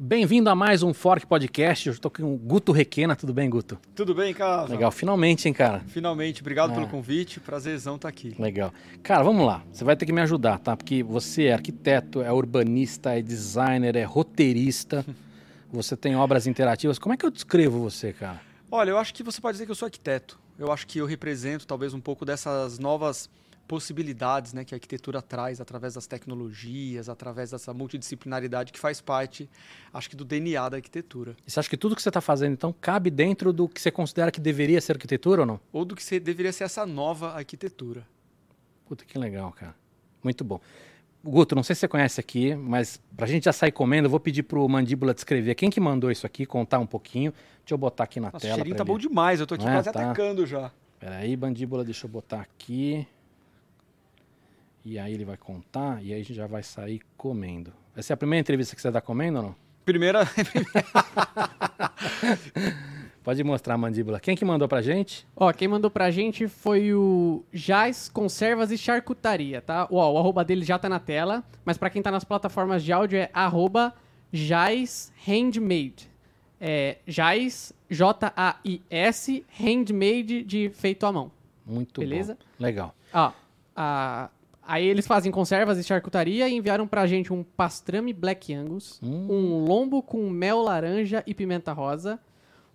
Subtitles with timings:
[0.00, 1.88] Bem-vindo a mais um Fork Podcast.
[1.88, 3.16] Eu estou com o Guto Requena.
[3.16, 3.76] Tudo bem, Guto?
[3.96, 4.68] Tudo bem, cara?
[4.70, 5.80] Legal, finalmente, hein, cara?
[5.88, 6.74] Finalmente, obrigado Ah.
[6.74, 7.40] pelo convite.
[7.40, 8.32] Prazerzão estar aqui.
[8.38, 8.72] Legal.
[9.02, 9.64] Cara, vamos lá.
[9.72, 10.76] Você vai ter que me ajudar, tá?
[10.76, 15.04] Porque você é arquiteto, é urbanista, é designer, é roteirista.
[15.70, 16.98] Você tem obras interativas.
[16.98, 18.40] Como é que eu descrevo você, cara?
[18.70, 20.40] Olha, eu acho que você pode dizer que eu sou arquiteto.
[20.58, 23.28] Eu acho que eu represento talvez um pouco dessas novas
[23.68, 29.48] possibilidades né, que a arquitetura traz através das tecnologias, através dessa multidisciplinaridade que faz parte,
[29.92, 31.36] acho que, do DNA da arquitetura.
[31.46, 33.90] E você acha que tudo que você está fazendo, então, cabe dentro do que você
[33.90, 35.60] considera que deveria ser arquitetura ou não?
[35.72, 38.06] Ou do que deveria ser essa nova arquitetura.
[38.86, 39.74] Puta, que legal, cara.
[40.24, 40.58] Muito bom.
[41.22, 44.20] Guto, não sei se você conhece aqui, mas pra gente já sair comendo, eu vou
[44.20, 47.32] pedir pro Mandíbula descrever quem que mandou isso aqui, contar um pouquinho.
[47.60, 48.54] Deixa eu botar aqui na Nossa, o tela.
[48.54, 48.98] cheirinho pra tá ele.
[48.98, 49.40] bom demais.
[49.40, 49.74] Eu tô aqui Não é?
[49.76, 50.00] quase Tá.
[50.00, 50.70] atacando já.
[50.98, 53.06] Peraí, Mandíbula, deixa eu botar aqui.
[54.90, 57.74] E aí ele vai contar e aí a gente já vai sair comendo.
[57.94, 59.54] Vai ser a primeira entrevista que você dá comendo ou não?
[59.84, 60.20] Primeira.
[63.22, 64.18] Pode mostrar a mandíbula.
[64.18, 65.26] Quem que mandou pra gente?
[65.36, 69.86] Ó, quem mandou pra gente foi o Jais Conservas e Charcutaria, tá?
[69.90, 72.90] Ó, o arroba dele já tá na tela, mas pra quem tá nas plataformas de
[72.90, 73.92] áudio é arroba
[74.32, 76.08] Jais Handmade.
[76.58, 81.30] É Jais, J-A-I-S, Handmade de feito à mão.
[81.66, 82.34] Muito Beleza?
[82.34, 82.40] bom.
[82.64, 82.94] Legal.
[83.12, 83.32] Ó,
[83.76, 84.30] a-
[84.68, 89.26] aí eles fazem conservas e charcutaria e enviaram pra gente um pastrame Black Angus, Hum.
[89.28, 92.20] um lombo com mel laranja e pimenta rosa,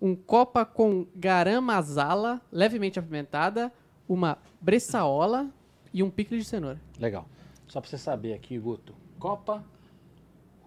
[0.02, 3.72] um copa com garam masala levemente apimentada,
[4.10, 5.50] uma bressaola
[5.94, 6.82] e um picles de cenoura.
[7.00, 7.26] Legal.
[7.68, 8.94] Só pra você saber aqui, Guto.
[9.20, 9.64] Copa,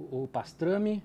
[0.00, 1.02] o o pastrame,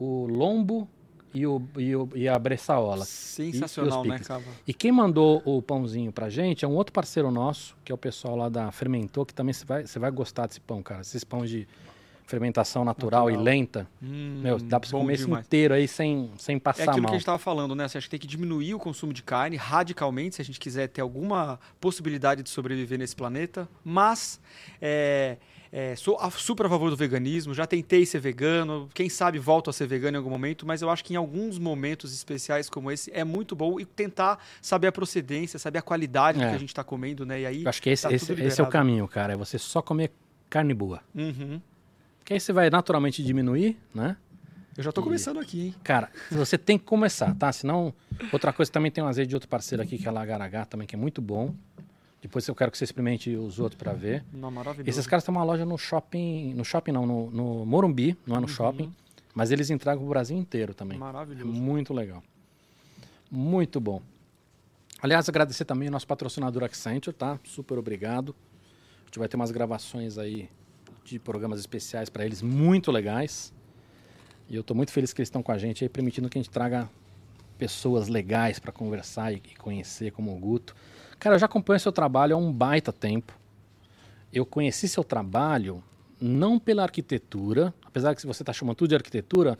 [0.00, 0.88] o lombo
[1.34, 3.04] e, o, e, o- e a bressaola.
[3.04, 4.18] Sensacional, E- e né.
[4.20, 4.44] Cava?
[4.66, 7.98] E quem mandou o pãozinho pra gente é um outro parceiro nosso, que é o
[7.98, 11.00] pessoal lá da Fermentou, que também você vai, vai gostar desse pão, cara.
[11.02, 11.66] Esses pão de
[12.26, 13.40] fermentação natural, Natural.
[13.40, 13.86] e lenta.
[14.02, 15.46] Hum, Meu, dá pra você comer isso demais.
[15.46, 17.10] inteiro aí sem, sem É passar aquilo mal.
[17.10, 17.86] que a gente estava falando, né?
[17.86, 20.88] Você acha que tem que diminuir o consumo de carne radicalmente se a gente quiser
[20.88, 23.68] ter alguma possibilidade de sobreviver nesse planeta.
[23.84, 24.40] Mas
[24.82, 25.36] é,
[25.78, 27.52] é, sou a- super a favor do veganismo.
[27.52, 28.88] Já tentei ser vegano.
[28.94, 30.66] Quem sabe volto a ser vegano em algum momento.
[30.66, 34.38] Mas eu acho que em alguns momentos especiais como esse é muito bom e tentar
[34.62, 36.48] saber a procedência, saber a qualidade do É.
[36.50, 37.42] que a gente está comendo, né?
[37.42, 37.62] E aí.
[37.64, 39.34] Eu acho que esse, tá esse, esse é o caminho, cara.
[39.34, 40.10] É você só comer
[40.48, 41.02] carne boa.
[41.14, 41.60] Uhum.
[42.24, 44.16] Que aí você vai naturalmente diminuir, né?
[44.78, 45.74] Eu já estou começando aqui, hein?
[45.82, 47.50] Cara, você tem que começar, tá?
[47.52, 47.94] Senão,
[48.32, 50.86] outra coisa também tem um azeite de outro parceiro aqui, que é a Lagaragá também,
[50.86, 51.54] que é muito bom.
[52.26, 54.24] Depois eu quero que você experimente os outros pra ver.
[54.32, 54.90] Não, maravilhoso.
[54.90, 58.40] Esses caras têm uma loja no shopping, no shopping não, no, no Morumbi, não é
[58.40, 58.92] no shopping,
[59.32, 60.96] mas eles entregam o Brasil inteiro também.
[60.96, 61.46] É Maravilhoso.
[61.46, 62.20] muito legal.
[63.30, 64.02] Muito bom.
[65.00, 67.38] Aliás, agradecer também ao nosso patrocinador Accenture, tá?
[67.44, 68.34] Super obrigado.
[69.02, 70.50] A gente vai ter umas gravações aí
[71.04, 73.54] de programas especiais para eles muito legais.
[74.48, 76.42] E eu estou muito feliz que eles estão com a gente aí, permitindo que a
[76.42, 76.90] gente traga
[77.56, 80.74] pessoas legais para conversar e conhecer, como o Guto.
[81.18, 83.38] Cara, eu já acompanho seu trabalho há um baita tempo.
[84.32, 85.82] Eu conheci seu trabalho
[86.20, 89.58] não pela arquitetura, apesar que você está chamando tudo de arquitetura,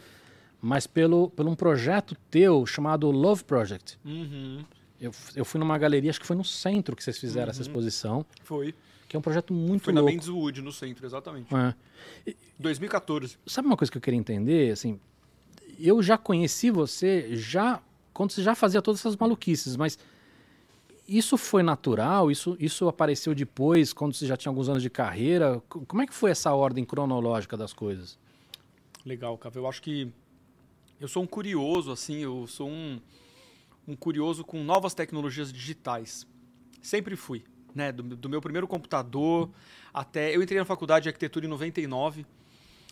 [0.60, 3.98] mas pelo, pelo um projeto teu chamado Love Project.
[4.04, 4.64] Uhum.
[5.00, 8.24] Eu, eu fui numa galeria, acho que foi no centro que vocês fizeram essa exposição,
[8.42, 8.74] Foi.
[9.06, 10.12] que é um projeto muito Foi na louco.
[10.12, 11.54] Mendes Wood, no centro, exatamente.
[11.54, 12.34] É.
[12.58, 13.38] 2014.
[13.46, 14.72] Sabe uma coisa que eu queria entender?
[14.72, 14.98] Assim,
[15.78, 17.82] eu já conheci você já
[18.14, 19.98] quando você já fazia todas essas maluquices, mas
[21.08, 22.30] isso foi natural?
[22.30, 25.62] Isso, isso apareceu depois, quando você já tinha alguns anos de carreira?
[25.68, 28.18] Como é que foi essa ordem cronológica das coisas?
[29.04, 29.58] Legal, Cava.
[29.58, 30.10] Eu acho que
[31.00, 33.00] eu sou um curioso, assim, eu sou um,
[33.86, 36.26] um curioso com novas tecnologias digitais.
[36.82, 37.44] Sempre fui,
[37.74, 37.92] né?
[37.92, 39.50] Do, do meu primeiro computador
[39.94, 40.34] até...
[40.34, 42.26] Eu entrei na faculdade de arquitetura em 99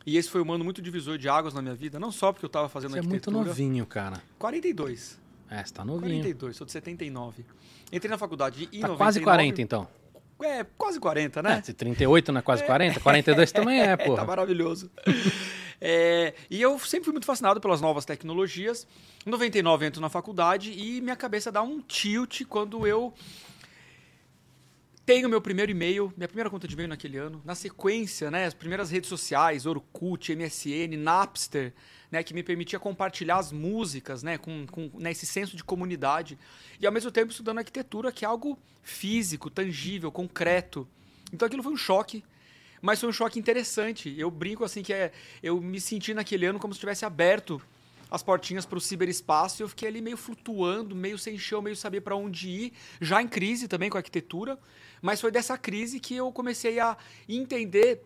[0.06, 2.44] e esse foi um ano muito divisor de águas na minha vida, não só porque
[2.44, 3.48] eu estava fazendo Você é muito arquitetura...
[3.48, 4.22] novinho, cara.
[4.38, 5.18] 42.
[5.60, 6.16] É, você tá novinho.
[6.22, 7.44] 42, sou de 79.
[7.92, 8.96] Entrei na faculdade em Tá 99.
[8.98, 9.88] quase 40, então.
[10.42, 11.62] É, quase 40, É, né?
[11.62, 14.24] se 38 não é quase 40, 42 também é, tá porra.
[14.24, 14.90] maravilhoso.
[15.86, 18.86] É, e eu sempre fui muito fascinado pelas novas tecnologias.
[19.26, 23.12] Em 99 eu entro na faculdade e minha cabeça dá um tilt quando eu
[25.06, 27.42] tenho meu primeiro e-mail, minha primeira conta de e-mail naquele ano.
[27.44, 31.74] Na sequência, né, as primeiras redes sociais, Orkut, MSN, Napster,
[32.10, 36.38] né, que me permitia compartilhar as músicas, né, com, com né, esse senso de comunidade.
[36.80, 40.88] E ao mesmo tempo estudando arquitetura, que é algo físico, tangível, concreto.
[41.32, 42.24] Então aquilo foi um choque,
[42.80, 44.14] mas foi um choque interessante.
[44.18, 45.12] Eu brinco assim que é,
[45.42, 47.60] eu me senti naquele ano como se tivesse aberto
[48.10, 51.76] as portinhas para o ciberespaço e eu fiquei ali meio flutuando, meio sem chão, meio
[51.76, 54.58] saber para onde ir, já em crise também com a arquitetura,
[55.02, 56.96] mas foi dessa crise que eu comecei a
[57.28, 58.02] entender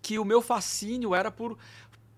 [0.00, 1.58] que o meu fascínio era por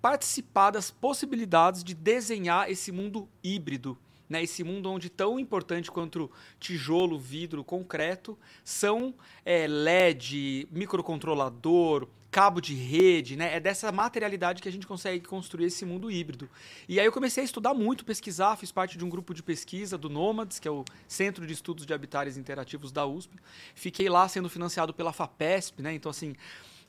[0.01, 3.97] participar das possibilidades de desenhar esse mundo híbrido.
[4.27, 9.13] Né, esse mundo onde tão importante quanto tijolo, vidro, concreto são
[9.43, 13.55] é, LED, microcontrolador, cabo de rede, né?
[13.55, 16.49] É dessa materialidade que a gente consegue construir esse mundo híbrido.
[16.87, 19.97] E aí eu comecei a estudar muito, pesquisar, fiz parte de um grupo de pesquisa
[19.97, 23.35] do Nomads, que é o Centro de Estudos de Habitares Interativos da USP.
[23.75, 25.93] Fiquei lá sendo financiado pela FAPESP, né?
[25.93, 26.33] Então assim,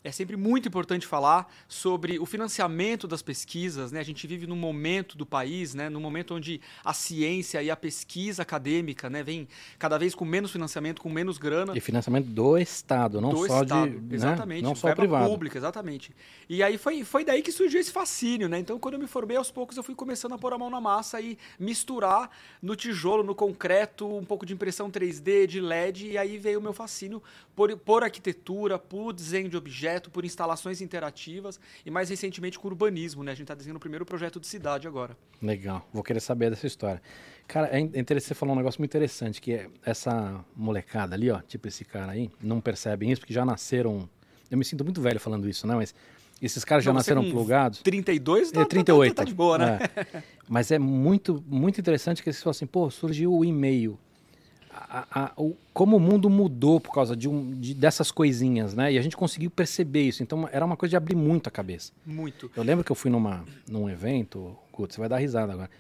[0.05, 3.93] é sempre muito importante falar sobre o financiamento das pesquisas.
[3.93, 4.01] Né?
[4.01, 5.89] A gente vive num momento do país, né?
[5.89, 9.23] num momento onde a ciência e a pesquisa acadêmica né?
[9.23, 9.47] vem
[9.79, 11.77] cada vez com menos financiamento, com menos grana.
[11.77, 14.01] E financiamento do Estado, não do só Estado, de.
[14.01, 14.15] né?
[14.15, 14.63] Exatamente.
[14.63, 15.29] Não só privado.
[15.29, 16.13] pública, exatamente.
[16.49, 18.59] E aí foi, foi daí que surgiu esse fascínio, né?
[18.59, 20.81] Então, quando eu me formei, aos poucos eu fui começando a pôr a mão na
[20.81, 26.19] massa e misturar no tijolo, no concreto, um pouco de impressão 3D, de LED, e
[26.19, 27.23] aí veio o meu fascínio
[27.55, 29.57] por, por arquitetura, por desenho de
[29.93, 33.33] objeto, por instalações interativas e mais recentemente com urbanismo, né?
[33.33, 35.17] A gente está desenhando o primeiro projeto de cidade agora.
[35.41, 37.03] Legal, vou querer saber dessa história.
[37.47, 41.31] Cara, é in- interessante você falou um negócio muito interessante, que é essa molecada ali,
[41.31, 44.09] ó, tipo esse cara aí, não percebem isso porque já nasceram.
[44.51, 45.75] Eu me sinto muito velho falando isso, né?
[45.75, 45.95] Mas
[46.41, 47.81] esses caras já nasceram plugados.
[47.83, 49.15] 32 É, tá, 38.
[49.15, 49.79] Tá, tá de boa, né?
[49.97, 50.23] É.
[50.49, 53.99] Mas é muito, muito interessante que eles falam assim, pô, surgiu o e-mail.
[54.75, 58.93] A- a- o- como o mundo mudou por causa de, um, de- dessas coisinhas, né?
[58.93, 60.23] E a gente conseguiu perceber isso.
[60.23, 61.93] Então era uma coisa de abrir muito a cabeça.
[62.07, 62.51] Muito.
[62.57, 65.71] Eu lembro que eu fui numa, num evento, Guto, você vai dar risada agora.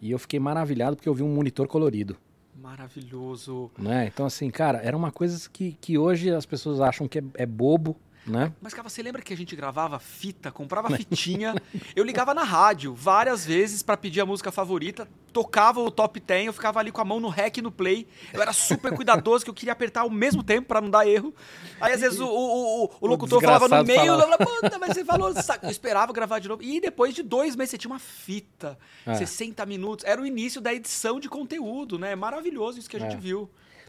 [0.00, 2.16] E eu fiquei maravilhado porque eu vi um monitor colorido.
[2.60, 3.70] Maravilhoso.
[3.78, 4.06] Né?
[4.12, 7.46] Então, assim, cara, era uma coisa que, que hoje as pessoas acham que é, é
[7.46, 7.96] bobo,
[8.28, 8.52] né?
[8.60, 11.54] Mas, cara, você lembra que a gente gravava fita, comprava fitinha?
[11.96, 16.46] eu ligava na rádio várias vezes pra pedir a música favorita, tocava o top 10,
[16.46, 18.06] eu ficava ali com a mão no rec e no play.
[18.32, 21.34] Eu era super cuidadoso, que eu queria apertar ao mesmo tempo pra não dar erro.
[21.80, 24.36] Aí, às vezes, o, o, o, o locutor falava no meio, eu falava.
[24.38, 25.66] falava, puta, mas você falou, saco.
[25.66, 26.62] eu esperava gravar de novo.
[26.62, 29.14] E depois de dois meses, você tinha uma fita, É.
[29.14, 30.04] 60 minutos.
[30.04, 32.14] Era o início da edição de conteúdo, né?
[32.16, 33.18] Maravilhoso isso que a gente É.
[33.18, 33.48] viu.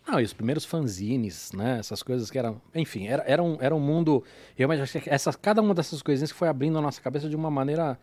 [0.10, 1.78] Não, e os primeiros fanzines, né?
[1.80, 2.62] Essas coisas que eram.
[2.74, 4.24] Enfim, era, era, um, era um mundo.
[4.58, 5.10] Eu acho que
[5.42, 8.00] cada uma dessas coisinhas que foi abrindo a nossa cabeça de uma maneira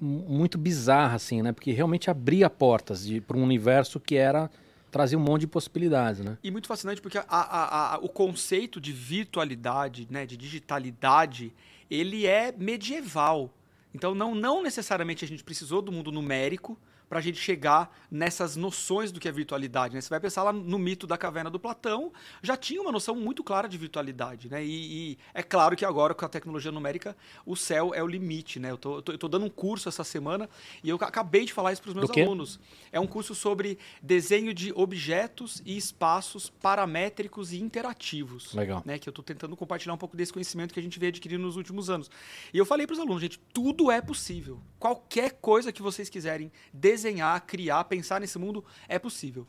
[0.00, 1.52] mu- muito bizarra, assim, né?
[1.52, 4.50] Porque realmente abria portas para um universo que era.
[4.90, 6.38] trazia um monte de possibilidades, né?
[6.42, 11.52] E muito fascinante porque a- a- a- o conceito de virtualidade, né, de digitalidade,
[11.90, 13.50] ele é medieval.
[13.94, 18.54] Então, não, não necessariamente a gente precisou do mundo numérico para a gente chegar nessas
[18.56, 19.94] noções do que é virtualidade.
[19.94, 20.00] Né?
[20.00, 22.12] Você vai pensar lá no mito da caverna do Platão,
[22.42, 24.48] já tinha uma noção muito clara de virtualidade.
[24.50, 24.64] Né?
[24.64, 27.16] E, e é claro que agora, com a tecnologia numérica,
[27.46, 28.58] o céu é o limite.
[28.60, 28.70] Né?
[28.70, 30.48] Eu tô, eu tô- eu tô dando um curso essa semana
[30.84, 32.60] e eu acabei de falar isso para os meus alunos.
[32.92, 38.52] É um curso sobre desenho de objetos e espaços paramétricos e interativos.
[38.54, 38.82] Legal.
[38.84, 41.42] Né, que eu estou tentando compartilhar um pouco desse conhecimento que a gente veio adquirindo
[41.42, 42.10] nos últimos anos.
[42.52, 44.60] E eu falei para os alunos, gente, tudo é possível.
[44.78, 46.97] Qualquer coisa que vocês quiserem desenhar,
[47.46, 49.46] criar, pensar nesse mundo é possível.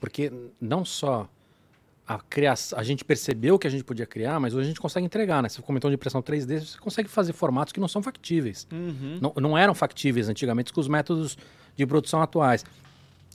[0.00, 1.28] Porque não só
[2.06, 5.06] a criação, a gente percebeu que a gente podia criar, mas hoje a gente consegue
[5.06, 5.48] entregar, né?
[5.48, 8.66] Você comentou de impressão 3D, você consegue fazer formatos que não são factíveis.
[8.72, 9.18] Uhum.
[9.20, 11.38] Não, não eram factíveis antigamente com os métodos
[11.76, 12.64] de produção atuais.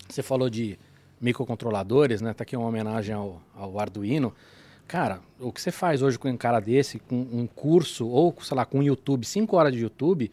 [0.09, 0.77] Você falou de
[1.19, 2.33] microcontroladores, né?
[2.33, 4.33] Tá aqui uma homenagem ao, ao Arduino.
[4.87, 8.55] Cara, o que você faz hoje com um cara desse, com um curso, ou, sei
[8.55, 10.31] lá, com um YouTube, cinco horas de YouTube,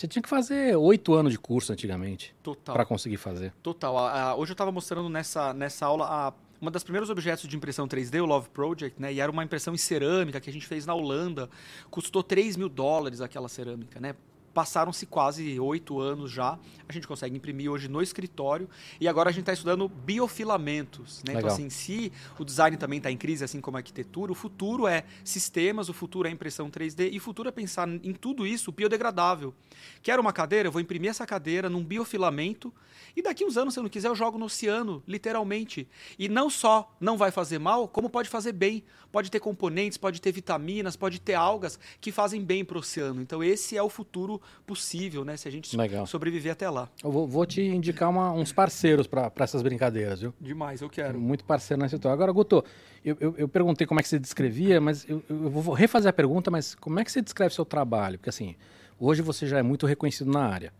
[0.00, 2.74] você tinha que fazer oito anos de curso antigamente Total.
[2.74, 3.52] para conseguir fazer.
[3.62, 3.94] Total.
[4.38, 8.22] Hoje eu estava mostrando nessa, nessa aula a, uma das primeiros objetos de impressão 3D,
[8.22, 9.12] o Love Project, né?
[9.12, 11.50] E era uma impressão em cerâmica que a gente fez na Holanda.
[11.90, 14.14] Custou 3 mil dólares aquela cerâmica, né?
[14.52, 16.58] Passaram-se quase oito anos já.
[16.88, 18.68] A gente consegue imprimir hoje no escritório.
[19.00, 21.22] E agora a gente está estudando biofilamentos.
[21.26, 21.34] Né?
[21.34, 24.86] Então, assim, se o design também está em crise, assim como a arquitetura, o futuro
[24.86, 28.72] é sistemas, o futuro é impressão 3D e o futuro é pensar em tudo isso
[28.72, 29.54] biodegradável.
[30.02, 30.68] Quero uma cadeira?
[30.68, 32.72] Eu vou imprimir essa cadeira num biofilamento
[33.16, 35.88] e daqui uns anos, se eu não quiser, eu jogo no oceano, literalmente.
[36.18, 38.84] E não só não vai fazer mal, como pode fazer bem.
[39.10, 43.20] Pode ter componentes, pode ter vitaminas, pode ter algas que fazem bem para o oceano.
[43.20, 45.36] Então esse é o futuro possível, né?
[45.36, 46.06] Se a gente Legal.
[46.06, 46.88] sobreviver até lá.
[47.02, 50.34] Eu vou, vou te indicar uma- uns parceiros para essas brincadeiras, viu?
[50.40, 51.18] Demais, eu quero.
[51.20, 52.14] Muito parceiro nessa história.
[52.14, 52.64] Agora, Guto,
[53.04, 56.12] eu, eu, eu perguntei como é que você descrevia, mas eu, eu vou refazer a
[56.12, 58.18] pergunta, mas como é que você descreve seu trabalho?
[58.18, 58.54] Porque assim,
[58.98, 60.72] hoje você já é muito reconhecido na área.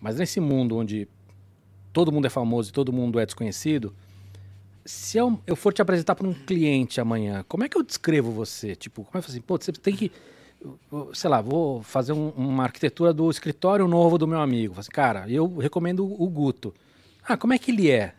[0.00, 1.06] Mas nesse mundo onde
[1.92, 3.94] todo mundo é famoso e todo mundo é desconhecido,
[4.84, 8.32] se eu, eu for te apresentar para um cliente amanhã, como é que eu descrevo
[8.32, 8.74] você?
[8.74, 10.10] Tipo, como é que assim, pô, você tem que,
[11.14, 14.74] sei lá, vou fazer um- uma arquitetura do escritório novo do meu amigo.
[14.78, 16.74] Assim, cara, eu recomendo o Guto.
[17.26, 18.14] Ah, como é que ele é?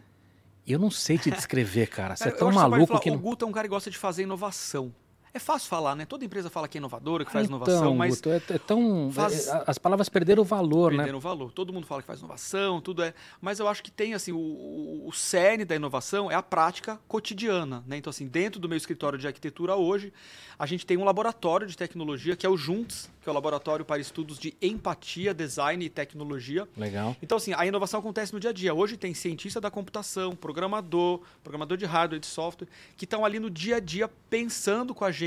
[0.65, 2.15] Eu não sei te descrever, cara.
[2.15, 3.19] Você é Cara, tão que maluco que O não...
[3.19, 4.93] Guto é um cara que gosta de fazer inovação.
[5.35, 6.05] É fácil falar, né?
[6.05, 9.09] Toda empresa fala que é inovadora, que faz então, inovação, mas Guto, é, é tão.
[9.11, 10.97] faz- é- as palavras perderam o valor, né?
[10.97, 11.51] perdendo valor.
[11.51, 13.15] Todo mundo fala que faz inovação, tudo é.
[13.41, 16.99] Mas eu acho que tem, assim, o, o, o cerne da inovação é a prática
[17.07, 17.97] cotidiana, né?
[17.97, 20.13] Então, assim, dentro do meu escritório de arquitetura hoje,
[20.59, 23.83] a gente tem um laboratório de tecnologia que é o JUNTS, que é o Laboratório
[23.85, 26.67] para Estudos de Empatia, Design e Tecnologia.
[26.77, 27.15] Legal.
[27.23, 28.73] Então, assim, a inovação acontece no dia a dia.
[28.73, 33.49] Hoje tem cientista da computação, programador, programador de hardware, de software, que estão ali no
[33.49, 35.22] dia a dia pensando com a gente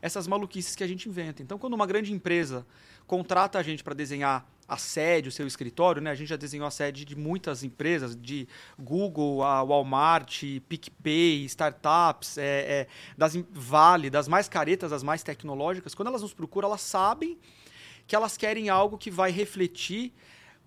[0.00, 1.42] essas maluquices que a gente inventa.
[1.42, 2.66] Então, quando uma grande empresa
[3.06, 6.10] contrata a gente para desenhar a sede, o seu escritório, né?
[6.10, 8.48] A gente já desenhou a sede de muitas empresas, de
[8.78, 12.86] Google, a Walmart, PicPay, startups, é, é,
[13.16, 15.94] das Vale, das mais caretas, das mais tecnológicas.
[15.94, 17.38] Quando elas nos procuram, elas sabem
[18.06, 20.12] que elas querem algo que vai refletir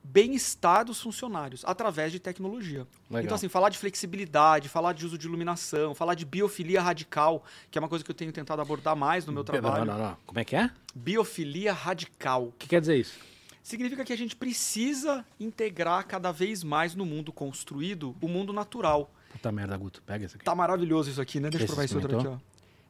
[0.03, 2.87] bem-estar dos funcionários através de tecnologia.
[3.09, 3.23] Legal.
[3.23, 7.77] Então, assim, falar de flexibilidade, falar de uso de iluminação, falar de biofilia radical, que
[7.77, 9.85] é uma coisa que eu tenho tentado abordar mais no meu trabalho.
[9.85, 10.17] Não, não, não.
[10.25, 10.71] Como é que é?
[10.95, 12.53] O Biofilia radical.
[12.57, 13.19] que quer dizer isso?
[13.61, 19.11] Significa que a gente precisa integrar cada vez mais no mundo construído o mundo natural.
[19.29, 20.01] Puta merda, Guto.
[20.03, 20.45] Pega esse aqui.
[20.45, 21.49] Tá maravilhoso isso aqui, né?
[21.49, 22.37] Deixa eu Esse provar esse outro aqui, ó.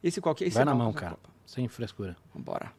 [0.02, 0.46] Esse qual que é?
[0.46, 1.18] Esse Vai é na mão, cara.
[1.44, 2.16] Sem frescura.
[2.32, 2.72] Vambora.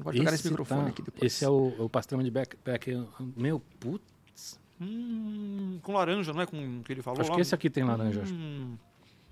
[0.00, 1.32] Não pode pegar nesse microfone tá- aqui depois.
[1.32, 3.06] Esse é o, o pastrama de backpack.
[3.36, 4.58] Meu, putz.
[4.80, 7.36] Hum, com laranja, não é com o que ele falou Acho lá?
[7.36, 8.22] que esse aqui tem laranja.
[8.26, 8.76] Hum,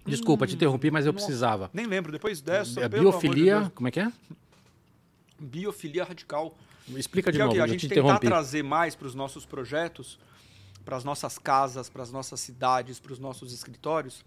[0.04, 1.24] Desculpa, te interrompi, mas eu nossa.
[1.24, 1.70] precisava.
[1.72, 2.80] nem lembro, depois dessa.
[2.80, 3.60] É de biofilia.
[3.60, 3.72] Deus.
[3.74, 4.12] como é que é?
[5.38, 6.56] Biofilia radical.
[6.96, 7.60] Explica de que novo, que?
[7.60, 8.26] A gente te tentar interrompi.
[8.26, 10.18] trazer mais para os nossos projetos,
[10.84, 14.24] para as nossas casas, para as nossas cidades, para os nossos escritórios,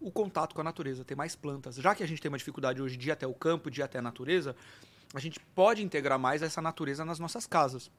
[0.00, 1.76] o contato com a natureza, ter mais plantas.
[1.76, 3.84] Já que a gente tem uma dificuldade hoje de ir até o campo, de ir
[3.84, 4.54] até a natureza,
[5.14, 7.90] a gente pode integrar mais essa natureza nas nossas casas.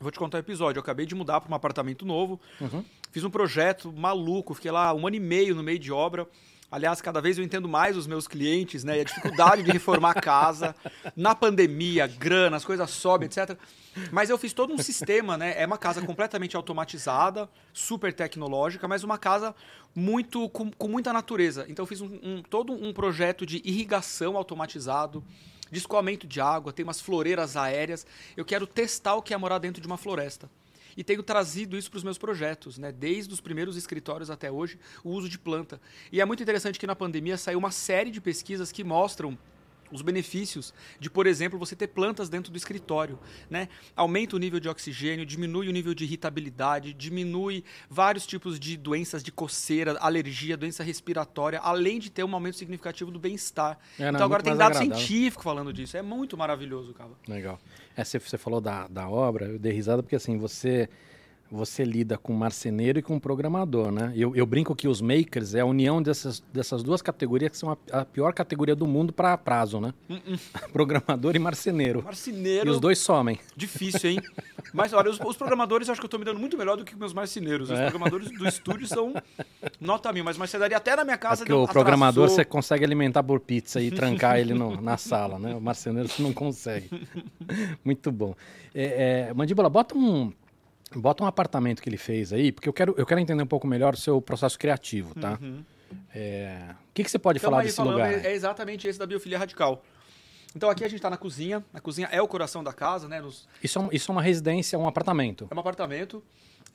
[0.00, 0.78] Vou te contar um episódio.
[0.78, 2.40] Eu acabei de mudar para um apartamento novo.
[2.60, 2.84] Uhum.
[3.10, 4.52] Fiz um projeto maluco.
[4.54, 6.26] Fiquei lá um ano e meio no meio de obra.
[6.70, 8.98] Aliás, cada vez eu entendo mais os meus clientes, né?
[8.98, 10.74] E a dificuldade de reformar a casa.
[11.16, 13.56] Na pandemia, grana, as coisas sobem, etc.
[14.10, 15.54] Mas eu fiz todo um sistema, né?
[15.56, 19.54] É uma casa completamente automatizada, super tecnológica, mas uma casa
[19.94, 21.64] muito com, com muita natureza.
[21.68, 25.24] Então eu fiz um, um- todo um projeto de irrigação automatizado,
[25.70, 28.06] de escoamento de água, tem umas floreiras aéreas.
[28.36, 30.50] Eu quero testar o que é morar dentro de uma floresta.
[30.96, 32.90] E tenho trazido isso para os meus projetos, né?
[32.90, 35.78] Desde os primeiros escritórios até hoje, o uso de planta.
[36.10, 39.36] E é muito interessante que na pandemia saiu uma série de pesquisas que mostram
[39.90, 43.68] os benefícios de, por exemplo, você ter plantas dentro do escritório, né?
[43.94, 49.22] Aumenta o nível de oxigênio, diminui o nível de irritabilidade, diminui vários tipos de doenças
[49.22, 53.78] de coceira, alergia, doença respiratória, além de ter um aumento significativo do bem-estar.
[53.98, 54.96] É, não, então agora muito tem dado agradável.
[54.96, 55.96] científico falando disso.
[55.96, 57.10] É muito maravilhoso, cara.
[57.28, 57.58] Legal.
[57.96, 60.88] É, você, você falou da, da obra, eu dei risada porque assim, você
[61.50, 64.12] você lida com marceneiro e com programador, né?
[64.16, 67.70] Eu, eu brinco que os makers é a união dessas, dessas duas categorias que são
[67.70, 69.94] a, a pior categoria do mundo para prazo, né?
[70.72, 72.02] programador e marceneiro.
[72.02, 72.66] Marceneiro.
[72.66, 73.38] E os dois somem.
[73.56, 74.20] Difícil, hein?
[74.72, 76.96] Mas olha, os, os programadores acho que eu tô me dando muito melhor do que
[76.96, 77.70] meus marceneiros.
[77.70, 77.82] Os É.
[77.82, 79.14] programadores do estúdio são
[79.80, 81.38] nota mil, mas marcenaria até na minha casa.
[81.38, 82.36] porque deu- o programador atrasou.
[82.36, 85.54] você consegue alimentar por pizza e trancar ele no- na sala, né?
[85.54, 86.90] O marceneiro você não consegue.
[87.84, 88.34] Muito bom.
[88.74, 90.32] É, é, Mandíbula, bota um,
[90.94, 93.66] bota um apartamento que ele fez aí, porque eu quero, eu quero entender um pouco
[93.66, 95.38] melhor o seu processo criativo, tá?
[96.14, 98.12] É, o que, que você pode Tamo falar desse lugar?
[98.12, 99.82] É, é exatamente esse da biofilia radical.
[100.54, 101.64] Então aqui a gente está na cozinha.
[101.72, 103.20] A cozinha é o coração da casa, né?
[103.20, 105.46] Nos- Isso, é um- isso é uma residência, um apartamento.
[105.50, 106.22] é um apartamento.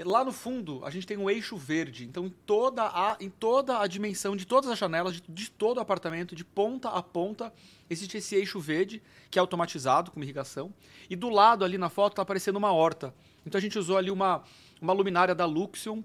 [0.04, 2.06] Lá no fundo, a gente tem um eixo verde.
[2.06, 5.78] Então, em toda a, em toda a dimensão de todas as janelas, de, de todo
[5.78, 7.52] o apartamento, de ponta a ponta,
[7.90, 10.74] existe esse eixo verde, que é automatizado, com irrigação.
[11.10, 13.14] E do lado ali na foto está aparecendo uma horta.
[13.46, 14.44] Então, a gente usou ali uma,
[14.82, 16.02] uma luminária da Luxion,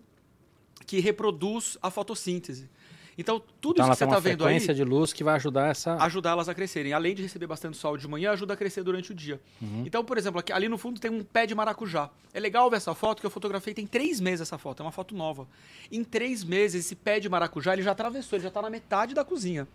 [0.86, 2.68] que reproduz a fotossíntese.
[3.18, 5.68] Então, tudo Então isso que você está vendo aí frequência de luz que vai ajudar
[5.68, 5.94] essa.
[6.02, 6.92] ajudar elas a crescerem.
[6.92, 9.40] Além de receber bastante sol de manhã, ajuda a crescer durante o dia.
[9.86, 12.10] Então, por exemplo, aqui, ali no fundo tem um pé de maracujá.
[12.34, 14.92] É legal ver essa foto que eu fotografei tem três meses essa foto, é uma
[14.92, 15.48] foto nova.
[15.90, 19.14] Em três meses, esse pé de maracujá ele já atravessou, ele já está na metade
[19.14, 19.66] da cozinha.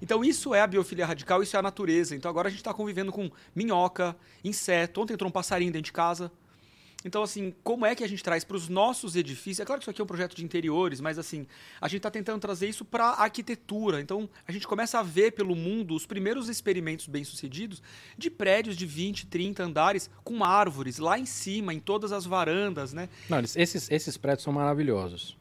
[0.00, 2.16] Então isso é a biofilia radical, isso é a natureza.
[2.16, 5.02] Então agora a gente está convivendo com minhoca, inseto.
[5.02, 6.32] Ontem entrou um passarinho dentro de casa.
[7.06, 9.60] Então, assim, como é que a gente traz para os nossos edifícios?
[9.60, 11.46] É claro que isso aqui é um projeto de interiores, mas assim,
[11.80, 14.00] a gente está tentando trazer isso para a arquitetura.
[14.00, 17.80] Então, a gente começa a ver pelo mundo os primeiros experimentos bem-sucedidos
[18.18, 22.92] de prédios de 20, 30 andares com árvores lá em cima, em todas as varandas,
[22.92, 23.08] né?
[23.28, 25.36] Não, esses, esses prédios são maravilhosos.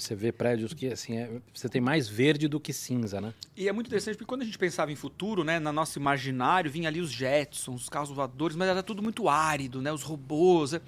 [0.00, 3.32] Você vê prédios que, assim, é- você tem mais verde do que cinza, né?
[3.56, 6.70] E é muito interessante porque quando a gente pensava em futuro, né, na nosso imaginário,
[6.70, 10.72] vinha ali os Jetsons, os carros voadores, mas era tudo muito árido, né, os robôs.
[10.72, 10.80] né?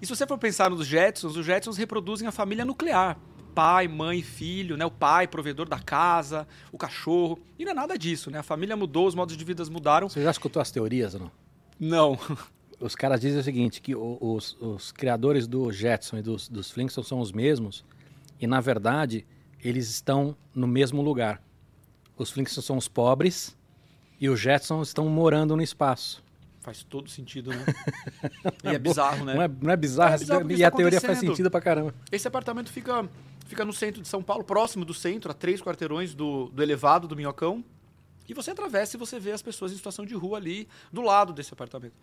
[0.00, 3.18] E se você for pensar nos Jetsons, os Jetsons reproduzem a família nuclear.
[3.54, 4.84] pai, mãe, filho, né?
[4.84, 7.38] O pai, provedor da casa, o cachorro.
[7.58, 8.38] E não é nada disso, né?
[8.38, 10.10] A família mudou, os modos de vida mudaram.
[10.10, 11.30] Você já escutou as teorias ou não?
[11.80, 12.18] Não.
[12.78, 17.08] Os caras dizem o seguinte, que os, os criadores do Jetson e dos, dos Flintstones
[17.08, 17.82] são os mesmos,
[18.40, 19.26] e na verdade
[19.62, 21.42] eles estão no mesmo lugar.
[22.16, 23.56] Os Flintstones são os pobres
[24.20, 26.24] e os Jetsons estão morando no espaço.
[26.60, 27.64] Faz todo sentido, né?
[28.64, 29.34] e é bizarro, né?
[29.34, 30.14] Não é, não é bizarro?
[30.14, 31.94] É bizarro e a tá teoria faz sentido pra caramba.
[32.10, 33.08] Esse apartamento fica,
[33.46, 37.06] fica no centro de São Paulo, próximo do centro, a três quarteirões do, do elevado
[37.06, 37.64] do Minhocão.
[38.28, 41.32] E você atravessa e você vê as pessoas em situação de rua ali do lado
[41.32, 41.94] desse apartamento.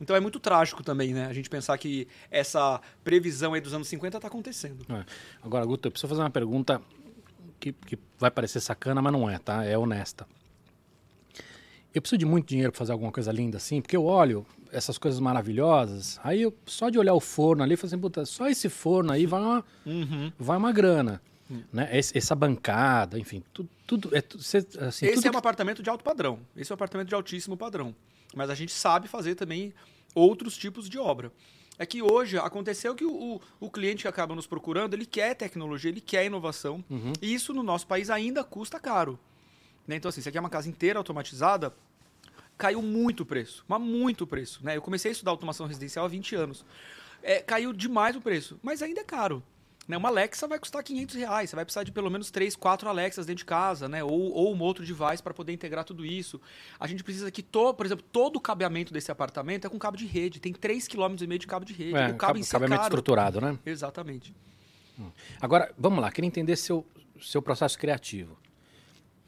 [0.00, 1.26] Então é muito trágico também, né?
[1.26, 4.84] A gente pensar que essa previsão aí dos anos 50 está acontecendo.
[4.88, 5.04] É.
[5.42, 6.80] Agora, Guto, eu preciso fazer uma pergunta
[7.58, 9.64] que, que vai parecer sacana, mas não é, tá?
[9.64, 10.26] É honesta.
[11.92, 14.96] Eu preciso de muito dinheiro para fazer alguma coisa linda assim, porque eu olho essas
[14.96, 18.48] coisas maravilhosas, aí eu, só de olhar o forno ali, eu falo assim, puta, só
[18.48, 19.64] esse forno aí vai uma,
[20.38, 21.20] vai uma grana.
[21.72, 21.88] Né?
[21.98, 24.18] Esse- essa bancada, enfim, tudo, tudo é
[24.86, 26.38] assim, Esse tudo é um apartamento de alto padrão.
[26.56, 27.92] Esse é um apartamento de altíssimo padrão.
[28.34, 29.72] Mas a gente sabe fazer também
[30.14, 31.32] outros tipos de obra.
[31.78, 35.34] É que hoje aconteceu que o, o- o cliente que acaba nos procurando, ele quer
[35.34, 36.84] tecnologia, ele quer inovação.
[36.90, 37.12] Uhum.
[37.22, 39.18] E isso no nosso país ainda custa caro.
[39.88, 39.96] Né?
[39.96, 41.74] Então, assim, você quer uma casa inteira automatizada,
[42.58, 44.60] caiu muito o preço, mas muito o preço.
[44.62, 44.76] Né?
[44.76, 46.64] Eu comecei a estudar automação residencial há 20 anos.
[47.22, 49.42] É, caiu demais o preço, mas ainda é caro.
[49.90, 49.96] Né?
[49.96, 53.26] Uma Alexa vai custar 500 reais, você vai precisar de pelo menos 3, 4 Alexas
[53.26, 54.02] dentro de casa, né?
[54.02, 56.40] ou, ou um outro device para poder integrar tudo isso.
[56.78, 59.96] A gente precisa que, to, por exemplo, todo o cabeamento desse apartamento é com cabo
[59.96, 61.96] de rede, tem 3,5 km de cabo de rede.
[61.96, 63.58] é, o cabo em si é estruturado, né?
[63.66, 64.32] Exatamente.
[65.40, 66.86] Agora, vamos lá, queria entender seu,
[67.20, 68.38] seu processo criativo.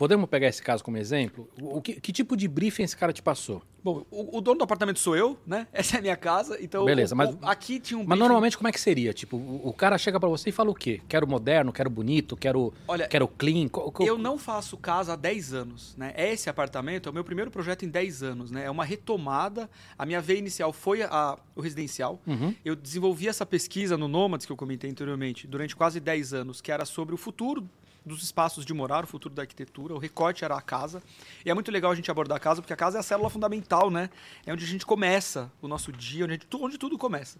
[0.03, 1.49] Podemos pegar esse caso como exemplo?
[1.61, 3.63] O, que, que tipo de briefing esse cara te passou?
[3.85, 5.65] Bom, o, o dono do apartamento sou eu, né?
[5.73, 8.19] Essa é a minha casa, então Beleza, o- mas- o- aqui tinha um Mas briefing-
[8.21, 9.13] normalmente como é que seria?
[9.13, 11.01] Tipo, o, cara chega pra você e fala o quê?
[11.09, 13.69] Quero moderno, quero bonito, quero, Olha, quero clean.
[13.69, 16.13] co- co- Eu não faço casa há 10 anos, né?
[16.17, 18.65] Esse apartamento é o meu primeiro projeto em 10 anos, né?
[18.65, 19.71] É uma retomada.
[19.97, 22.21] A minha veia inicial foi a- o residencial.
[22.27, 22.53] Uhum.
[22.65, 26.73] Eu desenvolvi essa pesquisa no Nomads, que eu comentei anteriormente, durante quase 10 anos, que
[26.73, 27.69] era sobre o futuro
[28.05, 29.95] dos espaços de morar, o futuro da arquitetura.
[29.95, 31.03] O recorte era a casa.
[31.45, 33.31] E é muito legal a gente abordar a casa, porque a casa é a célula
[33.31, 34.11] fundamental, né?
[34.45, 37.39] É onde a gente começa o nosso dia, onde, gente- onde tudo começa.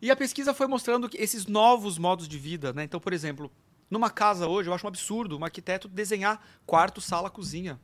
[0.00, 2.84] E a pesquisa foi mostrando esses novos modos de vida, né?
[2.84, 3.50] Então, por exemplo,
[3.90, 7.80] numa casa hoje, eu acho um absurdo um arquiteto desenhar quarto, sala, cozinha.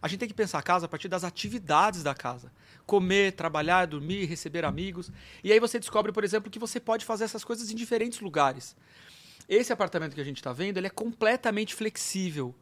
[0.00, 2.50] A gente tem que pensar a casa a partir das atividades da casa.
[2.84, 5.12] Comer, trabalhar, dormir, receber amigos.
[5.44, 8.74] E aí você descobre, por exemplo, que você pode fazer essas coisas em diferentes lugares.
[9.48, 12.54] Esse apartamento que a gente está vendo, ele é completamente flexível.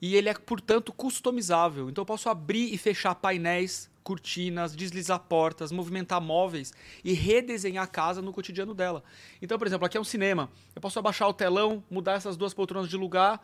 [0.00, 1.88] E ele é, portanto, customizável.
[1.88, 6.72] Então eu posso abrir e fechar painéis, cortinas, deslizar portas, movimentar móveis
[7.04, 9.02] e redesenhar a casa no cotidiano dela.
[9.40, 10.50] Então, por exemplo, aqui é um cinema.
[10.74, 13.40] Eu posso abaixar o telão, mudar essas duas poltronas de lugar.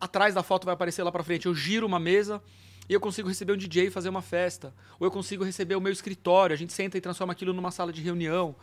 [0.00, 1.46] Atrás da foto vai aparecer lá para frente.
[1.46, 2.42] Eu giro uma mesa
[2.88, 4.74] e eu consigo receber um DJ e fazer uma festa.
[5.00, 6.52] Ou eu consigo receber o meu escritório.
[6.52, 8.54] A gente senta e transforma aquilo numa sala de reunião.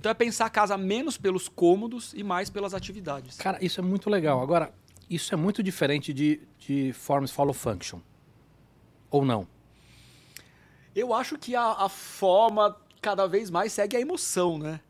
[0.00, 3.36] Então é pensar a casa menos pelos cômodos e mais pelas atividades.
[3.36, 4.40] Cara, isso é muito legal.
[4.40, 4.72] Agora,
[5.10, 8.00] isso é muito diferente de, de Forms Follow Function.
[9.10, 9.46] Ou não?
[10.96, 14.80] Eu acho que a, a forma cada vez mais segue a emoção, né?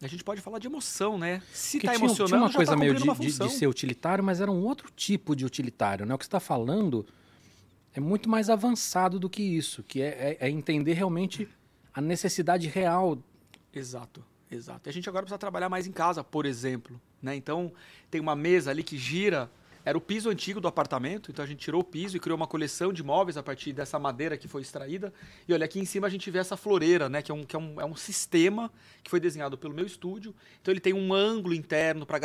[0.00, 1.42] A gente pode falar de emoção, né?
[1.52, 3.66] Se tá tinha, emocionando, tinha uma já coisa tá meio de, uma de- de ser
[3.66, 6.06] utilitário, mas era um outro tipo de utilitário.
[6.06, 6.14] Né?
[6.14, 7.04] O que você está falando
[7.92, 11.46] é muito mais avançado do que isso, que é, é- é entender realmente
[11.92, 13.18] a necessidade real.
[13.72, 14.88] Exato, exato.
[14.88, 17.00] E a gente agora precisa trabalhar mais em casa, por exemplo.
[17.20, 17.34] Né?
[17.36, 17.72] Então,
[18.10, 19.50] tem uma mesa ali que gira.
[19.84, 22.46] Era o piso antigo do apartamento, então a gente tirou o piso e criou uma
[22.46, 25.12] coleção de móveis a partir dessa madeira que foi extraída.
[25.48, 27.20] E olha, aqui em cima a gente vê essa floreira, né?
[27.20, 28.70] Que é um, que é um, é um sistema
[29.02, 30.32] que foi desenhado pelo meu estúdio.
[30.60, 32.18] Então ele tem um ângulo interno para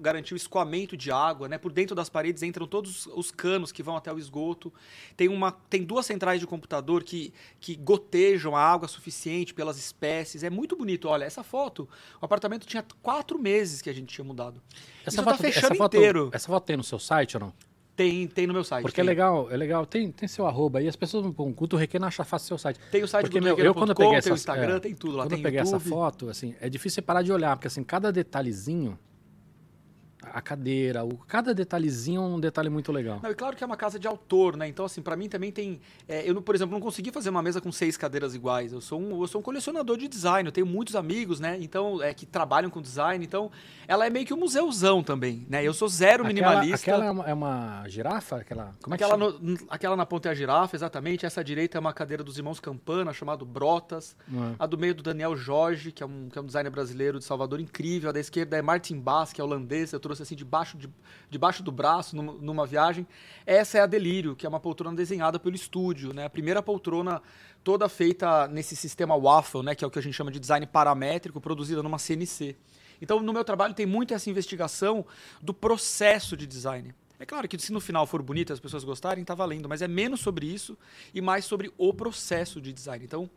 [0.00, 1.58] garantir, o escoamento de água, né?
[1.58, 4.72] Por dentro das paredes entram todos os canos que vão até o esgoto.
[5.14, 10.42] Tem, uma, tem duas centrais de computador que, que gotejam a água suficiente pelas espécies.
[10.42, 11.08] É muito bonito.
[11.08, 11.86] Olha, essa foto,
[12.20, 14.62] o apartamento tinha quatro meses que a gente tinha mudado.
[15.06, 16.30] Isso tá fechando foto, inteiro.
[16.32, 17.52] essa foto tem no seu site ou não?
[17.94, 18.82] Tem, tem no meu site.
[18.82, 19.08] Porque é tem.
[19.08, 19.84] legal, é legal.
[19.84, 22.80] Tem, tem seu arroba aí, as pessoas me perguntam, Guto Requena acha fácil seu site.
[22.90, 24.80] Tem o site Porque, do meu, eu quando eu peguei tem o essa, Instagram, é,
[24.80, 25.24] tem tudo lá.
[25.24, 25.76] Quando tem eu peguei YouTube.
[25.76, 28.98] essa foto, assim, é difícil você parar de olhar, porque assim, cada detalhezinho,
[30.32, 33.20] a cadeira, o, cada detalhezinho é um detalhe muito legal.
[33.22, 34.66] Não, e claro que é uma casa de autor, né?
[34.68, 35.80] Então, assim, para mim também tem.
[36.08, 38.72] É, eu, por exemplo, não consegui fazer uma mesa com seis cadeiras iguais.
[38.72, 41.58] Eu sou um, eu sou um colecionador de design, eu tenho muitos amigos, né?
[41.60, 43.24] Então, é, que trabalham com design.
[43.24, 43.50] Então,
[43.86, 45.62] ela é meio que um museuzão também, né?
[45.62, 46.76] Eu sou zero aquela, minimalista.
[46.90, 48.36] Aquela é uma, é uma girafa?
[48.36, 51.26] Aquela, como é que aquela, no- aquela na ponta é a girafa, exatamente.
[51.26, 54.16] Essa direita é uma cadeira dos irmãos Campana, chamado Brotas.
[54.32, 54.54] É.
[54.58, 57.24] A do meio do Daniel Jorge, que é, um, que é um designer brasileiro de
[57.24, 58.08] Salvador incrível.
[58.08, 59.92] A da esquerda é Martin Bass, que é holandês.
[59.92, 60.88] Eu trouxe assim debaixo, de,
[61.28, 63.06] debaixo do braço numa, numa viagem.
[63.44, 66.24] Essa é a Delírio, que é uma poltrona desenhada pelo estúdio, né?
[66.24, 67.20] A primeira poltrona
[67.62, 69.74] toda feita nesse sistema waffle, né?
[69.74, 72.56] Que é o que a gente chama de design paramétrico, produzida numa CNC.
[73.00, 75.04] Então, no meu trabalho tem muito essa investigação
[75.40, 76.94] do processo de design.
[77.18, 79.80] É claro que se no final for bonito e as pessoas gostarem, tá valendo, mas
[79.80, 80.76] é menos sobre isso
[81.14, 83.04] e mais sobre o processo de design.
[83.04, 83.30] Então,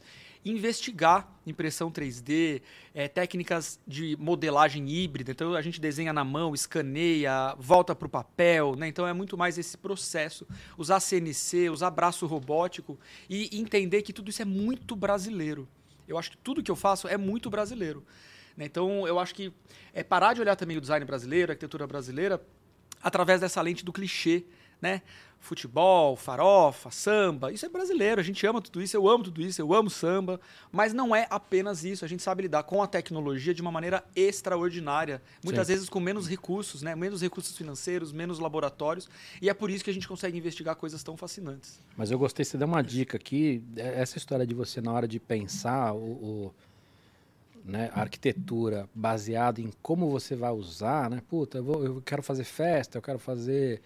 [0.45, 2.61] investigar impressão 3D,
[2.93, 5.31] eh, técnicas de modelagem híbrida.
[5.31, 8.75] Então, a gente desenha na mão, escaneia, volta para o papel.
[8.75, 8.87] Né?
[8.87, 10.47] Então, é muito mais esse processo.
[10.77, 15.67] Usar CNC, usar braço robótico e entender que tudo isso é muito brasileiro.
[16.07, 18.03] Eu acho que tudo que eu faço é muito brasileiro.
[18.55, 18.65] né?
[18.65, 19.51] Então, eu acho que
[19.93, 22.41] é parar de olhar também o design brasileiro, a arquitetura brasileira,
[23.01, 24.45] através dessa lente do clichê,
[24.85, 25.01] né?
[25.39, 29.61] Futebol, farofa, samba, isso é brasileiro, a gente ama tudo isso, eu amo tudo isso,
[29.61, 30.39] eu amo samba,
[30.71, 34.03] mas não é apenas isso, a gente sabe lidar com a tecnologia de uma maneira
[34.15, 35.73] extraordinária, muitas Sim.
[35.73, 36.95] vezes com menos recursos, né?
[36.95, 39.07] Menos recursos financeiros, menos laboratórios,
[39.39, 41.79] e é por isso que a gente consegue investigar coisas tão fascinantes.
[41.95, 43.63] Mas eu gostei, você deu uma dica aqui.
[43.75, 46.53] é- Essa história de você, na hora de pensar o, o-
[47.63, 51.21] né, a arquitetura baseado em como você vai usar, né?
[51.29, 53.81] Puta, eu, vou- eu quero fazer festa, eu quero fazer.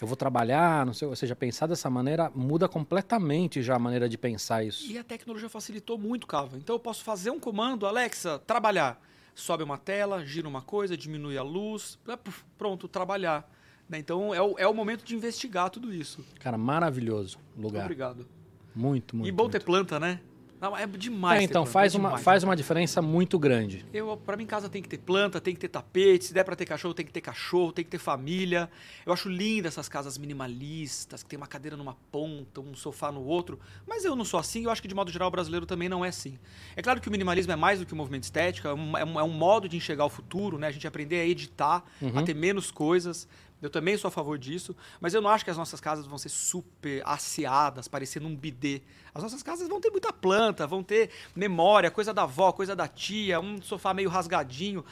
[0.00, 1.06] Eu vou trabalhar, não sei.
[1.06, 4.90] Ou seja, pensar dessa maneira muda completamente já a maneira de pensar isso.
[4.90, 6.56] E a tecnologia facilitou muito, Cava.
[6.56, 9.00] Então eu posso fazer um comando, Alexa, trabalhar.
[9.34, 13.50] Sobe uma tela, gira uma coisa, diminui a luz, é, puf, pronto, trabalhar.
[13.88, 13.98] Né?
[13.98, 16.24] Então é o, é o momento de investigar tudo isso.
[16.38, 17.82] Cara, maravilhoso Muito lugar.
[17.82, 18.26] obrigado.
[18.74, 19.28] Muito, muito.
[19.28, 19.52] e bom muito.
[19.52, 20.20] ter planta, né?
[20.60, 21.40] Não, é demais.
[21.40, 22.24] É, então planta, faz é uma, demais.
[22.24, 23.86] faz uma diferença muito grande.
[23.92, 26.26] Eu, pra mim, em casa tem que ter planta, tem que ter tapete.
[26.26, 28.70] Se der pra ter cachorro, tem que ter cachorro, tem que ter família.
[29.06, 33.22] Eu acho linda essas casas minimalistas, que tem uma cadeira numa ponta, um sofá no
[33.24, 33.58] outro.
[33.86, 36.04] Mas eu não sou assim, eu acho que de modo geral o brasileiro também não
[36.04, 36.38] é assim.
[36.76, 39.04] É claro que o minimalismo é mais do que um movimento estético, é um, é
[39.04, 40.66] um- é um modo de enxergar o futuro, né?
[40.66, 41.82] A gente aprender a editar,
[42.14, 43.26] a ter menos coisas.
[43.60, 46.16] Eu também sou a favor disso, mas eu não acho que as nossas casas vão
[46.16, 48.82] ser super asseadas, parecendo um bidê.
[49.14, 52.88] As nossas casas vão ter muita planta, vão ter memória, coisa da avó, coisa da
[52.88, 54.84] tia, um sofá meio rasgadinho.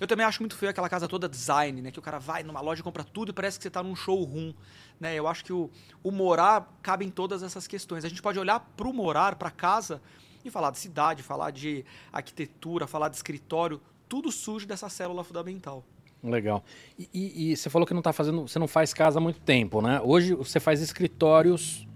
[0.00, 1.90] Eu também acho muito feio aquela casa toda design, né?
[1.90, 3.96] Que o cara vai numa loja e compra tudo e parece que você tá num
[3.96, 4.52] showroom.
[5.00, 5.14] Né?
[5.14, 5.70] Eu acho que o,
[6.02, 8.04] o morar cabe em todas essas questões.
[8.04, 10.02] A gente pode olhar pro morar, pra casa,
[10.44, 13.80] e falar de cidade, falar de arquitetura, falar de escritório.
[14.08, 15.84] Tudo surge dessa célula fundamental.
[16.22, 16.64] Legal.
[16.98, 19.40] E, e- e você falou que não tá fazendo, você não faz casa há muito
[19.40, 20.00] tempo, né?
[20.02, 21.86] Hoje você faz escritórios,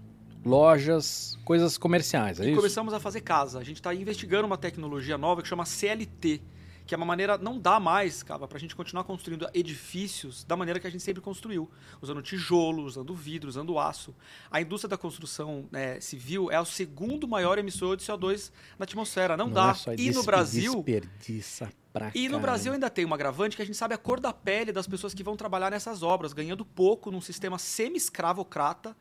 [0.45, 2.55] lojas, coisas comerciais, é E isso?
[2.57, 3.59] começamos a fazer casa.
[3.59, 6.41] A gente está investigando uma tecnologia nova que chama CLT,
[6.85, 10.57] que é uma maneira, não dá mais, cara, para a gente continuar construindo edifícios da
[10.57, 11.69] maneira que a gente sempre construiu,
[12.01, 14.13] usando tijolo, usando vidro, usando aço.
[14.49, 19.37] A indústria da construção né, civil é o segundo maior emissor de CO2 na atmosfera.
[19.37, 19.69] Não, dá.
[19.71, 22.39] é só e no Brasil, Desperdiça pra e no.
[22.39, 25.13] Brasil ainda tem um agravante que a gente sabe a cor da pele das pessoas
[25.13, 28.95] que vão trabalhar nessas obras, ganhando pouco num sistema semi-escravocrata,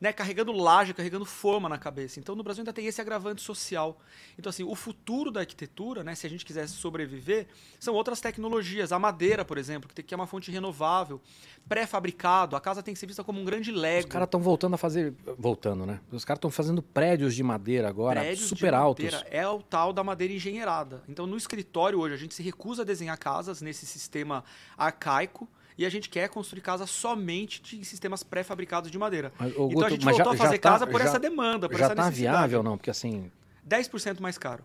[0.00, 2.18] né, carregando laje, carregando forma na cabeça.
[2.20, 3.98] Então no Brasil ainda tem esse agravante social.
[4.38, 7.46] Então assim, o futuro da arquitetura, né, se a gente quisesse sobreviver,
[7.80, 8.92] são outras tecnologias.
[8.92, 11.20] A madeira, por exemplo, que tem- que é uma fonte renovável,
[11.68, 12.54] pré-fabricado.
[12.56, 14.08] A casa tem que ser vista como um grande Os lego.
[14.08, 15.14] caras estão voltando a fazer.
[15.38, 16.00] Voltando, né?
[16.12, 19.04] Os caras estão fazendo prédios de madeira agora, prédios super altos.
[19.04, 19.26] madeira.
[19.30, 21.02] É o tal da madeira engenheirada.
[21.08, 24.44] Então, no escritório hoje, a gente se recusa a desenhar casas nesse sistema
[24.76, 29.32] arcaico e a gente quer construir casas somente de sistemas pré-fabricados de madeira.
[29.38, 31.18] Mas, então, Guto, a gente voltou já- a fazer já tá- casa por já- essa
[31.18, 32.36] demanda, por Já essa tá necessidade.
[32.38, 32.76] viável, não?
[32.76, 33.30] Porque assim,
[33.64, 34.64] 10% mais caro.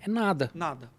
[0.00, 0.50] é nada.
[0.54, 0.90] Nada.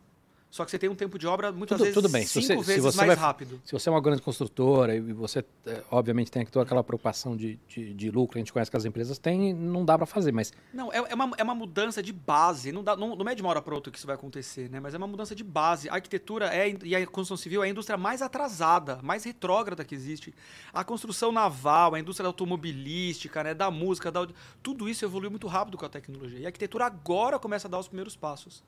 [0.57, 2.25] Só que você tem um tempo de obra muitas Tudo, vezes tudo bem.
[2.25, 3.61] Se cinco você, se vezes você mais vai, rápido.
[3.63, 7.59] Se você é uma grande construtora e você, é, obviamente, tem toda aquela preocupação de,
[7.67, 10.51] de, de lucro, a gente conhece que as empresas têm, não dá para fazer, mas
[10.73, 12.71] Não, é, é uma, é uma mudança de base.
[12.71, 14.79] Não, dá, não, não é de uma hora para outra que isso vai acontecer, né?
[14.79, 15.89] Mas é uma mudança de base.
[15.89, 19.93] A arquitetura é, e a construção civil é a indústria mais atrasada, mais retrógrada que
[19.93, 20.33] existe.
[20.73, 23.53] A construção naval, a indústria automobilística, né?
[23.53, 24.27] da música, da,
[24.63, 26.39] tudo isso evoluiu muito rápido com a tecnologia.
[26.39, 28.63] E a arquitetura agora começa a dar os primeiros passos.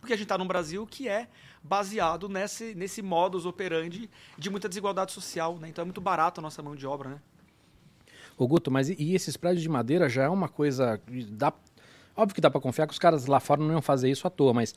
[0.00, 1.28] Porque a gente está num Brasil que é
[1.62, 5.68] baseado nesse, nesse modus operandi de muita desigualdade social, né?
[5.68, 7.20] Então é muito barato a nossa mão de obra, né?
[8.36, 11.00] Ô Guto, mas e, esses prédios de madeira já é uma coisa.
[11.30, 11.52] Dá,
[12.16, 14.30] óbvio que dá para confiar que os caras lá fora não iam fazer isso à
[14.30, 14.74] toa, mas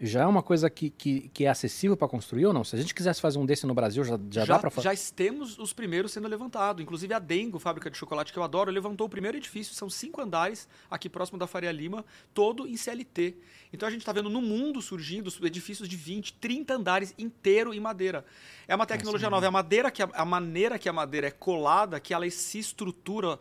[0.00, 2.64] já é uma coisa que, que, que é acessível para construir ou não?
[2.64, 4.96] Se a gente quisesse fazer um desse no Brasil, já, já, dá para fazer?
[4.96, 6.82] Já temos os primeiros sendo levantados.
[6.82, 10.22] Inclusive a Dengo, fábrica de chocolate que eu adoro, levantou o primeiro edifício, são cinco
[10.22, 13.36] andares, aqui próximo da Faria Lima, todo em CLT.
[13.72, 17.80] Então a gente está vendo no mundo surgindo edifícios de 20, 30 andares inteiro em
[17.80, 18.24] madeira.
[18.66, 21.26] É uma tecnologia é nova, é a madeira que a, a maneira que a madeira
[21.26, 23.38] é colada, que ela se estrutura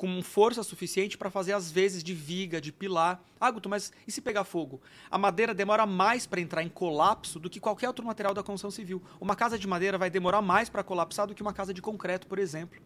[0.00, 3.22] com força suficiente para fazer as vezes de viga, de pilar.
[3.38, 4.80] Ah, Guto, mas e se pegar fogo?
[5.10, 8.70] A madeira demora mais para entrar em colapso do que qualquer outro material da construção
[8.70, 9.02] civil.
[9.20, 12.26] Uma casa de madeira vai demorar mais para colapsar do que uma casa de concreto,
[12.26, 12.80] por exemplo.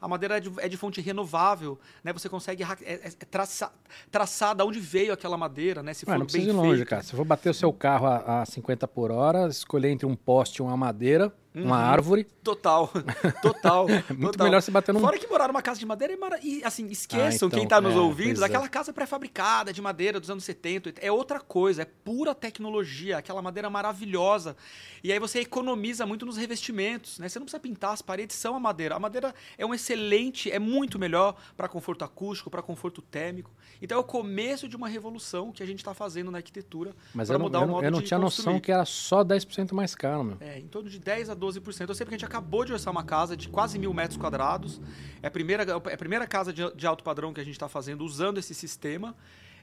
[0.00, 2.12] A madeira é de, é de fonte renovável, né?
[2.12, 3.72] Você consegue é, é, traçar,
[4.08, 5.92] traçar de onde veio aquela madeira, né?
[5.92, 6.88] Se Ué, for não precisa ir longe, feito.
[6.88, 7.02] cara.
[7.02, 10.58] Se for bater o seu carro a, a 50 por hora, escolher entre um poste
[10.58, 11.64] e uma madeira, Uhum.
[11.64, 12.24] Uma árvore.
[12.44, 12.88] Total.
[13.42, 13.86] Total.
[13.88, 14.46] Muito total.
[14.46, 15.00] melhor se bater num.
[15.00, 16.16] Fora que morar numa casa de madeira é.
[16.42, 18.68] E assim, esqueçam ah, então, quem está nos é, ouvindo, aquela é.
[18.68, 20.94] casa pré-fabricada de madeira dos anos 70.
[21.00, 24.56] É outra coisa, é pura tecnologia, aquela madeira maravilhosa.
[25.02, 27.28] E aí você economiza muito nos revestimentos, né?
[27.28, 28.94] Você não precisa pintar, as paredes são a madeira.
[28.94, 33.50] A madeira é um excelente, é muito melhor para conforto acústico, para conforto térmico.
[33.82, 37.38] Então é o começo de uma revolução que a gente está fazendo na arquitetura para
[37.38, 38.46] mudar eu, o modo Eu não tinha construir.
[38.46, 40.36] noção que era só 10% mais caro, meu.
[40.40, 41.88] É, em torno de 10 a 12%.
[41.88, 44.80] Eu sei porque a gente acabou de orçar uma casa de quase mil metros quadrados.
[45.22, 47.68] É a primeira, é a primeira casa de, de alto padrão que a gente está
[47.68, 49.16] fazendo usando esse sistema.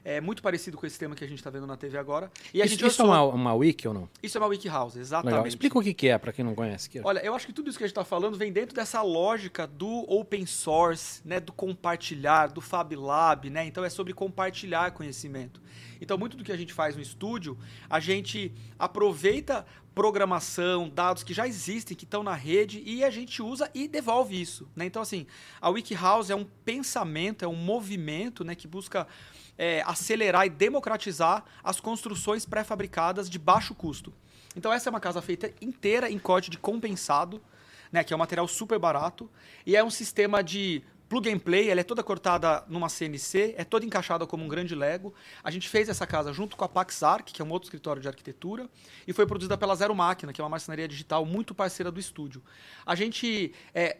[0.04, 2.30] É muito parecido com esse sistema que a gente está vendo na TV agora.
[2.54, 4.08] E a isso, gente isso é uma, uma wiki ou não?
[4.22, 5.34] Isso é uma wiki house, exatamente.
[5.34, 5.46] Legal.
[5.46, 6.88] Explica o que, que é para quem não conhece.
[7.02, 9.66] Olha, eu acho que tudo isso que a gente está falando vem dentro dessa lógica
[9.66, 13.66] do open source, né, do compartilhar, do Fab Lab, né?
[13.66, 15.60] Então é sobre compartilhar conhecimento.
[16.00, 17.58] Então muito do que a gente faz no estúdio,
[17.90, 19.66] a gente aproveita
[19.98, 24.40] programação, dados que já existem, que estão na rede, e a gente usa e devolve
[24.40, 24.68] isso.
[24.76, 24.86] Né?
[24.86, 25.26] Então, assim,
[25.60, 29.08] a WikiHouse é um pensamento, é um movimento né, que busca
[29.58, 34.14] é, acelerar e democratizar as construções pré-fabricadas de baixo custo.
[34.54, 37.42] Então, essa é uma casa feita inteira em código de compensado,
[37.90, 39.28] né, que é um material super barato,
[39.66, 43.64] e é um sistema de plug and play, ela é toda cortada numa CNC, é
[43.64, 45.14] toda encaixada como um grande Lego.
[45.42, 48.02] A gente fez essa casa junto com a Pax Arc, que é um outro escritório
[48.02, 48.68] de arquitetura,
[49.06, 52.42] e foi produzida pela Zero Máquina, que é uma marcenaria digital muito parceira do estúdio.
[52.84, 53.96] A gente é,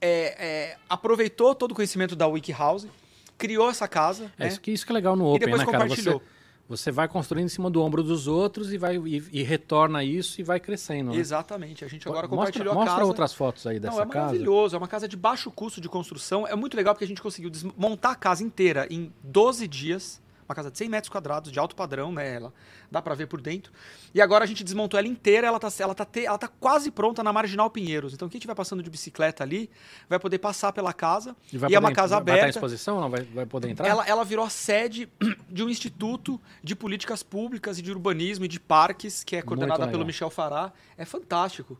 [0.00, 2.90] é, é, aproveitou todo o conhecimento da WikiHouse,
[3.36, 4.32] criou essa casa.
[4.38, 4.48] É né?
[4.48, 6.20] isso, que, isso que é legal no Open, e depois né, compartilhou.
[6.20, 6.30] Cara?
[6.30, 6.37] Você
[6.68, 10.38] você vai construindo em cima do ombro dos outros e vai e, e retorna isso
[10.38, 11.12] e vai crescendo.
[11.12, 11.16] Né?
[11.16, 11.84] Exatamente.
[11.84, 13.06] A gente agora mostra, compartilhou mostra a casa.
[13.06, 14.18] Mostra outras fotos aí dessa Não, é casa.
[14.18, 14.76] É maravilhoso.
[14.76, 16.46] É uma casa de baixo custo de construção.
[16.46, 20.54] É muito legal porque a gente conseguiu montar a casa inteira em 12 dias uma
[20.54, 22.36] casa de 100 metros quadrados, de alto padrão, né?
[22.36, 22.52] Ela
[22.90, 23.70] dá para ver por dentro.
[24.14, 26.90] E agora a gente desmontou ela inteira, ela tá, ela, tá te, ela tá quase
[26.90, 28.14] pronta na Marginal Pinheiros.
[28.14, 29.70] Então quem estiver passando de bicicleta ali
[30.08, 31.36] vai poder passar pela casa.
[31.52, 32.40] E, e poder, é uma casa vai aberta.
[32.40, 33.10] Vai estar em exposição não?
[33.10, 33.86] Vai, vai poder entrar?
[33.86, 35.08] Ela, ela virou a sede
[35.50, 39.86] de um instituto de políticas públicas e de urbanismo e de parques, que é coordenada
[39.88, 40.72] pelo Michel Fará.
[40.96, 41.78] É fantástico.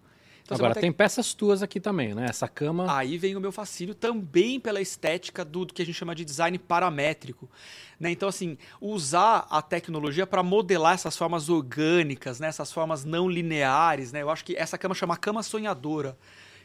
[0.49, 2.25] Então, Agora, tem peças tuas aqui também, né?
[2.27, 2.87] Essa cama.
[2.97, 6.25] Aí vem o meu fascínio também pela estética do, do que a gente chama de
[6.25, 7.51] design paramétrico.
[8.01, 8.11] Né?
[8.13, 12.49] Então, assim, usar a tecnologia para modelar essas formas orgânicas, né?
[12.49, 14.11] essas formas não lineares.
[14.11, 14.23] Né?
[14.23, 16.17] Eu acho que essa cama chama cama sonhadora.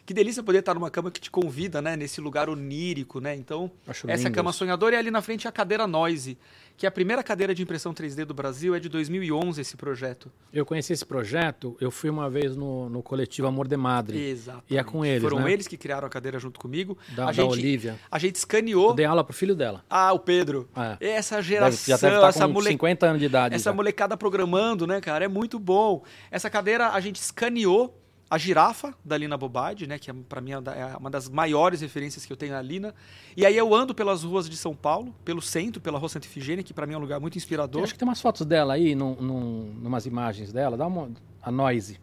[0.05, 1.95] Que delícia poder estar numa cama que te convida, né?
[1.95, 3.35] Nesse lugar onírico, né?
[3.35, 6.37] Então, Acho essa cama sonhadora e ali na frente a cadeira Noise,
[6.75, 10.29] que é a primeira cadeira de impressão 3D do Brasil, é de 2011 esse projeto.
[10.51, 14.19] Eu conheci esse projeto, eu fui uma vez no, no coletivo Amor de Madre.
[14.19, 14.63] Exato.
[14.69, 15.53] E é com eles, Foram né?
[15.53, 16.97] eles que criaram a cadeira junto comigo.
[17.15, 17.97] Da, a da gente, Olivia.
[18.11, 18.89] A gente escaneou.
[18.89, 19.85] Eu dei aula pro filho dela.
[19.89, 20.67] Ah, o Pedro.
[20.99, 21.11] É.
[21.11, 23.55] Essa geração, deve, já deve estar essa com 50 anos de idade.
[23.55, 23.73] Essa já.
[23.73, 25.23] molecada programando, né, cara?
[25.23, 26.03] É muito bom.
[26.29, 30.51] Essa cadeira a gente escaneou a girafa da Lina Bobade, né, que é, para mim
[30.51, 32.93] é, é uma das maiores referências que eu tenho na Lina.
[33.37, 36.63] E aí eu ando pelas ruas de São Paulo, pelo centro, pela Rua Santa Ifigênia,
[36.63, 37.81] que para mim é um lugar muito inspirador.
[37.81, 41.11] Eu acho que tem umas fotos dela aí, num, num, numas imagens dela, dá uma
[41.41, 41.99] a noise.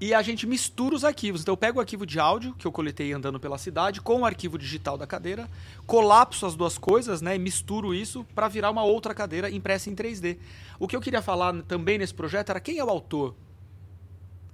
[0.00, 1.42] E a gente mistura os arquivos.
[1.42, 4.24] Então eu pego o arquivo de áudio que eu coletei andando pela cidade com o
[4.24, 5.48] arquivo digital da cadeira,
[5.86, 9.94] colapso as duas coisas, né, e misturo isso para virar uma outra cadeira impressa em
[9.94, 10.38] 3D.
[10.78, 13.34] O que eu queria falar também nesse projeto era quem é o autor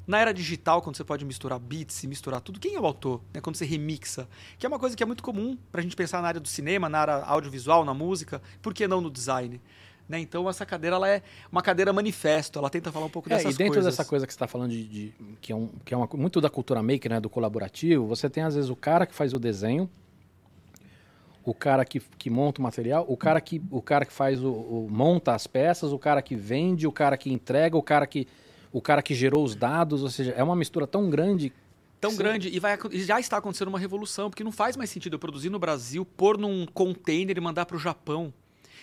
[0.07, 3.21] na era digital, quando você pode misturar beats e misturar tudo, quem é o autor?
[3.35, 3.41] Né?
[3.41, 4.29] Quando você remixa.
[4.59, 6.49] Que é uma coisa que é muito comum para a gente pensar na área do
[6.49, 9.61] cinema, na área audiovisual, na música, por que não no design?
[10.09, 10.21] Né?
[10.21, 13.45] Então essa cadeira ela é uma cadeira manifesto, ela tenta falar um pouco é, dessas
[13.45, 13.57] coisas.
[13.57, 13.97] E dentro coisas.
[13.97, 16.41] dessa coisa que você está falando de, de, que é, um, que é uma, muito
[16.41, 19.39] da cultura maker, né, do colaborativo, você tem às vezes o cara que faz o
[19.39, 19.91] desenho,
[21.45, 24.53] o cara que, que monta o material, o cara que, o cara que faz o,
[24.53, 28.29] o monta as peças, o cara que vende, o cara que entrega, o cara que
[28.77, 31.51] o cara que gerou os dados, ou seja, é uma mistura tão grande.
[31.99, 35.19] Tão grande, e, vai, já está acontecendo uma revolução, porque não faz mais sentido eu
[35.19, 38.35] produzir no Brasil, pôr num container e mandar para o Japão.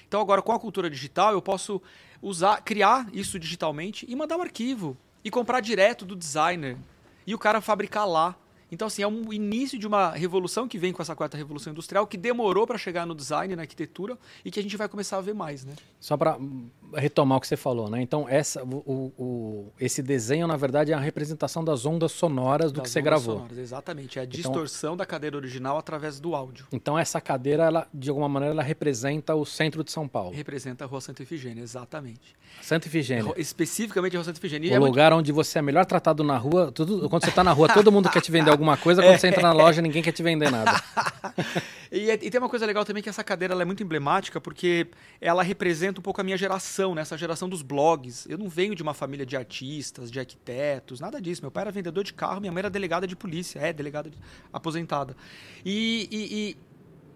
[0.08, 1.80] Então agora com a cultura digital eu posso
[2.24, 6.76] usar, criar isso digitalmente e mandar um arquivo e comprar direto do designer
[7.28, 8.36] e o cara fabricar lá.
[8.72, 12.08] Então, assim, é um início de uma revolução que vem com essa quarta revolução industrial,
[12.08, 15.22] que demorou para chegar no design, na arquitetura, e que a gente vai começar a
[15.22, 15.76] ver mais, né?
[16.00, 16.40] Só para
[16.96, 18.02] retomar o que você falou, né?
[18.02, 22.78] Então, essa, o, o, esse desenho, na verdade, é a representação das ondas sonoras do
[22.78, 23.36] Das que você gravou.
[23.38, 24.18] sonoras, exatamente.
[24.20, 26.66] É a Então- distorção da cadeira original através do áudio.
[26.72, 30.36] Então, essa cadeira, ela, de alguma maneira, ela representa o centro de São Paulo.
[30.36, 32.36] Representa a Rua Santa Efigênia, exatamente.
[32.62, 33.24] Santa Ifigênia.
[33.24, 34.72] Ro- Especificamente a Rua Santa Efigênia.
[34.72, 36.72] O é muito- lugar onde você é melhor tratado na rua.
[36.72, 39.02] Tudo, quando você tá na rua, todo mundo quer te vender alguma coisa.
[39.04, 39.06] É.
[39.08, 40.72] Quando você entra na loja, ninguém quer te vender nada.
[41.92, 44.88] E, é- e tem uma coisa legal também que essa cadeira é muito emblemática porque
[45.22, 47.02] ela representa um pouco a minha geração, né?
[47.04, 48.26] essa geração dos blogs.
[48.28, 51.42] Eu não venho de uma família de artistas, de arquitetos, nada disso.
[51.44, 54.18] Meu pai era vendedor de carro, minha mãe era delegada de polícia, é delegada de-
[54.52, 55.16] aposentada.
[55.64, 56.58] E, e- e-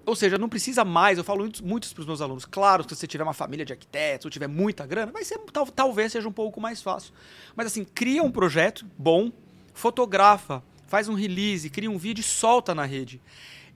[0.06, 2.46] ou seja, não precisa mais, eu falo muito, muito para os meus alunos.
[2.46, 5.66] Claro, se você tiver uma família de arquitetos ou tiver muita grana, vai ser, tal-
[5.68, 7.12] talvez seja um pouco mais fácil.
[7.56, 9.32] Mas assim, cria um projeto bom,
[9.74, 13.22] fotografa, faz um release, cria um vídeo e solta na rede.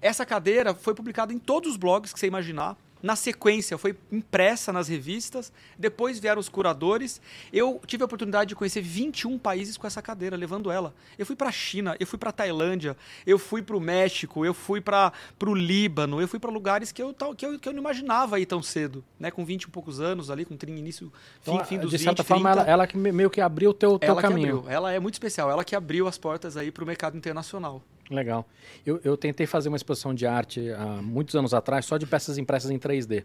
[0.02, 2.76] Essa cadeira foi publicada em todos os blogs que você imaginar.
[3.04, 5.52] Na sequência, foi impressa nas revistas.
[5.78, 7.20] Depois vieram os curadores.
[7.52, 10.94] Eu tive a oportunidade de conhecer 21 países com essa cadeira, levando ela.
[11.18, 14.54] Eu fui para a China, eu fui para Tailândia, eu fui para o México, eu
[14.54, 15.12] fui para
[15.46, 18.46] o Líbano, eu fui para lugares que eu, que, eu, que eu não imaginava ir
[18.46, 19.04] tão cedo.
[19.20, 19.32] Né?
[19.32, 21.12] Com 20 e poucos anos ali, com 30, início,
[21.42, 22.62] fim, Então, fim dos de 20, certa forma, 30.
[22.62, 24.58] ela, ela que me- meio que abriu o teu, teu Ela que caminho.
[24.60, 24.72] abriu.
[24.72, 25.50] Ela é muito especial.
[25.50, 27.82] Ela que abriu as portas aí para o mercado internacional.
[28.12, 28.46] Legal.
[28.86, 32.38] Eu, eu tentei fazer uma exposição de arte há muitos anos atrás, só de peças
[32.38, 33.24] impressas em 3D.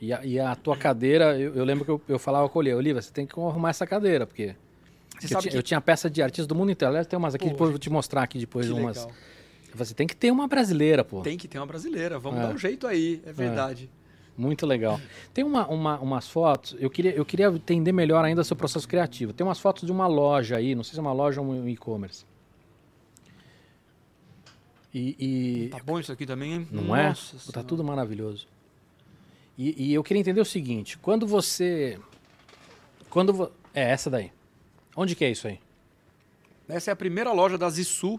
[0.00, 2.60] E a, e a tua cadeira, eu, eu lembro que eu, eu falava com o
[2.60, 4.54] Olivia, Olivia, você tem que arrumar essa cadeira, porque
[5.30, 5.56] eu, que...
[5.56, 6.90] eu tinha peça de artistas do mundo inteiro.
[6.90, 8.96] Aliás, tem umas aqui, Pô, depois eu vou te mostrar aqui depois umas.
[8.98, 9.12] legal.
[9.74, 11.20] Você tem que ter uma brasileira, pô.
[11.22, 12.18] Tem que ter uma brasileira.
[12.18, 12.42] Vamos É.
[12.46, 13.20] dar um jeito aí.
[13.26, 13.90] É verdade.
[14.36, 15.00] Muito legal.
[15.34, 19.32] Tem uma, uma- umas fotos, eu queria, eu queria entender melhor ainda seu processo criativo.
[19.32, 21.66] Tem umas fotos de uma loja aí, não sei se é uma loja ou um
[21.68, 22.24] e-commerce.
[24.98, 25.16] E,
[25.66, 26.68] e- Tá bom isso aqui também, hein?
[26.70, 27.00] não Nossa
[27.36, 27.38] é?
[27.38, 27.64] Tá Senhora.
[27.64, 28.46] tudo maravilhoso.
[29.58, 31.98] E, e eu queria entender o seguinte: quando você.
[33.10, 34.32] Quando vo- É essa daí.
[34.96, 35.58] Onde que é isso aí?
[36.68, 38.18] Essa é a primeira loja da Zissu.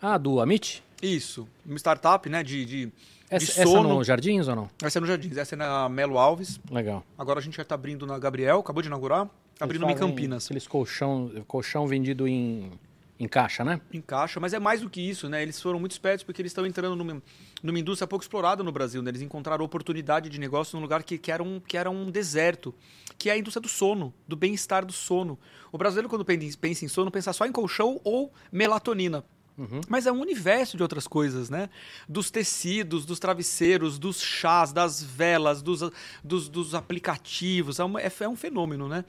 [0.00, 0.82] Ah, do Amit?
[1.02, 1.48] Isso.
[1.64, 2.42] Uma startup, né?
[2.44, 2.92] De, de, de
[3.28, 3.88] Essa, essa sono.
[3.94, 4.70] no Jardins ou não?
[4.82, 5.36] Essa é no Jardins.
[5.36, 6.60] Essa é na Melo Alves.
[6.70, 7.04] Legal.
[7.18, 8.60] Agora a gente já tá abrindo na Gabriel.
[8.60, 9.28] Acabou de inaugurar.
[9.58, 10.44] Abrindo uma em Campinas.
[10.46, 12.70] Aqueles colchão, colchão vendido em,
[13.18, 13.80] em caixa, né?
[13.92, 14.38] Em caixa.
[14.38, 15.42] Mas é mais do que isso, né?
[15.42, 17.22] Eles foram muito espertos porque eles estão entrando numa,
[17.62, 19.00] numa indústria pouco explorada no Brasil.
[19.02, 19.10] Né?
[19.10, 22.74] Eles encontraram oportunidade de negócio num lugar que, que, era um, que era um deserto.
[23.16, 25.38] Que é a indústria do sono, do bem-estar do sono.
[25.72, 29.24] O brasileiro, quando pensa pensa em sono, pensa só em colchão ou melatonina.
[29.56, 29.80] Uhum.
[29.88, 31.70] Mas é um universo de outras coisas, né?
[32.06, 35.80] Dos tecidos, dos travesseiros, dos chás, das velas, dos,
[36.22, 37.78] dos, dos aplicativos.
[37.80, 39.02] É, uma- é- é um fenômeno, né?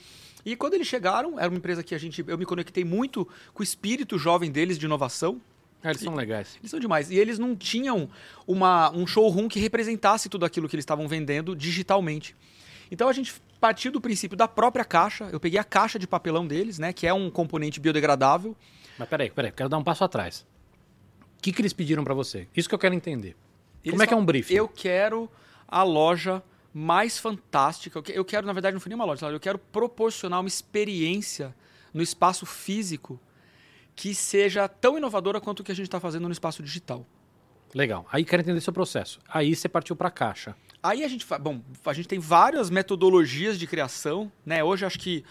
[0.47, 3.59] E quando eles chegaram, era uma empresa que a gente, eu me conectei muito com
[3.59, 5.41] o espírito jovem deles de inovação.
[5.83, 6.55] Ah, eles são legais.
[6.61, 7.11] Eles são demais.
[7.11, 8.09] E eles não tinham
[8.47, 12.33] uma, um showroom que representasse tudo aquilo que eles estavam vendendo digitalmente.
[12.89, 15.27] Então a gente partiu do princípio da própria caixa.
[15.33, 16.93] Eu peguei a caixa de papelão deles, né?
[16.93, 18.55] Que é um componente biodegradável.
[18.97, 20.45] Mas peraí, peraí, quero dar um passo atrás.
[21.37, 22.47] O que, que eles pediram pra você?
[22.55, 23.35] Isso que eu quero entender.
[23.83, 24.53] Eles Como é que é um briefing?
[24.53, 25.29] Eu quero
[25.67, 26.41] a loja
[26.79, 27.97] mais fantástica.
[27.97, 30.47] Eu que- Eu quero, na verdade, não foi nem uma loja, eu quero proporcionar uma
[30.47, 31.55] experiência
[31.93, 33.19] no espaço físico
[33.95, 37.03] que seja tão inovadora quanto o que a gente está fazendo no espaço digital.
[37.73, 38.05] Legal.
[38.11, 39.19] Aí quero entender seu processo.
[39.27, 40.55] Aí você partiu pra caixa.
[40.83, 44.63] Aí a gente, bom, a gente tem várias metodologias de criação, né?
[44.63, 45.25] Hoje acho que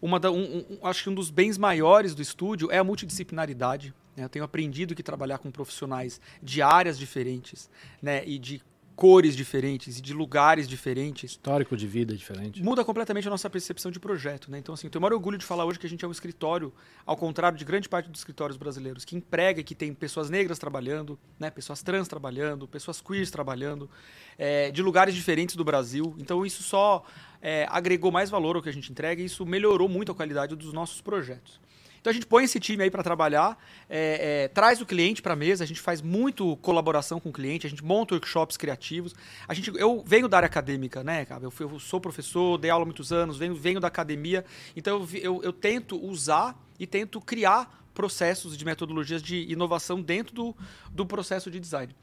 [0.00, 3.94] uma da- um, um- acho que um dos bens maiores do estúdio é a multidisciplinaridade.
[4.14, 4.24] né?
[4.24, 7.70] Eu tenho aprendido que trabalhar com profissionais de áreas diferentes,
[8.02, 8.22] né?
[8.26, 8.60] E de
[9.02, 12.62] cores diferentes e de lugares diferentes Histórico de vida diferente.
[12.62, 14.58] muda completamente a nossa percepção de projeto, né?
[14.58, 16.12] Então, assim, eu tenho o maior orgulho de falar hoje que a gente é um
[16.12, 16.72] escritório,
[17.04, 20.56] ao contrário de grande parte dos escritórios brasileiros, que emprega, e que tem pessoas negras
[20.56, 21.50] trabalhando, né?
[21.50, 23.90] Pessoas trans trabalhando, pessoas queers trabalhando,
[24.38, 26.14] é, de lugares diferentes do Brasil.
[26.20, 27.04] Então, isso só
[27.40, 30.54] é, agregou mais valor ao que a gente entrega e isso melhorou muito a qualidade
[30.54, 31.60] dos nossos projetos.
[32.02, 33.56] Então a gente põe esse time aí para trabalhar,
[33.88, 37.32] é, é, traz o cliente para a mesa, a gente faz muito colaboração com o
[37.32, 39.14] cliente, a gente monta workshops criativos.
[39.46, 41.44] A gente, eu venho da área acadêmica, né, cara?
[41.44, 45.20] Eu, eu sou professor, dei aula há muitos anos, venho, venho da academia, então eu,
[45.20, 50.56] eu, eu tento usar e tento criar processos de metodologias de inovação dentro do,
[50.90, 51.94] do processo de design.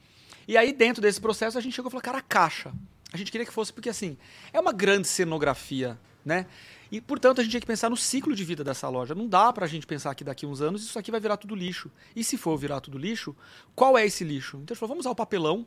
[0.48, 2.72] E aí, dentro desse processo, a gente chegou e falou, cara, a caixa.
[3.12, 4.18] A gente queria que fosse, porque assim,
[4.54, 6.46] é uma grande cenografia, né?
[6.92, 9.14] E, portanto, a gente tinha que pensar no ciclo de vida dessa loja.
[9.14, 11.56] Não dá pra gente pensar que daqui a uns anos isso aqui vai virar tudo
[11.56, 11.92] lixo.
[12.16, 13.36] E se for virar tudo lixo,
[13.76, 14.58] qual é esse lixo?
[14.58, 15.66] Então a gente falou, vamos usar o papelão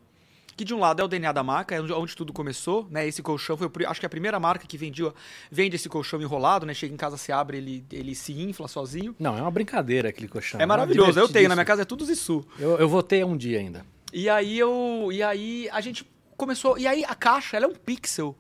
[0.56, 3.06] que de um lado é o DNA da marca, é onde, tudo começou, né?
[3.06, 5.12] Esse colchão foi, acho que a primeira marca que vendia,
[5.50, 6.74] vende esse colchão enrolado, né?
[6.74, 9.14] Chega em casa, se abre, ele, ele se infla sozinho.
[9.18, 10.60] Não, é uma brincadeira aquele colchão.
[10.60, 11.18] é maravilhoso.
[11.18, 12.46] Eu tenho, na minha casa é tudo Zissu.
[12.58, 13.84] Eu, eu vou ter um dia ainda.
[14.12, 15.08] E aí eu.
[15.10, 16.78] E aí a gente começou.
[16.78, 18.36] E aí a caixa, ela é um pixel.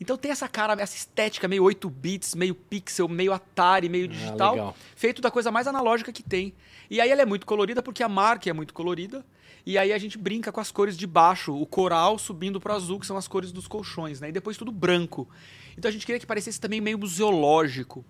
[0.00, 4.54] Então tem essa cara, essa estética meio 8 bits, meio pixel, meio Atari, meio digital,
[4.54, 4.76] legal.
[4.96, 6.54] feito da coisa mais analógica que tem.
[6.88, 9.24] E aí ela é muito colorida porque a marca é muito colorida.
[9.66, 12.98] E aí a gente brinca com as cores de baixo, o coral subindo pro azul,
[12.98, 14.30] que são as cores dos colchões, né?
[14.30, 15.28] E depois tudo branco.
[15.76, 18.02] Então a gente queria que parecesse também meio museológico.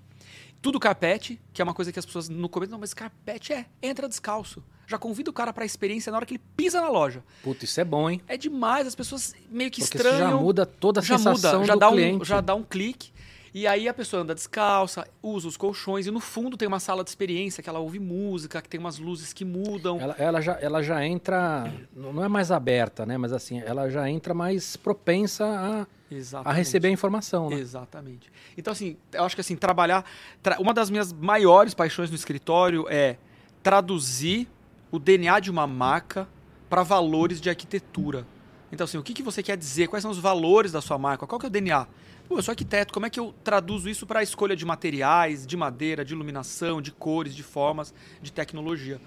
[0.63, 3.67] Tudo carpete, que é uma coisa que as pessoas no começo, não, mas carpete é,
[3.83, 4.63] entra descalço.
[4.87, 7.23] Já convida o cara pra experiência na hora que ele pisa na loja.
[7.43, 8.21] Puta, isso é bom, hein?
[8.29, 10.19] É demais, as pessoas meio que Porque estranham.
[10.29, 12.23] isso já muda toda a já sensação muda, já do dá cliente.
[12.23, 13.13] um, já dá um clique.
[13.55, 17.03] E aí a pessoa anda descalça, usa os colchões e no fundo tem uma sala
[17.03, 19.99] de experiência que ela ouve música, que tem umas luzes que mudam.
[20.01, 23.17] Ela, ela já, ela já entra, não é mais aberta, né?
[23.19, 26.57] Mas assim, ela já entra mais propensa a, a Exatamente.
[26.59, 27.57] receber a informação, né?
[27.57, 28.31] Exatamente.
[28.57, 30.05] Então, assim, eu acho que assim, trabalhar.
[30.43, 33.17] tra- Uma das minhas maiores paixões no escritório é
[33.63, 34.49] traduzir
[34.91, 36.29] o DNA de uma marca
[36.69, 38.27] para valores de arquitetura.
[38.73, 39.89] Então, assim, o que, que você quer dizer?
[39.89, 41.27] Quais são os valores da sua marca?
[41.27, 41.87] Qual que é o DNA?
[42.29, 45.45] Pô, eu sou arquiteto, como é que eu traduzo isso para a escolha de materiais,
[45.45, 47.93] de madeira, de iluminação, de cores, de formas,
[48.23, 49.01] de tecnologia?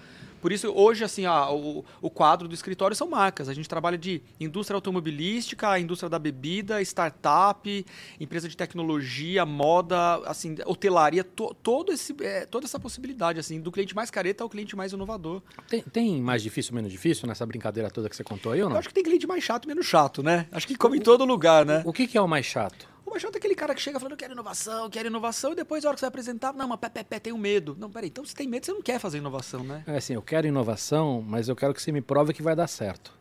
[0.44, 3.48] Por isso, hoje, assim, a- o, o quadro do escritório são marcas.
[3.48, 7.86] A gente trabalha de indústria automobilística, indústria da bebida, startup,
[8.20, 13.72] empresa de tecnologia, moda, assim, hotelaria, to- todo esse, é, toda essa possibilidade, assim, do
[13.72, 15.40] cliente mais careta ao cliente mais inovador.
[15.66, 18.70] Tem, tem mais difícil, menos difícil nessa brincadeira toda que você contou aí ou Eu
[18.72, 18.78] não?
[18.78, 20.46] acho que tem cliente mais chato e menos chato, né?
[20.52, 21.80] Acho que como em todo lugar, né?
[21.86, 22.86] O que, que é o mais chato?
[23.18, 25.94] Chato é aquele cara que chega falando, quero inovação, quero inovação, e depois, na hora
[25.96, 27.76] que você vai apresentar, não, mas pé, pé, pé, tenho medo.
[27.78, 29.82] Não, peraí, então se tem medo, você não quer fazer inovação, né?
[29.86, 32.66] É assim, eu quero inovação, mas eu quero que você me prove que vai dar
[32.66, 33.12] certo.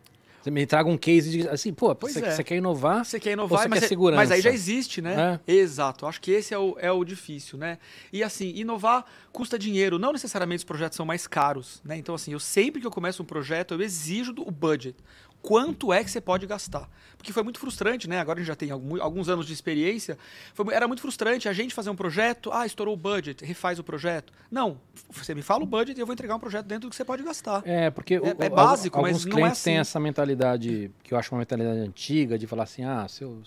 [0.42, 2.32] Você me traga um case de assim, pô, Pois você, é.
[2.32, 4.18] você quer inovar, Você quer inovar, Você mas, quer é- segurança.
[4.22, 5.40] mas aí já existe, né?
[5.48, 5.54] É.
[5.54, 6.06] Exato.
[6.06, 7.78] Acho que esse é o, é o difícil, né?
[8.12, 9.98] E assim, inovar custa dinheiro.
[9.98, 11.96] Não necessariamente os projetos são mais caros, né?
[11.96, 14.98] Então, assim, eu sempre que eu começo um projeto, eu exijo do- o budget.
[15.44, 16.90] Quanto é que você pode gastar?
[17.18, 18.18] Porque foi muito frustrante, né?
[18.20, 20.18] Agora a gente já tem alguns anos de experiência.
[20.54, 23.84] Foi- era muito frustrante a gente fazer um projeto, ah, estourou o budget, refaz o
[23.84, 24.32] projeto.
[24.50, 24.80] Não,
[25.12, 27.04] você me fala o budget e eu vou entregar um projeto dentro do que você
[27.04, 27.62] pode gastar.
[27.66, 29.82] É, porque o- é o- básico, alguns mas não é clientes têm assim.
[29.82, 33.38] essa mentalidade, que eu acho uma mentalidade antiga, de falar assim, ah, se eu,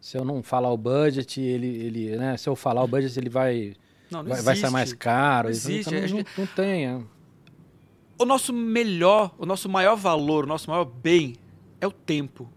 [0.00, 3.28] se eu não falar o budget, ele, ele, né, se eu falar o budget, ele
[3.28, 3.76] vai,
[4.10, 4.72] Não, não vai, vai ser existe.
[4.72, 5.50] mais caro.
[5.50, 6.86] Não Então, existe, não, a não, não tem.
[6.86, 6.98] é.
[8.22, 11.36] O nosso melhor, o nosso maior valor, o nosso maior bem
[11.80, 12.50] é o tempo.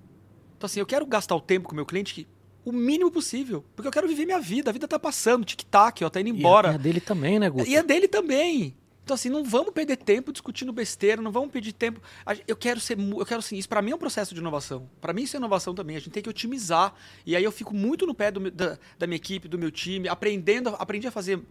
[0.57, 2.27] Então, assim, eu quero gastar o tempo com o meu cliente que-
[2.65, 4.69] o mínimo possível, porque eu quero viver minha vida.
[4.69, 6.71] A vida tá passando, tic-tac, ó, tá indo E a- embora.
[6.71, 7.67] E a dele também, né, Guto?
[7.69, 8.73] E é dele também.
[9.03, 11.99] Então, assim, não vamos perder tempo discutindo besteira, não vamos perder tempo.
[12.25, 12.97] A Eu quero ser.
[12.97, 14.89] Eu quero, assim, isso pra mim é um processo de inovação.
[15.01, 15.97] Pra mim, isso é inovação também.
[15.97, 16.93] A gente tem que otimizar.
[17.25, 20.07] E aí eu fico muito no pé do da, da minha equipe, do meu time,
[20.07, 20.69] aprendendo.
[20.79, 21.41] Aprendi a fazer.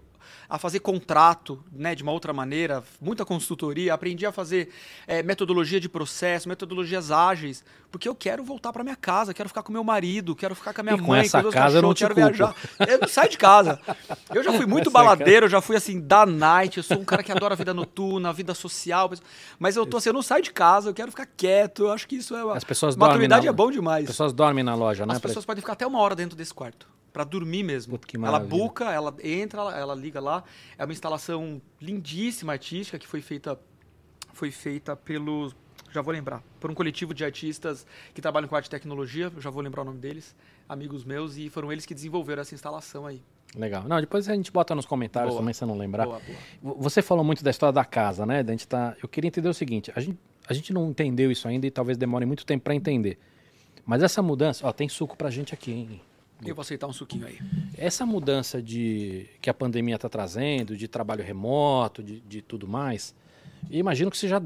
[0.48, 4.70] A fazer contrato né, de uma outra maneira, muita consultoria, aprendi a fazer
[5.06, 9.62] eh, metodologia de processo, metodologias ágeis, porque eu quero voltar pra minha casa, quero ficar
[9.62, 11.78] com meu marido, quero ficar com a minha E com mãe, essa os meus casa
[11.78, 12.28] eu não te quero culpo.
[12.28, 12.54] viajar.
[12.88, 13.80] Eu não saio de casa.
[14.34, 17.04] Eu já fui muito Essa baladeiro, eu já fui assim, da night, eu sou um
[17.04, 19.10] cara que adora a vida noturna, a vida social,
[19.58, 22.06] mas- eu tô assim, eu não saio de casa, eu quero ficar quieto, eu acho
[22.08, 22.56] que isso é uma...
[22.56, 24.06] As pessoas dormem Maturidade na- é bom As demais.
[24.06, 25.14] pessoas dormem na loja, né?
[25.14, 26.86] As pessoas podem ficar até uma hora dentro desse quarto.
[27.12, 27.98] Pra dormir mesmo.
[27.98, 30.44] Puta, ela buca, ela entra, ela, ela liga lá.
[30.78, 33.58] É uma instalação lindíssima artística que foi feita
[34.32, 35.52] foi feita pelo
[35.92, 39.50] já vou lembrar, por um coletivo de artistas que trabalham com arte e tecnologia, já
[39.50, 40.34] vou lembrar o nome deles,
[40.66, 43.22] amigos meus e foram eles que desenvolveram essa instalação aí.
[43.54, 43.84] Legal.
[43.86, 45.42] Não, depois a gente bota nos comentários Boa.
[45.42, 46.06] também, se não lembrar.
[46.06, 46.20] Boa,
[46.62, 46.76] boa.
[46.78, 48.42] Você falou muito da história da casa, né?
[48.42, 48.96] Da gente tá...
[49.02, 51.98] Eu queria entender o seguinte: a gente, a gente não entendeu isso ainda e talvez
[51.98, 53.18] demore muito tempo para entender.
[53.84, 54.66] Mas essa mudança.
[54.66, 56.00] Ó, tem suco pra gente aqui, hein?
[56.44, 57.38] Eu vou aceitar um suquinho aí.
[57.76, 63.14] Essa mudança de que a pandemia está trazendo, de trabalho remoto, de, de tudo mais,
[63.70, 64.42] imagino que você já,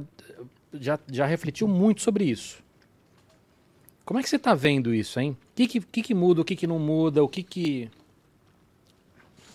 [0.74, 2.62] já, já refletiu muito sobre isso.
[4.04, 5.36] Como é que você está vendo isso, hein?
[5.52, 7.90] O que, que, que, que muda, o que, que não muda, o que que...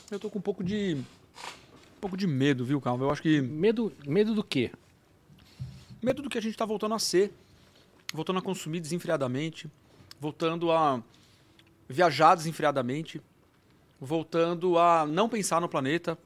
[0.10, 3.06] Eu tô com um pouco de um pouco de medo, viu, Calma?
[3.06, 4.72] Eu acho que Medo, medo do quê?
[6.02, 7.32] medo do que a gente tá voltando a ser,
[8.14, 9.70] voltando a consumir desenfreadamente,
[10.20, 11.02] voltando a
[11.92, 13.22] viajar desenfreadamente,
[14.00, 16.18] voltando a não pensar no planeta,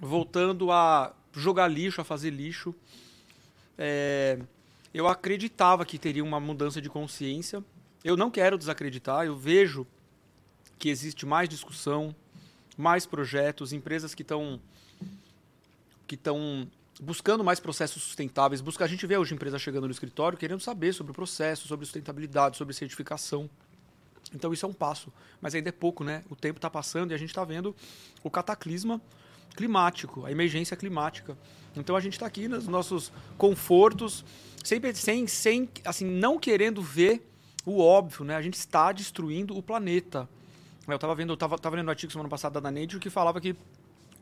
[0.00, 2.74] voltando a jogar lixo, a fazer lixo.
[3.78, 4.38] É,
[4.92, 7.64] eu acreditava que teria uma mudança de consciência.
[8.02, 9.86] Eu não quero desacreditar, eu vejo
[10.78, 12.14] que existe mais discussão,
[12.76, 14.60] mais projetos, empresas que estão
[16.06, 16.66] que estão
[17.00, 18.60] buscando mais processos sustentáveis.
[18.60, 21.86] Busca, a gente vê hoje empresa chegando no escritório querendo saber sobre o processo, sobre
[21.86, 23.48] sustentabilidade, sobre certificação.
[24.34, 26.22] Então isso é um passo, mas ainda é pouco, né?
[26.30, 27.74] O tempo está passando e a gente está vendo
[28.22, 29.00] o cataclisma
[29.56, 31.36] climático, a emergência climática.
[31.76, 34.24] Então a gente está aqui nos nossos confortos,
[34.62, 37.26] sempre sem, sem, assim, não querendo ver
[37.64, 38.36] o óbvio, né?
[38.36, 40.28] A gente está destruindo o planeta.
[40.86, 43.40] Eu estava vendo, eu tava, tava lendo um artigo semana passada da Nature que falava
[43.40, 43.54] que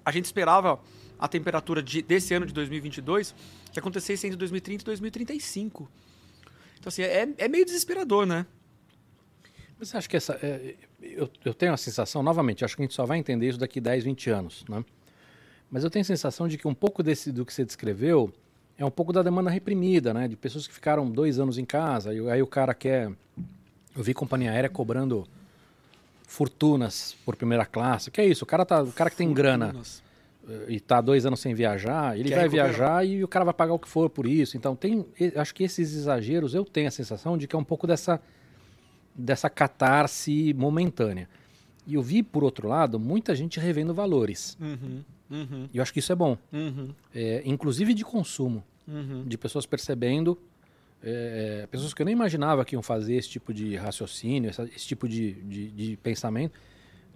[0.04, 0.80] a gente esperava
[1.18, 3.34] a temperatura de, desse ano de 2022
[3.72, 5.88] que acontecesse entre 2030 e 2035.
[6.78, 8.46] Então, assim, é, é meio desesperador, né?
[9.78, 10.38] Você acha que essa.
[10.42, 13.58] É, eu, eu tenho a sensação, novamente, acho que a gente só vai entender isso
[13.58, 14.84] daqui 10, 20 anos, né?
[15.70, 18.32] Mas eu tenho a sensação de que um pouco desse, do que você descreveu
[18.76, 20.26] é um pouco da demanda reprimida, né?
[20.26, 23.10] De pessoas que ficaram dois anos em casa, e aí o cara quer.
[23.96, 25.26] Eu vi companhia aérea cobrando
[26.26, 28.10] fortunas por primeira classe.
[28.10, 28.44] Que é isso?
[28.44, 29.74] O cara, tá, o cara que tem grana
[30.48, 32.68] eh, e tá dois anos sem viajar, ele Quer vai recuperar.
[32.68, 34.56] viajar e o cara vai pagar o que for por isso.
[34.56, 35.06] Então tem,
[35.36, 38.20] acho que esses exageros eu tenho a sensação de que é um pouco dessa
[39.18, 41.28] dessa catarse momentânea.
[41.86, 44.56] E eu vi por outro lado muita gente revendo valores.
[44.60, 49.24] Uhum, uhum, E eu acho que isso é bom, uhum, É, inclusive de consumo, uhum.
[49.26, 50.38] de pessoas percebendo,
[51.02, 54.86] é, pessoas que eu nem imaginava que iam fazer esse tipo de raciocínio, essa- esse
[54.86, 56.58] tipo de, de, de pensamento,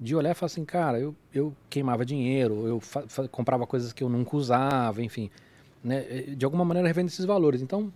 [0.01, 2.81] de olhar e falar assim, cara, eu, eu queimava dinheiro, eu
[3.31, 5.31] comprava coisas que eu nunca usava, enfim,
[5.85, 6.05] né?
[6.09, 7.61] É, de alguma maneira revendo esses valores.
[7.63, 7.93] Então,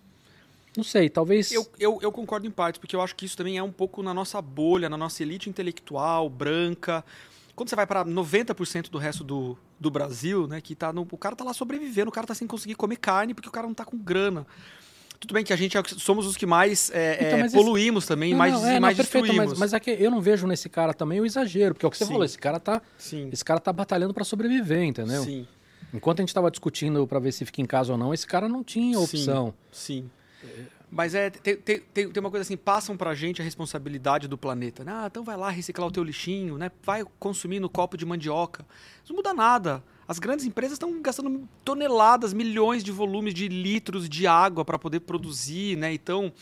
[0.77, 1.51] não sei, talvez...
[1.53, 4.03] Eu, eu, eu concordo em parte, porque eu acho que isso também é um pouco
[4.03, 7.05] na nossa bolha, na nossa elite intelectual, branca.
[7.55, 11.17] Quando você vai para 90% do resto do, do Brasil, né, que tá no, o
[11.19, 13.75] cara tá lá sobrevivendo, o cara tá sem conseguir comer carne porque o cara não
[13.75, 14.47] tá com grana.
[15.19, 18.07] Tudo bem que a gente é- somos os que mais é, Então, é, esse- poluímos
[18.07, 19.51] também, Não, mais, não, é, não, mais perfeito, destruímos.
[19.53, 21.91] mas, mas é que eu não vejo nesse cara também o exagero, porque é o
[21.91, 22.11] que você Sim.
[22.11, 25.23] falou, esse cara tá, Sim, esse cara tá batalhando para sobreviver, entendeu?
[25.23, 25.47] sim,
[25.95, 28.47] Enquanto a gente estava discutindo para ver se fica em casa ou não, esse cara
[28.49, 29.05] não tinha Sim.
[29.05, 29.55] opção.
[29.73, 30.11] sim.
[30.91, 34.85] Mas é, tem, tem, tem, uma coisa assim, passam pra gente a responsabilidade do planeta.
[34.85, 34.93] né?
[34.95, 36.71] Ah, então vai lá reciclar o teu lixinho, né?
[36.83, 38.65] Vai consumir no copo de mandioca.
[39.03, 39.83] Isso não muda nada.
[40.07, 45.01] As grandes empresas estão gastando toneladas, milhões de volumes de litros de água para poder
[45.01, 45.93] produzir, né?
[45.93, 46.33] Então,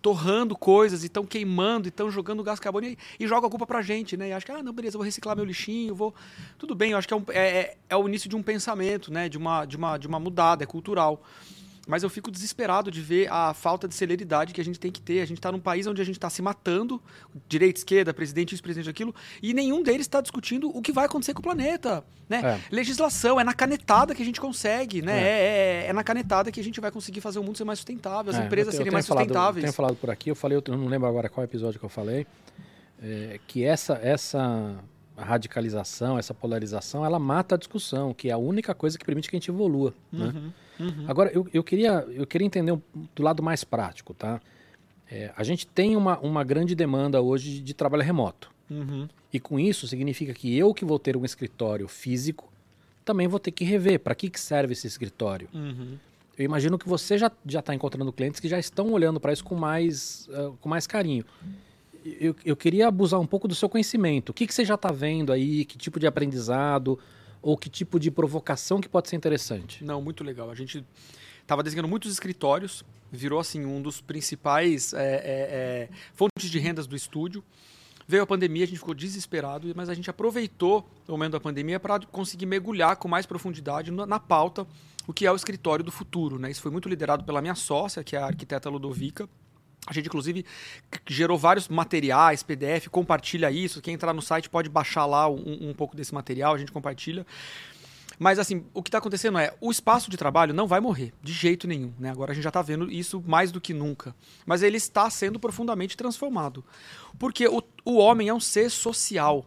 [0.00, 4.16] torrando coisas, estão queimando, estão jogando gás carbônico e, e joga a culpa pra gente,
[4.16, 4.28] né?
[4.30, 6.14] E acho que, ah, não, beleza, vou reciclar meu lixinho, vou...
[6.58, 9.12] Tudo bem, eu acho que é, um- é, é- é o início de um pensamento,
[9.12, 9.28] né?
[9.28, 11.22] De uma, de uma, de uma mudada, é cultural.
[11.90, 15.00] Mas eu fico desesperado de ver a falta de celeridade que a gente tem que
[15.00, 15.20] ter.
[15.20, 17.02] A gente está num país onde a gente está se matando,
[17.48, 21.34] direita, esquerda, presidente isso, presidente aquilo, e nenhum deles está discutindo o que vai acontecer
[21.34, 22.04] com o planeta.
[22.28, 22.40] Né?
[22.44, 22.74] É.
[22.74, 25.20] Legislação, é na canetada que a gente consegue, né?
[25.20, 25.84] É.
[25.84, 28.30] É, é na canetada que a gente vai conseguir fazer o mundo ser mais sustentável,
[28.32, 29.64] as É, empresas eu eu serem mais falado- sustentáveis.
[29.64, 32.24] tenho falado por aqui, eu falei, eu não lembro agora qual episódio que eu falei,
[33.02, 34.76] é, que essa, essa
[35.24, 39.36] radicalização, essa polarização, ela mata a discussão, que é a única coisa que permite que
[39.36, 39.94] a gente evolua.
[40.12, 40.32] né?
[40.78, 41.04] Uhum, uhum.
[41.08, 42.80] Agora, eu, eu, queria, eu queria entender um-
[43.14, 44.40] do lado mais prático, tá?
[45.10, 48.50] É, a gente tem uma, uma grande demanda hoje de, de trabalho remoto.
[48.70, 49.08] Uhum.
[49.32, 52.50] E com isso significa que eu que vou ter um escritório físico,
[53.04, 55.48] também vou ter que rever para que, que serve esse escritório.
[55.52, 55.96] Uhum.
[56.38, 59.54] Eu imagino que você já está encontrando clientes que já estão olhando para isso com
[59.56, 61.24] mais, ah, com mais carinho.
[62.04, 64.30] Eu, eu queria abusar um pouco do seu conhecimento.
[64.30, 65.64] O que, que você já está vendo aí?
[65.64, 66.98] Que tipo de aprendizado?
[67.42, 69.84] Ou que tipo de provocação que pode ser interessante?
[69.84, 70.50] Não, muito legal.
[70.50, 70.84] A gente
[71.42, 76.86] estava desenhando muitos escritórios, virou assim um dos principais é, é, é, fontes de rendas
[76.86, 77.42] do estúdio.
[78.06, 81.78] Veio a pandemia, a gente ficou desesperado, mas a gente aproveitou o momento da pandemia
[81.78, 84.66] para conseguir mergulhar com mais profundidade na, na pauta
[85.06, 86.38] o que é o escritório do futuro.
[86.38, 86.50] Né?
[86.50, 89.28] Isso foi muito liderado pela minha sócia, que é a arquiteta Ludovica.
[89.86, 90.44] A gente, inclusive,
[91.06, 93.80] gerou vários materiais, PDF, compartilha isso.
[93.80, 97.26] Quem entrar no site pode baixar lá um, um pouco desse material, a gente compartilha.
[98.20, 101.32] Mas assim, o que está acontecendo é, o espaço de trabalho não vai morrer, de
[101.32, 101.90] jeito nenhum.
[101.98, 102.10] Né?
[102.10, 104.14] Agora a gente já está vendo isso mais do que nunca.
[104.44, 106.62] Mas ele está sendo profundamente transformado.
[107.18, 109.46] Porque o, o homem é um ser social.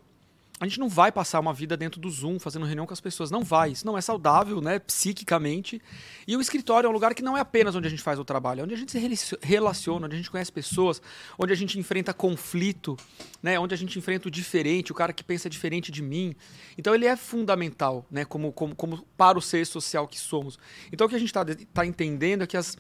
[0.64, 3.30] A gente não vai passar uma vida dentro do Zoom, fazendo reunião com as pessoas.
[3.30, 3.72] Não vai.
[3.72, 4.80] Isso não é saudável, né?
[4.80, 5.82] Psiquicamente.
[6.26, 8.24] E o escritório é um lugar que não é apenas onde a gente faz o
[8.24, 11.02] trabalho, é onde a gente se relaciona- onde a gente conhece pessoas,
[11.38, 12.96] onde a gente enfrenta conflito,
[13.42, 13.60] né?
[13.60, 16.34] Onde a gente enfrenta o diferente, o cara que pensa diferente de mim.
[16.78, 18.24] Então ele é fundamental, né?
[18.24, 20.58] Como, como, como para o ser social que somos.
[20.94, 21.44] Então o que a gente está
[21.74, 22.78] tá entendendo é que as,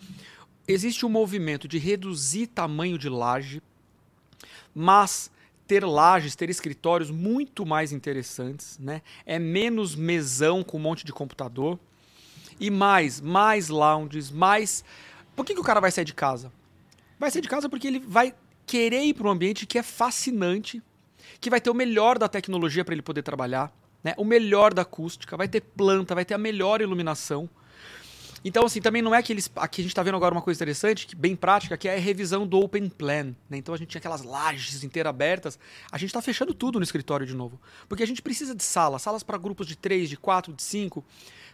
[0.65, 3.61] existe um movimento de reduzir tamanho de laje,
[4.73, 5.32] mas
[5.67, 9.01] ter lajes, ter escritórios muito mais interessantes, né?
[9.25, 11.79] É menos mesão com um monte de computador
[12.59, 14.83] e mais, mais lounges, mais.
[15.35, 16.51] Por que, que o cara vai sair de casa?
[17.19, 18.33] Vai sair de casa porque ele vai
[18.65, 20.81] querer ir para um ambiente que é fascinante,
[21.39, 24.13] que vai ter o melhor da tecnologia para ele poder trabalhar, né?
[24.17, 27.49] O melhor da acústica, vai ter planta, vai ter a melhor iluminação.
[28.45, 29.49] Então, assim, também não é que eles.
[29.55, 31.99] Aqui a gente tá vendo agora uma coisa interessante, que bem prática, que é a
[31.99, 33.35] revisão do Open Plan.
[33.49, 33.57] Né?
[33.57, 35.57] Então a gente tinha aquelas lajes inteiras abertas.
[35.91, 37.59] A gente tá fechando tudo no escritório de novo.
[37.87, 41.05] Porque a gente precisa de salas, salas para grupos de três, de quatro, de cinco,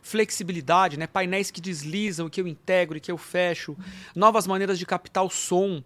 [0.01, 1.05] flexibilidade, né?
[1.05, 3.77] Painéis que deslizam, que eu integro e que eu fecho,
[4.15, 5.83] novas maneiras de captar o som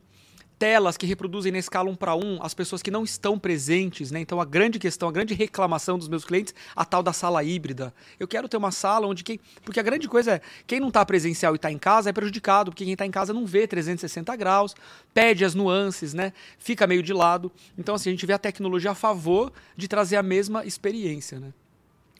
[0.57, 4.19] telas que reproduzem na escala 1 para 1 as pessoas que não estão presentes, né?
[4.19, 7.93] Então a grande questão, a grande reclamação dos meus clientes, a tal da sala híbrida.
[8.19, 11.05] Eu quero ter uma sala onde quem, porque a grande coisa é, quem não está
[11.05, 14.35] presencial e está em casa é prejudicado, porque quem está em casa não vê 360
[14.35, 14.75] graus,
[15.13, 16.31] pede as nuances, né?
[16.57, 17.51] Fica meio de lado.
[17.77, 21.53] Então assim, a gente vê a tecnologia a favor de trazer a mesma experiência, né?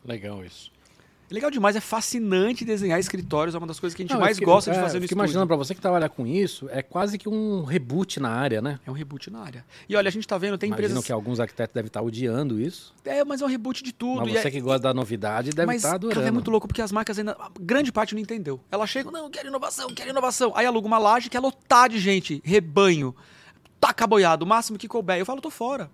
[0.03, 0.72] Legal isso.
[1.29, 4.37] Legal demais, é fascinante desenhar escritórios, é uma das coisas que a gente Não, mais
[4.37, 5.19] fiquei, gosta de fazer é, no estúdio.
[5.19, 8.79] imaginando para você que trabalha com isso, é quase que um reboot na área, né?
[8.85, 9.65] É um reboot na área.
[9.89, 11.05] E olha, a gente tá vendo, tem Imagino empresas...
[11.05, 12.93] que alguns arquitetos devem estar odiando isso.
[13.03, 14.21] É, mas é um reboot de tudo.
[14.21, 14.51] Mas você é...
[14.51, 16.19] que gosta da novidade deve mas, estar adorando.
[16.19, 17.31] Cara, é muito louco, porque as marcas ainda...
[17.39, 18.59] A grande parte não entendeu.
[18.69, 20.51] Ela chega, não, quero inovação, quero inovação.
[20.55, 23.15] Aí aluga uma laje que é lotar de gente, rebanho,
[23.79, 25.17] taca boiado, o máximo que couber.
[25.17, 25.89] Eu falo, tô fora.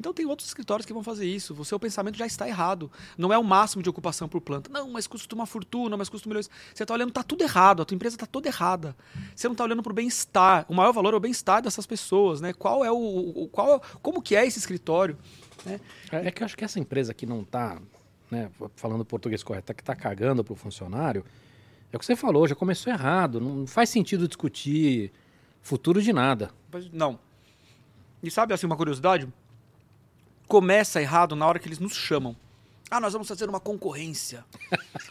[0.00, 1.52] Então tem outros escritórios que vão fazer isso.
[1.52, 2.90] O seu pensamento já está errado.
[3.18, 4.70] Não é o máximo de ocupação por planta.
[4.72, 6.48] Não, mas custa uma fortuna, mas custa milhões.
[6.74, 7.82] Você está olhando, está tudo errado.
[7.82, 8.96] A tua empresa está toda errada.
[9.36, 10.64] Você não está olhando para o bem-estar.
[10.70, 12.54] O maior valor é o bem-estar dessas pessoas, né?
[12.54, 15.18] Qual é o, o qual, é, como que é esse escritório?
[15.66, 15.78] Né?
[16.10, 17.78] É, é que eu acho que essa empresa que não está,
[18.30, 21.26] né, falando português correto, que está cagando para o funcionário,
[21.92, 23.38] é o que você falou, já começou errado.
[23.38, 25.12] Não faz sentido discutir
[25.60, 26.50] futuro de nada.
[26.90, 27.18] Não.
[28.22, 29.28] E sabe assim uma curiosidade?
[30.50, 32.34] Começa errado na hora que eles nos chamam.
[32.90, 34.44] Ah, nós vamos fazer uma concorrência.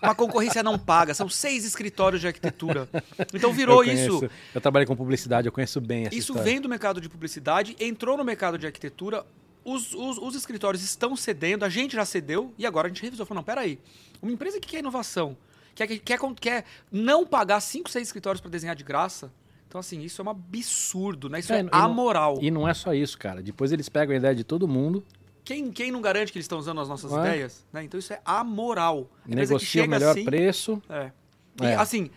[0.04, 1.14] Uma concorrência não paga.
[1.14, 2.90] São seis escritórios de arquitetura.
[3.34, 4.30] Então virou eu isso.
[4.54, 6.44] Eu trabalhei com publicidade, eu conheço bem essa Isso história.
[6.44, 9.26] vem do mercado de publicidade, entrou no mercado de arquitetura.
[9.64, 13.26] Os, os, os, escritórios estão cedendo, a gente já cedeu e agora a gente revisou.
[13.26, 13.80] Falou, não, peraí.
[14.22, 15.38] Uma empresa que quer inovação,
[15.74, 19.32] quer, quer, quer não pagar cinco, seis escritórios para desenhar de graça,
[19.70, 21.40] então, assim, isso é um absurdo, né?
[21.40, 22.40] Isso é, é amoral.
[22.42, 23.40] e não é só isso, cara.
[23.40, 25.06] Depois eles pegam a ideia de todo mundo
[25.50, 27.22] quem, quem não garante que eles estão usando as nossas Ué?
[27.22, 27.66] ideias?
[27.74, 27.84] Né?
[27.84, 29.10] Então isso é amoral.
[29.26, 30.80] Negocia o melhor assim, preço.
[30.88, 31.12] É.
[31.60, 31.76] E, é.
[31.76, 32.12] assim,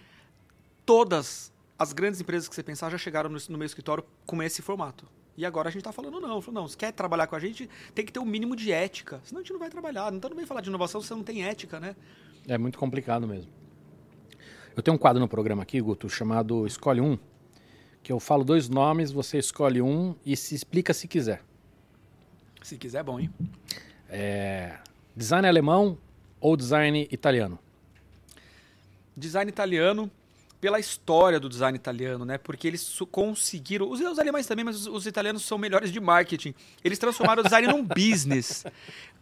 [0.84, 4.60] todas as grandes empresas que você pensar já chegaram no, no meu escritório com esse
[4.60, 5.08] formato.
[5.34, 6.42] E agora a gente está falando não.
[6.42, 8.70] Falou, não, se quer trabalhar com a gente, tem que ter o um mínimo de
[8.70, 9.18] ética.
[9.24, 10.12] Senão a gente não vai trabalhar.
[10.12, 11.96] Não tá bem falar de inovação se você não tem ética, né?
[12.46, 13.50] É muito complicado mesmo.
[14.76, 17.18] Eu tenho um quadro no programa aqui, Guto, chamado Escolhe Um,
[18.02, 21.42] que eu falo dois nomes, você escolhe um e se explica se quiser.
[22.62, 23.30] Se quiser, é bom, hein?
[24.08, 24.78] É,
[25.16, 25.98] design alemão
[26.40, 27.58] ou design italiano?
[29.16, 30.10] Design italiano
[30.62, 32.38] pela história do design italiano, né?
[32.38, 33.90] Porque eles conseguiram.
[33.90, 36.54] Os, os alemães também, mas os, os, italianos são melhores de marketing.
[36.84, 38.64] Eles transformaram o design num business.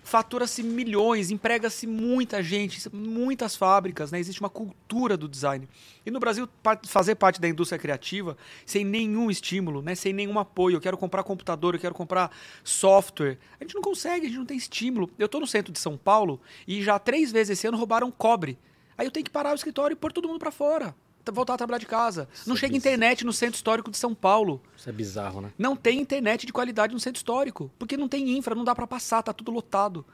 [0.03, 4.19] Fatura-se milhões, emprega-se muita gente, muitas fábricas, né?
[4.19, 5.69] Existe uma cultura do design.
[6.05, 6.49] E no Brasil,
[6.85, 9.95] fazer parte da indústria criativa sem nenhum estímulo, né?
[9.95, 10.77] Sem nenhum apoio.
[10.77, 12.35] Eu quero comprar computador, eu quero comprar
[12.65, 13.39] software.
[13.61, 15.11] A gente não consegue, a gente não tem estímulo.
[15.19, 18.59] Eu estou no centro de São Paulo e já três vezes esse ano roubaram cobre.
[18.97, 20.95] Aí eu tenho que parar o escritório e pôr todo mundo para fora
[21.33, 22.29] voltar a trabalhar de casa.
[22.33, 24.61] Isso não é chega internet no centro histórico de São Paulo.
[24.77, 25.53] Isso é bizarro, né?
[25.59, 28.87] Não tem internet de qualidade no centro histórico, porque não tem infra, não dá para
[28.87, 30.05] passar, tá tudo lotado.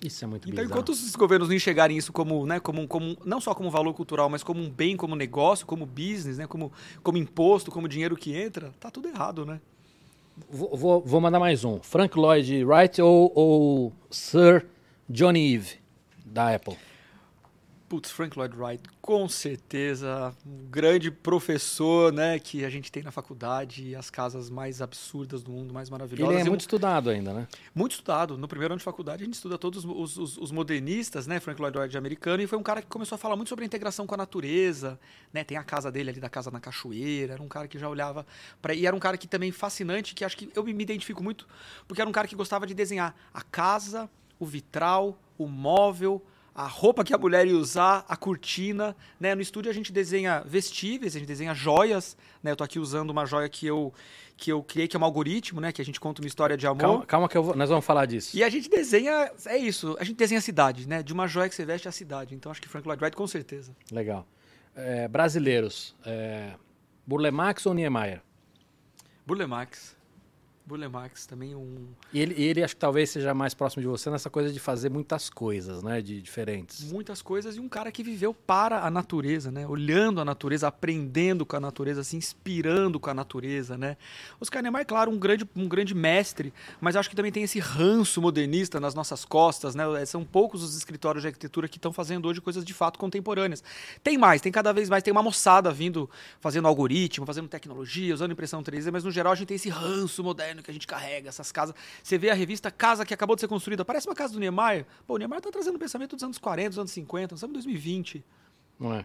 [0.00, 0.66] Isso é muito então, bizarro.
[0.66, 3.92] Então, enquanto os governos não enxergarem isso como, né, como, como, não só como valor
[3.94, 6.72] cultural, mas como um bem, como negócio, como business, né, como,
[7.02, 9.60] como imposto, como dinheiro que entra, tá tudo errado, né?
[10.48, 11.80] Vou, vou, vou mandar mais um.
[11.82, 14.66] Frank Lloyd Wright ou, ou Sir
[15.08, 15.80] Johnny Ive,
[16.24, 16.76] da Apple?
[17.88, 23.10] Putz, Frank Lloyd Wright, com certeza, um grande professor, né, que a gente tem na
[23.10, 26.34] faculdade, as casas mais absurdas do mundo, mais maravilhosas.
[26.34, 27.48] Ele é muito estudado ainda, né?
[27.74, 28.36] Muito estudado.
[28.36, 31.60] No primeiro ano de faculdade a gente estuda todos os, os, os modernistas, né, Frank
[31.60, 34.06] Lloyd Wright americano, e foi um cara que começou a falar muito sobre a integração
[34.06, 35.00] com a natureza,
[35.32, 37.88] né, tem a casa dele ali da casa na cachoeira, era um cara que já
[37.88, 38.26] olhava
[38.60, 41.48] para e era um cara que também fascinante, que acho que eu me identifico muito,
[41.86, 46.22] porque era um cara que gostava de desenhar a casa, o vitral, o móvel,
[46.58, 49.32] a roupa que a mulher ia usar, a cortina, né?
[49.32, 52.50] No estúdio a gente desenha vestíveis, a gente desenha joias, né?
[52.50, 53.94] Eu tô aqui usando uma joia que eu
[54.36, 55.70] que eu criei que é um algoritmo, né?
[55.70, 56.80] Que a gente conta uma história de amor.
[56.80, 58.36] Calma, calma que vou, nós vamos falar disso.
[58.36, 61.00] E a gente desenha, é isso, a gente desenha a cidade, né?
[61.00, 62.34] De uma joia que você veste a cidade.
[62.34, 63.70] Então acho que Frank Lloyd Wright com certeza.
[63.92, 64.26] Legal.
[64.74, 66.54] É, brasileiros, é,
[67.06, 68.20] Burlemax ou Niemeyer?
[69.24, 69.96] Burlemax.
[70.68, 74.10] Burle Marx também um E ele, ele acho que talvez seja mais próximo de você
[74.10, 76.02] nessa coisa de fazer muitas coisas, né?
[76.02, 76.92] De diferentes.
[76.92, 79.66] muitas coisas e um cara que viveu para a natureza, né?
[79.66, 83.96] Olhando a natureza, aprendendo com a natureza, se inspirando com a natureza, né?
[84.38, 86.52] Oscar Niemeyer, claro, um grande, um grande mestre,
[86.82, 89.84] mas acho que também tem esse ranço modernista nas nossas costas, né?
[90.04, 93.64] São poucos os escritórios de arquitetura que estão fazendo hoje coisas de fato contemporâneas.
[94.02, 96.10] Tem mais, tem cada vez mais, tem uma moçada vindo
[96.40, 100.22] fazendo algoritmo, fazendo tecnologia, usando impressão 3D, mas no geral a gente tem esse ranço
[100.22, 101.74] moderno que a gente carrega, essas casas.
[102.02, 104.86] Você vê a revista Casa que acabou de ser construída, parece uma casa do Niemeyer.
[105.06, 107.52] Pô, o Niemeyer tá trazendo o pensamento dos anos 40, dos anos 50, nós estamos
[107.52, 108.24] em 2020.
[108.78, 109.04] Não é?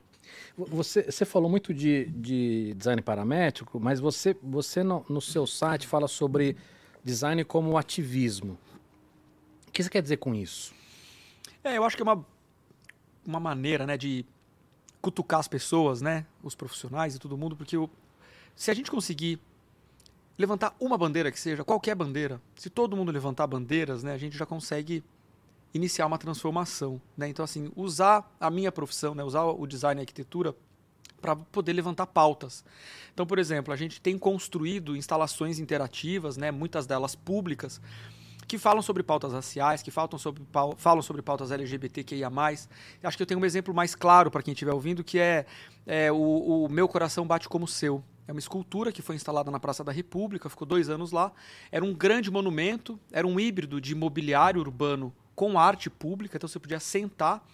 [0.57, 5.87] Você, você falou muito de, de design paramétrico, mas você, você no, no seu site
[5.87, 6.55] fala sobre
[7.03, 8.57] design como ativismo.
[9.67, 10.73] O que você quer dizer com isso?
[11.63, 12.23] É, eu acho que é uma,
[13.25, 14.23] uma maneira, né, de
[15.01, 17.89] cutucar as pessoas, né, os profissionais e todo mundo, porque o-
[18.55, 19.39] se a gente conseguir
[20.37, 24.37] levantar uma bandeira que seja, qualquer bandeira, se todo mundo levantar bandeiras, né, a gente
[24.37, 25.03] já consegue
[25.73, 27.27] iniciar uma transformação, né?
[27.27, 30.55] Então assim, usar a minha profissão, né, usar o design e arquitetura
[31.19, 32.65] para poder levantar pautas.
[33.13, 37.79] Então, por exemplo, a gente tem construído instalações interativas, né, muitas delas públicas,
[38.45, 40.43] que falam sobre pautas raciais, que falam sobre,
[40.77, 42.29] falam sobre pautas LGBTQIA+.
[43.01, 45.45] Acho que eu tenho um exemplo mais claro para quem estiver ouvindo, que é,
[45.87, 48.03] é, o, o Meu Coração Bate Como o Seu.
[48.27, 51.31] É uma escultura que foi instalada na Praça da República, ficou dois anos lá.
[51.71, 56.59] Era um grande monumento, era um híbrido de mobiliário urbano com arte pública, então você
[56.59, 57.45] podia sentar.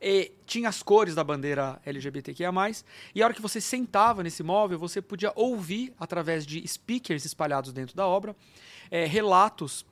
[0.00, 2.50] E tinha as cores da bandeira LGBTQIA+,
[3.14, 7.72] e a hora que você sentava nesse móvel, você podia ouvir, através de speakers espalhados
[7.72, 8.34] dentro da obra,
[8.90, 9.86] eh, relatos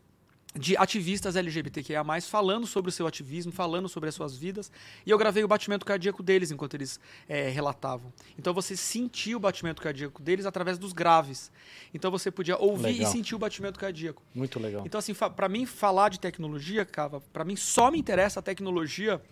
[0.55, 4.71] de ativistas LGBTQIA+, falando sobre o seu ativismo, falando sobre as suas vidas,
[5.07, 6.99] e eu gravei o batimento cardíaco deles enquanto eles
[7.29, 8.13] eh, relatavam.
[8.39, 11.53] Então você sentia o batimento cardíaco deles através dos graves.
[11.95, 13.09] Então você podia ouvir Legal.
[13.09, 14.23] e sentir o batimento cardíaco.
[14.35, 14.83] Muito legal.
[14.85, 19.23] Então, assim, pra mim, falar de tecnologia, Cava, pra mim só me interessa a tecnologia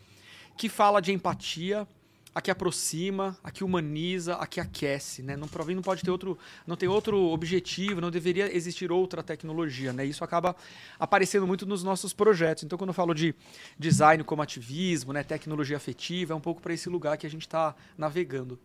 [0.57, 1.87] que fala de empatia,
[2.35, 5.37] a que aproxima, a que humaniza, a que aquece, né?
[5.37, 10.05] Não, não pode ter outro, não tem outro objetivo, não deveria existir outra tecnologia, né?
[10.05, 10.55] Isso acaba
[10.99, 12.65] aparecendo muito nos nossos projetos.
[12.65, 13.35] Então, quando eu falo de
[13.79, 17.43] design como ativismo, né, tecnologia afetiva, é um pouco para esse lugar que a gente
[17.43, 18.59] está navegando.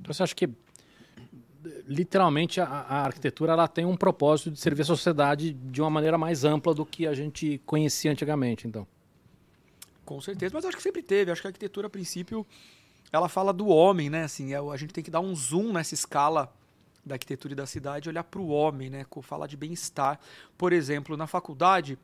[0.00, 0.48] Então você acha que
[1.86, 6.16] literalmente a, a arquitetura ela tem um propósito de servir a sociedade de uma maneira
[6.16, 8.86] mais ampla do que a gente conhecia antigamente, então.
[10.04, 11.32] Com certeza, mas acho que sempre teve.
[11.32, 12.46] Acho que a arquitetura, a princípio,
[13.16, 14.24] ela fala do homem, né?
[14.24, 16.52] Assim, é a gente tem que dar um zoom nessa escala
[17.04, 19.06] da arquitetura e da cidade olhar para o homem, né?
[19.22, 20.18] Falar de bem-estar.
[20.58, 21.98] Por exemplo, na faculdade,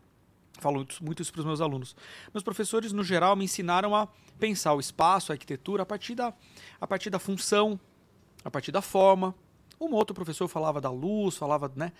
[0.58, 1.96] falo muito isso para os meus alunos.
[2.32, 4.08] Meus professores, no geral, me ensinaram a
[4.38, 6.32] pensar o espaço, a arquitetura, a partir da,
[6.80, 7.78] a partir da função,
[8.44, 9.34] a partir da forma.
[9.80, 11.92] Um outro professor falava da luz, falava, né?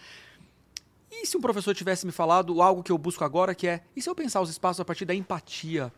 [1.11, 4.01] E se um professor tivesse me falado algo que eu busco agora, que é, e
[4.01, 5.93] se eu pensar os espaços a partir da empatia?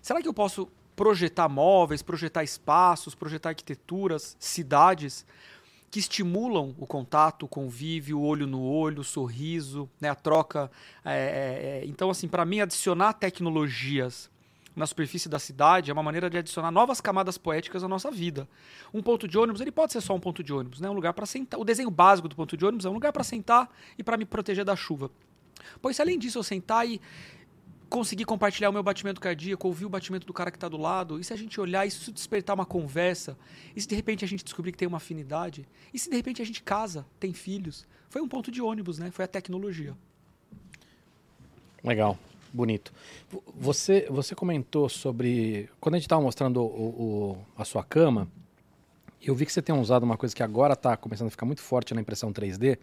[0.00, 5.26] Será que eu posso projetar móveis, projetar espaços, projetar arquiteturas, cidades
[5.90, 10.70] que estimulam o contato, o convívio, o olho no olho, o sorriso, né, a troca?
[11.04, 11.86] é, é, é.
[11.86, 14.28] Então, assim, para mim, adicionar tecnologias
[14.74, 18.46] na superfície da cidade é uma maneira de adicionar novas camadas poéticas à nossa vida.
[18.92, 20.90] Um ponto de ônibus, ele pode ser só um ponto de ônibus, né?
[20.90, 21.58] Um lugar para sentar.
[21.58, 24.26] O desenho básico do ponto de ônibus é um lugar para sentar e para me
[24.26, 25.10] proteger da chuva.
[25.80, 27.00] Pois se além disso eu sentar e
[27.88, 31.20] conseguir compartilhar o meu batimento cardíaco, ouvir o batimento do cara que está do lado,
[31.20, 33.36] e se a gente olhar isso despertar uma conversa,
[33.74, 36.42] e se de repente a gente descobrir que tem uma afinidade, e se de repente
[36.42, 39.10] a gente casa, tem filhos, foi um ponto de ônibus, né?
[39.10, 39.94] Foi a tecnologia.
[41.82, 42.18] Legal,
[42.52, 42.92] bonito.
[43.54, 45.68] Você, você comentou sobre.
[45.80, 46.64] Quando a gente estava mostrando o-
[47.34, 48.28] o- a sua cama,
[49.22, 51.60] eu vi que você tem usado uma coisa que agora está começando a ficar muito
[51.62, 52.78] forte na impressão 3D,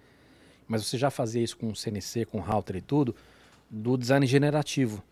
[0.67, 3.15] mas você já fazia isso com CNC, com router e tudo,
[3.73, 5.03] do design generativo.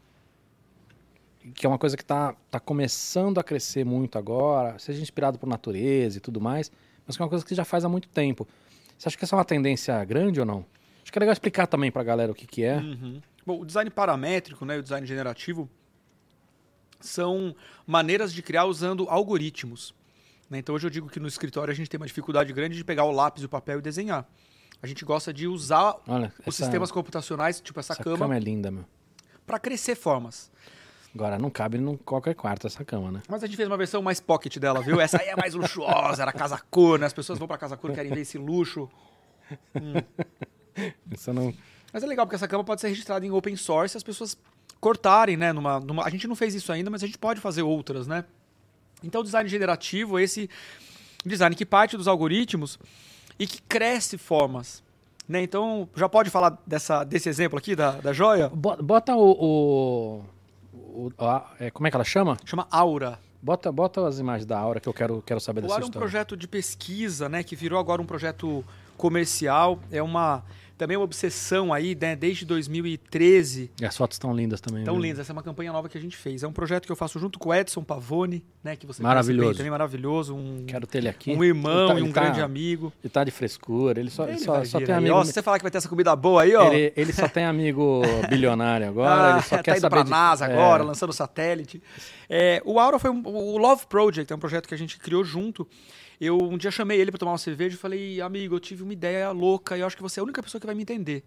[1.55, 5.49] Que é uma coisa que está tá começando a crescer muito agora, seja inspirado por
[5.49, 6.71] natureza e tudo mais,
[7.07, 8.47] mas que é uma coisa que já faz há muito tempo.
[8.95, 10.63] Você acha que essa é uma tendência grande ou não?
[11.01, 12.79] Acho que é legal explicar também para a galera o que, que é.
[13.43, 15.67] Bom, o design paramétrico né, e o design generativo
[16.99, 17.55] são
[17.87, 19.95] maneiras de criar usando algoritmos.
[20.47, 20.59] né?
[20.59, 23.05] Então hoje eu digo que no escritório a gente tem uma dificuldade grande de pegar
[23.05, 24.29] o lápis e o papel e desenhar.
[24.83, 28.35] A gente gosta de usar Olha, os essa- sistemas computacionais, tipo essa, Essa cama, cama
[28.35, 28.85] é linda, meu.
[29.45, 30.51] para crescer formas.
[31.13, 33.21] Agora, não cabe em qualquer quarto essa cama, né?
[33.27, 34.99] Mas a gente fez uma versão mais pocket dela, viu?
[35.01, 37.05] Essa aí é mais luxuosa, era casa cor, né?
[37.05, 38.89] As pessoas vão pra casa cor querem ver esse luxo.
[41.11, 41.53] Isso não...
[41.93, 44.37] Mas é legal porque essa cama pode ser registrada em open source, as pessoas
[44.79, 45.51] cortarem, né?
[45.51, 46.05] Numa, numa...
[46.05, 48.23] A gente não fez isso ainda, mas a gente pode fazer outras, né?
[49.03, 50.49] Então, o design generativo esse
[51.25, 52.79] design que parte dos algoritmos
[53.41, 54.83] e que cresce formas.
[55.27, 55.41] Né?
[55.41, 58.49] Então, já pode falar dessa, desse exemplo aqui da, da joia?
[58.49, 59.31] Bo- Bota o.
[60.73, 62.37] o, o- a- é, como é que ela chama?
[62.45, 63.17] Chama Aura.
[63.41, 65.85] Bota, bota as imagens da Aura que eu quero, quero saber O dessa Aura é
[65.85, 66.07] um história.
[66.07, 68.63] projeto de pesquisa, né, que virou agora um projeto
[68.97, 69.79] comercial.
[69.91, 70.43] É uma
[70.81, 73.69] também uma obsessão aí, né, desde 2013.
[73.79, 74.83] E as fotos estão lindas também.
[74.83, 75.03] Tão viu?
[75.03, 75.19] lindas.
[75.19, 76.41] Essa é uma campanha nova que a gente fez.
[76.41, 79.49] É um projeto que eu faço junto com o Edson Pavone, né, que você Maravilhoso.
[79.49, 81.33] bem, também maravilhoso, um, Quero ter ele aqui.
[81.35, 82.91] um irmão tá- e um tá- grande amigo.
[83.03, 83.99] Ele tá de frescura.
[83.99, 84.93] Ele só, Ele só, só tem aí.
[84.95, 85.15] amigo.
[85.15, 86.71] Ó, se você falar que vai ter essa comida boa aí, ó.
[86.73, 89.27] Ele, ele só tem amigo bilionário agora.
[89.27, 91.81] Ah, ele só tá quer indo saber pra de- NASA é, agora, lançando satélite.
[92.29, 95.23] É, o Aura foi um, o Love Project, é um projeto que a gente criou
[95.23, 95.67] junto.
[96.23, 98.93] Eu um dia chamei ele para tomar uma cerveja e falei, amigo, eu tive uma
[98.93, 101.23] ideia louca e eu acho que você é a única pessoa que vai me entender.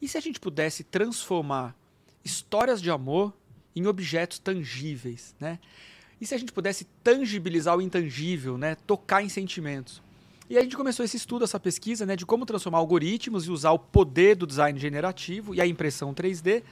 [0.00, 1.76] E se a gente pudesse transformar
[2.24, 3.32] histórias de amor
[3.74, 5.60] em objetos tangíveis, né?
[6.20, 8.74] E se a gente pudesse tangibilizar o intangível, né?
[8.84, 10.02] Tocar em sentimentos.
[10.50, 13.70] E a gente começou esse estudo, essa pesquisa, né, de como transformar algoritmos e usar
[13.70, 16.64] o poder do design generativo e a impressão 3D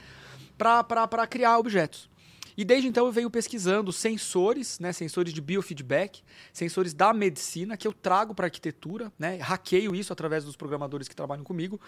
[0.57, 2.10] para criar objetos.
[2.61, 6.21] E desde então eu venho pesquisando sensores, né, sensores de biofeedback,
[6.53, 11.15] sensores da medicina que eu trago para arquitetura, né, hackeio isso através dos programadores que
[11.15, 11.81] trabalham comigo,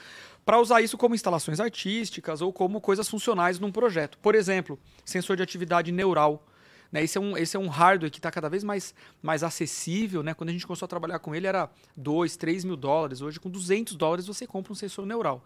[0.43, 4.17] para usar isso como instalações artísticas ou como coisas funcionais num projeto.
[4.17, 6.43] Por exemplo, sensor de atividade neural.
[6.91, 10.24] Né, esse, é um, esse é um hardware que está cada vez mais, mais acessível.
[10.24, 10.34] Né?
[10.34, 13.21] Quando a gente começou a trabalhar com ele era 2, 3 mil dólares.
[13.21, 15.45] Hoje, com 200 dólares, você compra um sensor neural.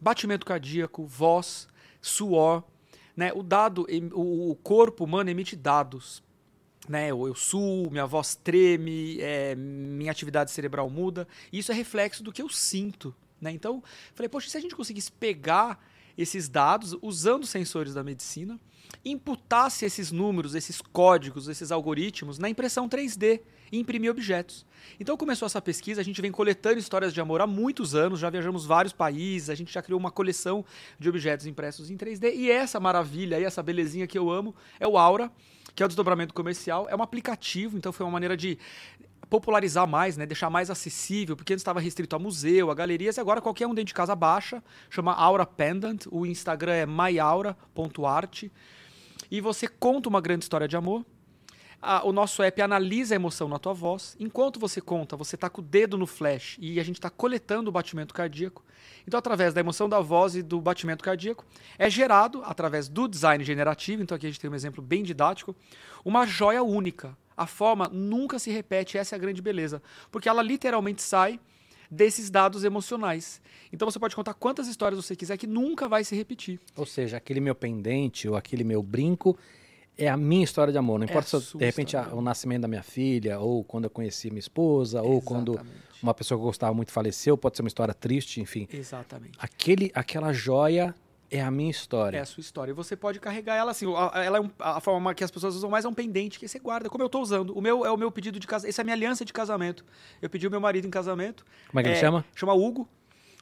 [0.00, 1.68] Batimento cardíaco, voz,
[2.00, 2.64] suor.
[3.16, 3.32] Né?
[3.32, 6.22] O dado, o, corpo humano emite dados.
[6.88, 7.10] Né?
[7.10, 11.26] Eu, eu suo, minha voz treme, é, minha atividade cerebral muda.
[11.52, 13.14] Isso é reflexo do que eu sinto.
[13.40, 13.50] Né?
[13.50, 13.82] Então,
[14.14, 15.82] falei, poxa, se a gente conseguisse pegar
[16.16, 18.58] esses dados usando sensores da medicina,
[19.04, 23.40] imputasse esses números, esses códigos, esses algoritmos na impressão 3D
[23.70, 24.64] e imprimir objetos.
[24.98, 28.30] Então começou essa pesquisa, a gente vem coletando histórias de amor há muitos anos, já
[28.30, 30.64] viajamos vários países, a gente já criou uma coleção
[30.98, 34.86] de objetos impressos em 3D e essa maravilha e essa belezinha que eu amo é
[34.86, 35.30] o Aura,
[35.74, 38.58] que é o desdobramento comercial, é um aplicativo, então foi uma maneira de
[39.28, 43.20] popularizar mais, né, deixar mais acessível, porque antes estava restrito a museu, a galerias, e
[43.20, 48.44] agora qualquer um dentro de casa baixa, chama Aura Pendant, o Instagram é myaura.art,
[49.30, 51.04] e você conta uma grande história de amor.
[52.04, 54.16] O nosso app analisa a emoção na tua voz.
[54.18, 57.68] Enquanto você conta, você está com o dedo no flash e a gente está coletando
[57.68, 58.64] o batimento cardíaco.
[59.06, 61.44] Então, através da emoção da voz e do batimento cardíaco,
[61.78, 65.54] é gerado, através do design generativo, então aqui a gente tem um exemplo bem didático,
[66.04, 67.16] uma joia única.
[67.36, 69.82] A forma nunca se repete, essa é a grande beleza.
[70.10, 71.38] Porque ela literalmente sai
[71.90, 73.40] desses dados emocionais.
[73.72, 76.58] Então você pode contar quantas histórias você quiser que nunca vai se repetir.
[76.76, 79.36] Ou seja, aquele meu pendente ou aquele meu brinco
[79.98, 80.98] é a minha história de amor.
[80.98, 83.38] Não É importa se eu- sua de repente a- de o nascimento da minha filha,
[83.38, 86.02] ou quando eu conheci minha esposa, ou quando Exatamente.
[86.02, 88.66] uma pessoa que eu gostava muito faleceu, pode ser uma história triste, enfim.
[88.72, 89.38] Exatamente.
[89.38, 90.94] Aquele, aquela joia
[91.30, 92.18] é a minha história.
[92.18, 92.70] É a sua história.
[92.70, 93.86] E você pode carregar ela assim.
[93.94, 96.46] a- Ela é um- a forma que as pessoas usam mais é um pendente que
[96.48, 97.56] você guarda, como eu estou usando.
[97.56, 98.70] O meu é o meu pedido de casamento.
[98.70, 99.84] Essa é a minha aliança de casamento.
[100.22, 101.44] Eu pedi o meu marido em casamento.
[101.68, 102.24] Como é que ele chama?
[102.34, 102.88] Chama Hugo.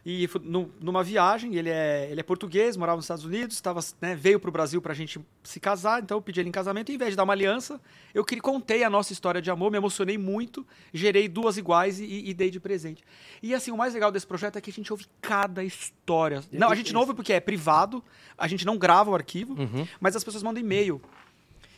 [0.07, 4.15] E nu- numa viagem, ele é, ele é português, morava nos Estados Unidos, tava, né,
[4.15, 6.93] veio para o Brasil para a gente se casar, então eu pedi ele em casamento.
[6.93, 7.81] E, em vez de dar uma aliança,
[8.13, 12.35] eu contei a nossa história de amor, me emocionei muito, gerei duas iguais e, e
[12.35, 13.03] dei de presente.
[13.43, 16.43] E assim, o mais legal desse projeto é que a gente ouve cada história.
[16.53, 18.05] Não, a gente não ouve porque é privado,
[18.37, 19.87] a gente não grava o arquivo, Uhum.
[20.01, 21.01] mas as pessoas mandam e-mail.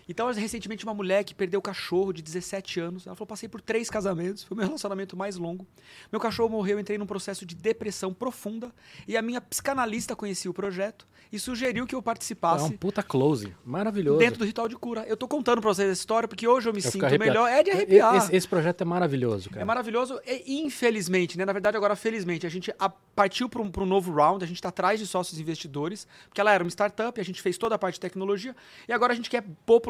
[0.08, 3.06] Então, recentemente, uma mulher que perdeu o cachorro de 17 anos.
[3.06, 5.66] Ela falou: passei por três casamentos, foi o meu relacionamento mais longo.
[6.12, 8.72] Meu cachorro morreu, eu entrei num processo de depressão profunda.
[9.06, 13.02] E a minha psicanalista conhecia o projeto e sugeriu que eu É participasse um puta
[13.02, 13.52] close.
[13.64, 14.18] Maravilhoso.
[14.18, 15.04] dentro do ritual de cura.
[15.08, 17.48] Eu tô contando pra vocês essa história porque hoje eu me Eu sinto melhor.
[17.48, 18.16] É de arrepiar.
[18.16, 19.62] Esse, esse projeto é maravilhoso, cara.
[19.62, 20.20] É maravilhoso.
[20.26, 21.44] E, infelizmente, né?
[21.44, 22.72] Na verdade, agora, felizmente, a gente
[23.14, 26.52] partiu para um, um novo round, a gente está atrás de sócios investidores, porque ela
[26.52, 28.54] era uma startup, a gente fez toda a parte de tecnologia,
[28.88, 29.42] e agora a gente quer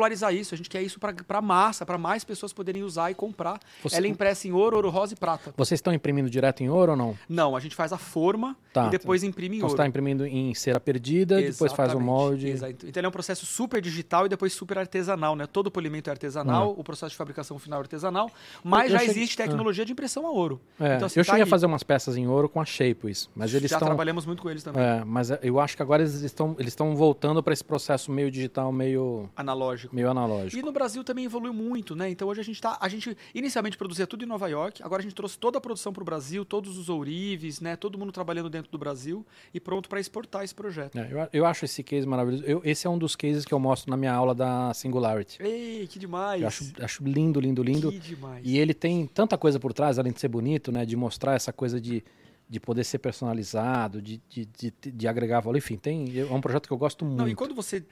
[0.07, 3.59] popularizar isso, a gente quer isso para massa, para mais pessoas poderem usar e comprar.
[3.83, 5.53] Você- Ela é impressa em ouro, ouro rosa e prata.
[5.57, 7.19] Vocês estão imprimindo direto em ouro ou não?
[7.29, 8.87] Não, a gente faz a forma Tá.
[8.87, 9.83] e depois imprime em Então você ouro.
[9.83, 12.49] está imprimindo em cera perdida, depois faz o Exatamente, molde.
[12.49, 12.87] exato.
[12.87, 15.47] Então ele é um processo super digital e depois super artesanal, né?
[15.47, 18.31] Todo o polimento é artesanal, o processo de fabricação final é artesanal,
[18.63, 18.87] mas Ah.
[18.87, 20.61] Eu já cheguei- existe tecnologia de impressão a ouro.
[20.79, 21.51] É, Então, assim, eu tá cheguei a aí.
[21.51, 23.89] fazer umas peças em ouro com a Shapeways, mas eles Já estão.
[23.89, 24.83] trabalhamos muito com eles também.
[24.83, 28.31] É, mas eu acho que agora eles estão, eles estão voltando para esse processo meio
[28.31, 29.95] digital, meio, Analógico.
[29.97, 30.57] Meio analógico.
[30.59, 32.11] E no Brasil também evoluiu muito, né?
[32.11, 32.76] Então hoje a gente tá.
[32.80, 35.92] A gente inicialmente produzia tudo em Nova York, agora a gente trouxe toda a produção
[35.92, 37.74] para o Brasil, todos os ourives, né?
[37.76, 40.99] Todo mundo trabalhando dentro do Brasil e pronto para exportar esse projeto.
[40.99, 42.44] É, eu, eu acho esse case maravilhoso.
[42.44, 45.42] Eu- esse é um dos cases que eu mostro na minha aula da Singularity.
[45.42, 46.42] Ei, que demais!
[46.42, 47.90] Eu acho, acho lindo, lindo, lindo.
[47.90, 48.42] Que demais.
[48.47, 50.84] E ele tem tanta coisa por trás, além de ser bonito, né?
[50.84, 52.05] De mostrar essa coisa de
[52.49, 55.57] de poder ser personalizado, de, de, de, de agregar valor.
[55.59, 57.18] Enfim, tem, é um projeto que eu gosto muito.
[57.18, 57.84] Não, e quando você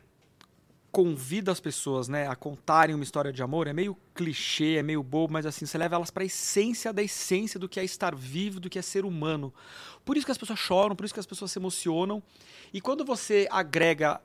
[0.95, 5.03] convida as pessoas, né, a contarem uma história de amor, é meio clichê, é meio
[5.03, 8.15] bobo, mas assim, você leva elas para a essência da essência do que é estar
[8.15, 9.53] vivo, do que é ser humano.
[10.05, 12.23] Por isso que as pessoas choram, por isso que as pessoas se emocionam.
[12.73, 14.21] E quando você agrega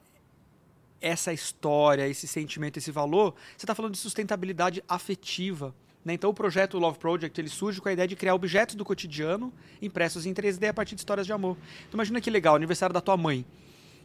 [1.02, 5.74] essa história, esse sentimento, esse valor, você está falando de sustentabilidade afetiva.
[6.06, 6.14] Né?
[6.14, 9.52] Então o projeto Love Project ele surge com a ideia de criar objetos do cotidiano
[9.82, 11.58] impressos em 3D a partir de histórias de amor.
[11.88, 13.44] Então imagina que legal, aniversário da tua mãe.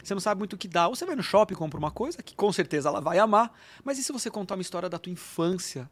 [0.04, 0.86] Você não sabe muito o que dá.
[0.86, 3.52] Ou você vai no shopping e compra uma coisa que com certeza ela vai amar.
[3.82, 5.90] Mas e se você contar uma história da tua infância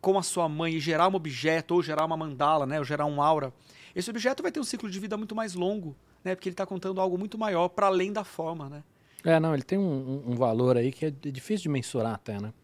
[0.00, 2.78] com a sua mãe e gerar um objeto, ou gerar uma mandala, né?
[2.78, 3.52] ou gerar um aura?
[3.94, 6.34] Esse objeto vai ter um ciclo de vida muito mais longo, né?
[6.34, 8.68] porque ele está contando algo muito maior para além da forma.
[8.68, 8.84] Né?
[9.24, 12.54] É, não, ele tem um, um, valor aí que é difícil de mensurar até, né?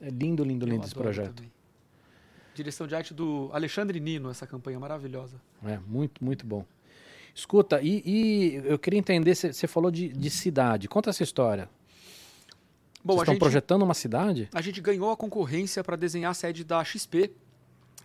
[0.00, 1.34] É lindo, lindo, lindo esse projeto.
[1.34, 1.52] Também.
[2.54, 5.40] Direção de arte do Alexandre Nino, essa campanha maravilhosa.
[5.64, 6.64] É, muito, muito bom.
[7.34, 10.86] Escuta, e, e eu queria entender, você falou de, de, cidade.
[10.86, 11.68] Conta essa história.
[13.02, 14.48] Bom, Vocês estão gente, projetando uma cidade?
[14.54, 17.32] A gente ganhou a concorrência para desenhar a sede da XP,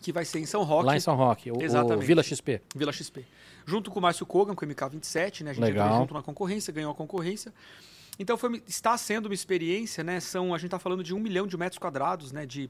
[0.01, 0.87] que vai ser em São Roque.
[0.87, 2.03] Lá em São Roque, o, Exatamente.
[2.03, 2.61] o Vila XP.
[2.75, 3.23] Vila XP.
[3.67, 5.51] Junto com o Márcio Kogan, com o MK27, né?
[5.51, 5.99] A gente Legal.
[5.99, 7.53] junto na concorrência, ganhou a concorrência.
[8.17, 10.19] Então foi, está sendo uma experiência, né?
[10.19, 12.47] São, a gente está falando de um milhão de metros quadrados, né?
[12.47, 12.67] De,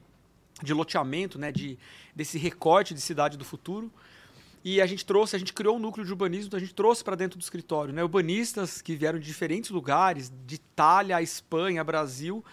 [0.62, 1.50] de loteamento, né?
[1.50, 1.78] De,
[2.14, 3.90] desse recorte de cidade do futuro.
[4.62, 7.02] E a gente trouxe, a gente criou um núcleo de urbanismo, então a gente trouxe
[7.02, 8.02] para dentro do escritório, né?
[8.02, 12.44] Urbanistas que vieram de diferentes lugares, de Itália, Espanha, Brasil,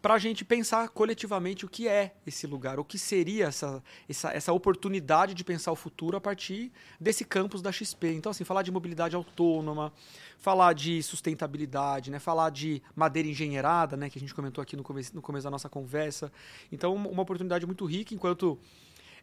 [0.00, 4.32] para a gente pensar coletivamente o que é esse lugar, o que seria essa, essa,
[4.32, 8.14] essa oportunidade de pensar o futuro a partir desse campus da XP.
[8.14, 9.92] Então, assim, falar de mobilidade autônoma,
[10.38, 12.18] falar de sustentabilidade, né?
[12.18, 14.08] falar de madeira engenheirada, né?
[14.08, 16.32] que a gente comentou aqui no começo, no começo da nossa conversa.
[16.72, 18.58] Então, uma oportunidade muito rica, enquanto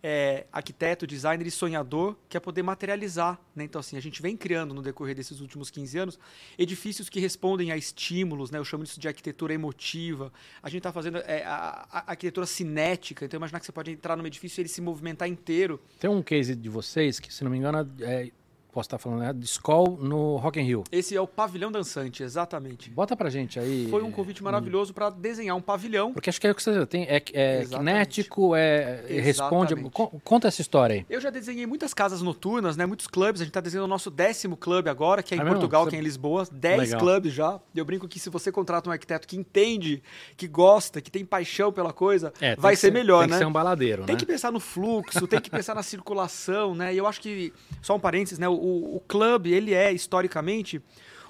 [0.01, 3.39] é, arquiteto, designer e sonhador, que é poder materializar.
[3.55, 3.63] Né?
[3.63, 6.19] Então, assim, a gente vem criando no decorrer desses últimos 15 anos
[6.57, 8.59] edifícios que respondem a estímulos, né?
[8.59, 10.31] eu chamo isso de arquitetura emotiva.
[10.61, 14.15] A gente está fazendo é, a, a, arquitetura cinética, então imagina que você pode entrar
[14.15, 15.79] num edifício e ele se movimentar inteiro.
[15.99, 18.31] Tem um case de vocês que, se não me engano, é
[18.77, 19.33] posso estar falando, né?
[19.33, 20.83] De Skoll no Rock in Rio.
[20.91, 22.91] Esse é o pavilhão dançante, exatamente.
[22.91, 23.87] Bota pra gente aí.
[23.89, 26.13] Foi um convite maravilhoso para desenhar um pavilhão.
[26.13, 29.73] Porque acho que é o que você tem, é, é kinético, é, responde.
[30.23, 31.05] Conta essa história aí.
[31.09, 32.85] Eu já desenhei muitas casas noturnas, né?
[32.85, 33.41] Muitos clubes.
[33.41, 35.89] A gente está desenhando o nosso décimo clube agora, que é em é Portugal, você...
[35.89, 36.47] que é em Lisboa.
[36.51, 37.59] Dez clubes já.
[37.75, 40.03] Eu brinco que se você contrata um arquiteto que entende,
[40.35, 43.33] que gosta, que tem paixão pela coisa, é, vai ser, ser, melhor, tem né?
[43.33, 44.19] Tem que ser um baladeiro, Tem né?
[44.19, 46.93] que pensar no fluxo, tem que pensar na circulação, né?
[46.93, 47.51] E eu acho que,
[47.81, 48.47] só um parênteses, né?
[48.47, 48.53] O,
[48.95, 50.81] o clube, ele é, historicamente,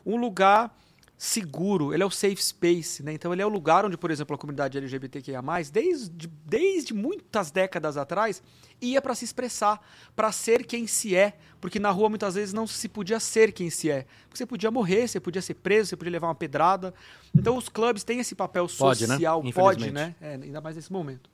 [0.06, 0.76] um lugar
[1.18, 3.12] seguro, ele é o safe space, né?
[3.12, 5.42] Então ele é o lugar onde, por exemplo, a comunidade LGBTQIA+,
[5.74, 8.44] desde, desde muitas décadas atrás,
[8.80, 9.82] ia para se expressar,
[10.16, 13.68] para ser quem se é, porque na rua muitas vezes não se podia ser quem
[13.72, 14.06] se é.
[14.26, 16.94] Porque você podia morrer, você podia ser preso, você podia levar uma pedrada.
[17.36, 19.52] Então os clubes têm esse papel social, pode, né?
[19.52, 20.16] Pode, né?
[20.22, 21.28] É, ainda mais nesse momento.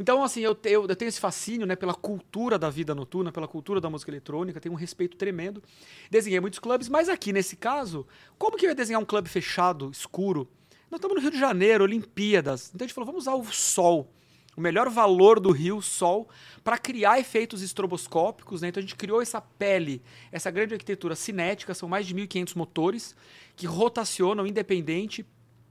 [0.00, 3.46] Então, assim, eu, eu, eu, tenho esse fascínio né, pela cultura da vida noturna, pela
[3.46, 5.62] cultura da música eletrônica, tenho um respeito tremendo.
[6.10, 8.06] Desenhei muitos clubes, mas aqui, nesse caso,
[8.38, 10.48] como que eu ia desenhar um clube fechado, escuro?
[10.90, 12.70] Nós estamos no Rio de Janeiro, Olimpíadas.
[12.74, 14.10] Então a gente falou, vamos usar o sol,
[14.56, 16.30] o melhor valor do rio, sol,
[16.64, 18.62] para criar efeitos estroboscópicos.
[18.62, 18.68] Né?
[18.68, 20.00] Então a gente criou essa pele,
[20.32, 23.14] essa grande arquitetura cinética, são mais de 1.500 motores
[23.54, 25.26] que rotacionam independente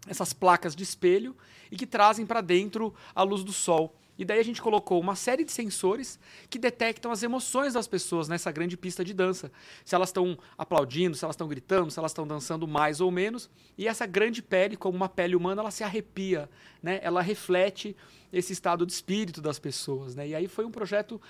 [0.08, 1.36] essas placas de espelho
[1.72, 3.99] e que trazem para dentro a luz do sol.
[4.20, 8.28] E daí a gente colocou uma série de sensores que detectam as emoções das pessoas
[8.28, 9.50] nessa grande pista de dança.
[9.86, 13.50] Se elas estão aplaudindo, se elas estão gritando, se elas estão dançando mais ou menos.
[13.78, 16.50] E essa grande pele, como uma pele humana, ela se arrepia,
[16.84, 17.00] né?
[17.02, 17.96] Ela reflete
[18.32, 20.28] esse estado de espírito das pessoas, né?
[20.28, 21.22] E aí foi um projeto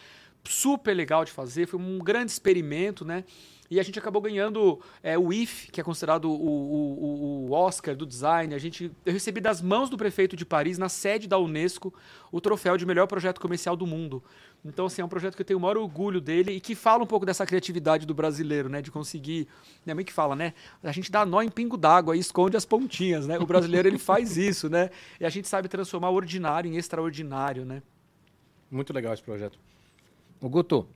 [0.43, 3.23] super legal de fazer, foi um grande experimento, né?
[3.69, 7.95] E a gente acabou ganhando é, o IF, que é considerado o, o, o, Oscar
[7.95, 8.55] do design.
[8.55, 11.93] A gente, eu recebi das mãos do prefeito de Paris, na sede da Unesco,
[12.31, 14.23] o troféu de melhor projeto comercial do mundo.
[14.65, 17.03] Então, assim, é um projeto que eu tenho o maior orgulho dele e que fala
[17.03, 18.81] um pouco dessa criatividade do brasileiro, né?
[18.81, 19.47] De conseguir.
[19.85, 20.55] Minha mãe que fala, né?
[20.81, 23.37] A gente dá nó em pingo d'água e esconde as pontinhas, né?
[23.37, 24.89] O brasileiro, ele faz isso, né?
[25.19, 27.83] E a gente sabe transformar o ordinário em extraordinário, né?
[28.71, 29.59] Muito legal esse projeto.
[30.41, 30.87] O Guto,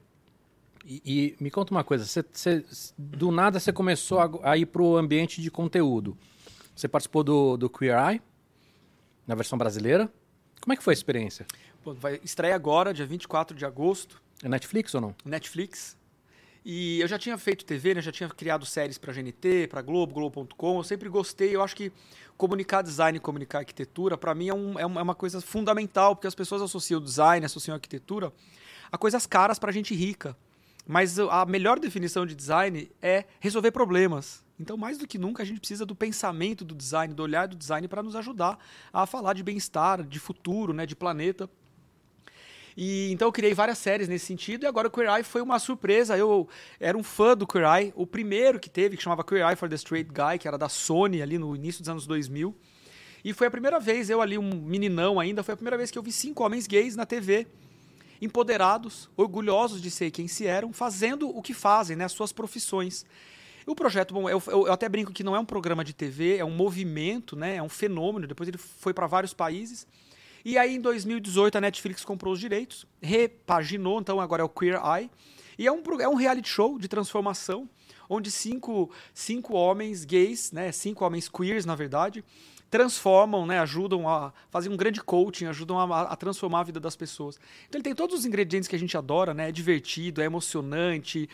[0.85, 2.65] e, e, me conta uma coisa, você, você,
[2.97, 6.17] do nada você começou a, a ir para o ambiente de conteúdo.
[6.75, 8.21] Você participou do, do Queer Eye,
[9.25, 10.11] na versão brasileira.
[10.59, 11.45] Como é que foi a experiência?
[11.83, 14.21] Pô, vai estreia agora, dia 24 de agosto.
[14.41, 15.15] É Netflix ou não?
[15.23, 15.97] Netflix.
[16.65, 18.01] E eu já tinha feito TV, né?
[18.01, 20.77] já tinha criado séries para GNT, para Globo, Globo.com.
[20.77, 21.53] Eu sempre gostei.
[21.55, 21.91] Eu acho que
[22.37, 26.35] comunicar design e comunicar arquitetura, para mim, é, um, é uma coisa fundamental, porque as
[26.35, 28.31] pessoas associam design, associam arquitetura
[28.93, 30.37] a coisas caras para gente rica.
[30.85, 34.45] Mas a melhor definição de design é resolver problemas.
[34.59, 37.55] Então, mais do que nunca, a gente precisa do pensamento do design, do olhar do
[37.55, 38.59] design para nos ajudar
[38.93, 41.49] a falar de bem-estar, de futuro, né, de planeta.
[42.77, 45.57] E então eu criei várias séries nesse sentido e agora o Queer Eye foi uma
[45.57, 46.15] surpresa.
[46.15, 46.47] Eu
[46.79, 49.67] era um fã do Queer Eye, o primeiro que teve, que chamava Queer Eye for
[49.67, 52.55] the Straight Guy, que era da Sony ali no início dos anos 2000.
[53.23, 55.97] E foi a primeira vez, eu ali um meninão ainda, foi a primeira vez que
[55.97, 57.47] eu vi cinco homens gays na TV,
[58.23, 63.05] empoderados, orgulhosos de ser quem se eram, fazendo o que fazem, né, as suas profissões.
[63.67, 66.45] O projeto, bom, eu, eu, até brinco que não é um programa de TV, é
[66.45, 67.55] um movimento, né?
[67.55, 68.27] É um fenômeno.
[68.27, 69.87] Depois ele foi para vários países.
[70.43, 74.81] E aí, em 2018, a Netflix comprou os direitos, repaginou, então agora é o Queer
[74.83, 75.09] Eye.
[75.57, 77.69] E é um, é um reality show de transformação,
[78.09, 80.71] onde cinco, cinco homens gays, né?
[80.73, 82.23] Cinco homens queers, na verdade,
[82.73, 86.95] transformam, né, ajudam a fazer um grande coaching, ajudam a, a, transformar a vida das
[86.95, 87.39] pessoas.
[87.69, 89.49] Então ele tem todos os ingredientes que a gente adora, né?
[89.49, 91.29] É divertido, é emocionante,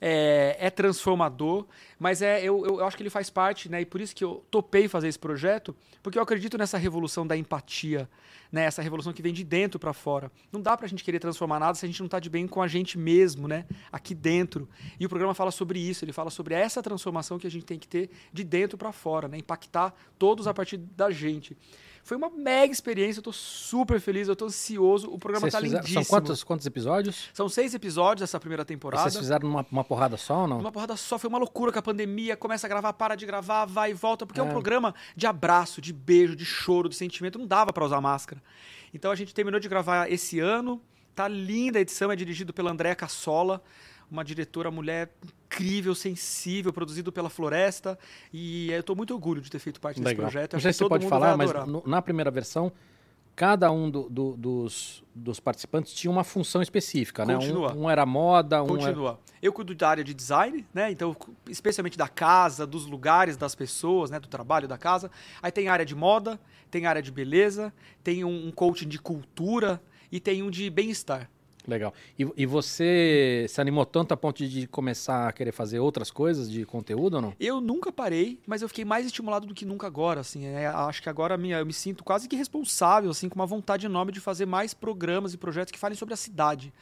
[0.00, 1.66] é, é transformador,
[1.98, 3.82] mas é, eu, eu, acho que ele faz parte, né?
[3.82, 7.36] E por isso que eu topei fazer esse projeto, porque eu acredito nessa revolução da
[7.36, 8.08] empatia,
[8.50, 8.64] né?
[8.64, 10.32] Essa revolução que vem de dentro para fora.
[10.50, 12.62] Não dá pra gente querer transformar nada se a gente não tá de bem com
[12.62, 13.66] a gente mesmo, né?
[13.92, 14.66] Aqui dentro.
[14.98, 17.78] E o programa fala sobre isso, ele fala sobre essa transformação que a gente tem
[17.78, 19.36] que ter de dentro para fora, né?
[19.36, 21.56] Impactar todos a partir da gente.
[22.02, 25.08] Foi uma mega experiência, eu tô super feliz, eu tô ansioso.
[25.10, 26.04] O programa Vocês tá fizeram, lindíssimo.
[26.04, 27.28] São quantos, quantos episódios?
[27.32, 29.02] São seis episódios dessa primeira temporada.
[29.08, 30.58] Vocês fizeram uma, uma porrada só ou não?
[30.58, 32.36] Uma porrada só, foi uma loucura com a pandemia.
[32.36, 35.26] Começa a gravar, para de gravar, vai e volta, porque é, é um programa de
[35.26, 37.38] abraço, de beijo, de choro, de sentimento.
[37.38, 38.42] Não dava para usar máscara.
[38.92, 40.82] Então a gente terminou de gravar esse ano.
[41.14, 43.62] Tá linda a edição, é dirigido pela Andréa Cassola
[44.10, 47.98] uma diretora mulher incrível, sensível, produzido pela Floresta.
[48.32, 50.12] E eu estou muito orgulho de ter feito parte Legal.
[50.12, 50.52] desse projeto.
[50.54, 52.72] Não sei se você pode falar, mas no, na primeira versão,
[53.36, 57.72] cada um do, do, dos, dos participantes tinha uma função específica, Continua.
[57.72, 57.78] né?
[57.78, 59.10] Um, um, era moda, um Continua.
[59.10, 59.18] Era...
[59.40, 60.90] Eu cuido da área de design, né?
[60.90, 61.16] Então,
[61.48, 64.20] especialmente da casa, dos lugares das pessoas, né?
[64.20, 65.10] Do trabalho da casa.
[65.42, 66.38] Aí tem área de moda,
[66.70, 67.72] tem área de beleza,
[68.04, 69.80] tem um, um coaching de cultura
[70.12, 71.30] e tem um de bem-estar.
[71.66, 71.92] Legal.
[72.18, 76.50] E, e, você se animou tanto a ponto de começar a querer fazer outras coisas
[76.50, 77.34] de conteúdo ou não?
[77.38, 80.46] Eu nunca parei, mas eu fiquei mais estimulado do que nunca agora, assim.
[80.46, 83.86] É, acho que agora minha, eu me sinto quase que responsável, assim, com uma vontade
[83.86, 86.72] enorme de fazer mais programas e projetos que falem sobre a cidade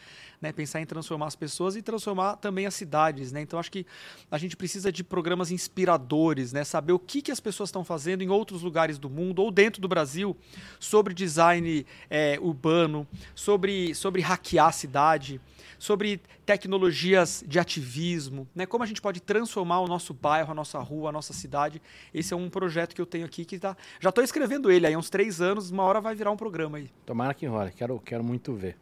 [0.40, 0.52] né?
[0.52, 3.40] Pensar em transformar as pessoas e transformar também as cidades, né?
[3.40, 3.86] Então acho que
[4.30, 6.64] a gente precisa de programas inspiradores, né?
[6.64, 9.80] Saber o que, que as pessoas estão fazendo em outros lugares do mundo ou dentro
[9.80, 10.36] do Brasil
[10.78, 15.40] sobre design é, urbano, sobre, sobre hackear a cidade
[15.78, 18.66] sobre tecnologias de ativismo, né?
[18.66, 21.80] Como a gente pode transformar o nosso bairro, a nossa rua, a nossa cidade.
[22.12, 24.94] Esse é um projeto que eu tenho aqui que tá, já estou escrevendo ele aí
[24.94, 26.90] há uns três anos, uma hora vai virar um programa aí.
[27.06, 28.76] Tomara que role, quero, quero muito ver.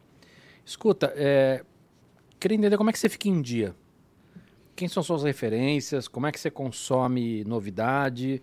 [0.66, 1.64] Escuta, é,
[2.40, 3.72] queria entender como é que você fica em dia.
[4.74, 6.08] Quem são suas referências?
[6.08, 8.42] Como é que você consome novidade?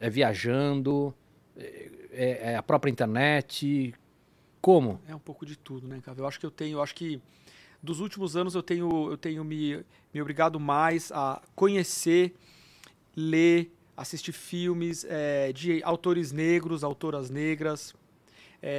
[0.00, 1.14] É viajando?
[1.54, 3.94] É, é, é a própria internet?
[4.62, 4.98] Como?
[5.06, 6.18] É um pouco de tudo, né, cara?
[6.18, 7.20] Eu acho que eu tenho, eu acho que
[7.82, 9.84] dos últimos anos eu tenho, eu tenho me,
[10.14, 12.34] me obrigado mais a conhecer,
[13.14, 17.94] ler, assistir filmes é, de autores negros, autoras negras.
[18.62, 18.70] É,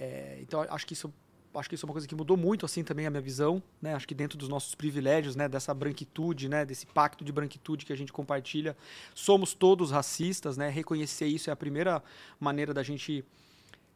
[0.00, 1.12] é, é então acho que isso
[1.54, 3.94] acho que isso é uma coisa que mudou muito assim também a minha visão, né?
[3.94, 7.92] Acho que dentro dos nossos privilégios, né, dessa branquitude, né, desse pacto de branquitude que
[7.92, 8.76] a gente compartilha,
[9.14, 10.68] somos todos racistas, né?
[10.68, 12.02] Reconhecer isso é a primeira
[12.38, 13.24] maneira da gente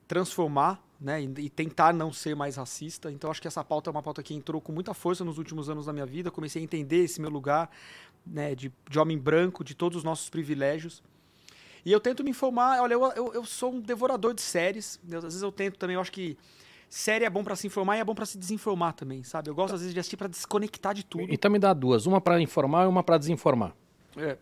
[0.06, 3.12] transformar, né, e, tentar não ser mais racista.
[3.12, 5.68] Então acho que essa pauta é uma pauta que entrou com muita força nos últimos
[5.68, 6.30] anos da minha vida.
[6.30, 7.70] Comecei a entender esse meu lugar,
[8.26, 11.02] né, de, de homem branco, de todos os nossos privilégios.
[11.84, 12.80] E eu tento me informar.
[12.80, 14.98] Olha, eu, eu, eu sou um devorador de séries.
[15.08, 15.94] Eu, às vezes eu tento também.
[15.94, 16.36] Eu acho que
[16.88, 19.50] série é bom para se informar e é bom para se desinformar também, sabe?
[19.50, 21.26] Eu gosto às vezes de assistir para desconectar de tudo.
[21.28, 23.74] Então me dá duas, uma para informar e uma para desinformar.
[24.16, 24.36] É,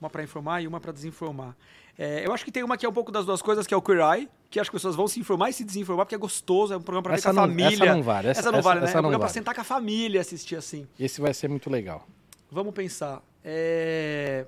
[0.00, 1.56] uma para informar e uma para desinformar.
[1.98, 3.76] É, eu acho que tem uma que é um pouco das duas coisas, que é
[3.76, 6.72] o Queer Eye, que as pessoas vão se informar e se desinformar, porque é gostoso,
[6.72, 7.74] é um programa para ver com a não, família.
[7.74, 8.28] Essa não vale.
[8.28, 8.90] Essa, essa não vale, essa, né?
[8.90, 9.32] Essa é um programa vale.
[9.32, 10.86] pra sentar com a família assistir assim.
[10.98, 12.06] Esse vai ser muito legal.
[12.50, 13.20] Vamos pensar.
[13.44, 14.46] É...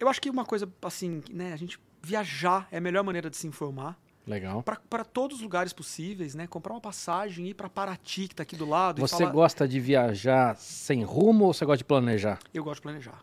[0.00, 3.36] Eu acho que uma coisa, assim, né, a gente viajar é a melhor maneira de
[3.36, 3.98] se informar.
[4.26, 4.62] Legal.
[4.62, 6.46] Para todos os lugares possíveis, né?
[6.46, 9.00] Comprar uma passagem, ir para Paraty, que está aqui do lado.
[9.00, 9.30] Você falar...
[9.30, 12.38] gosta de viajar sem rumo ou você gosta de planejar?
[12.52, 13.22] Eu gosto de planejar.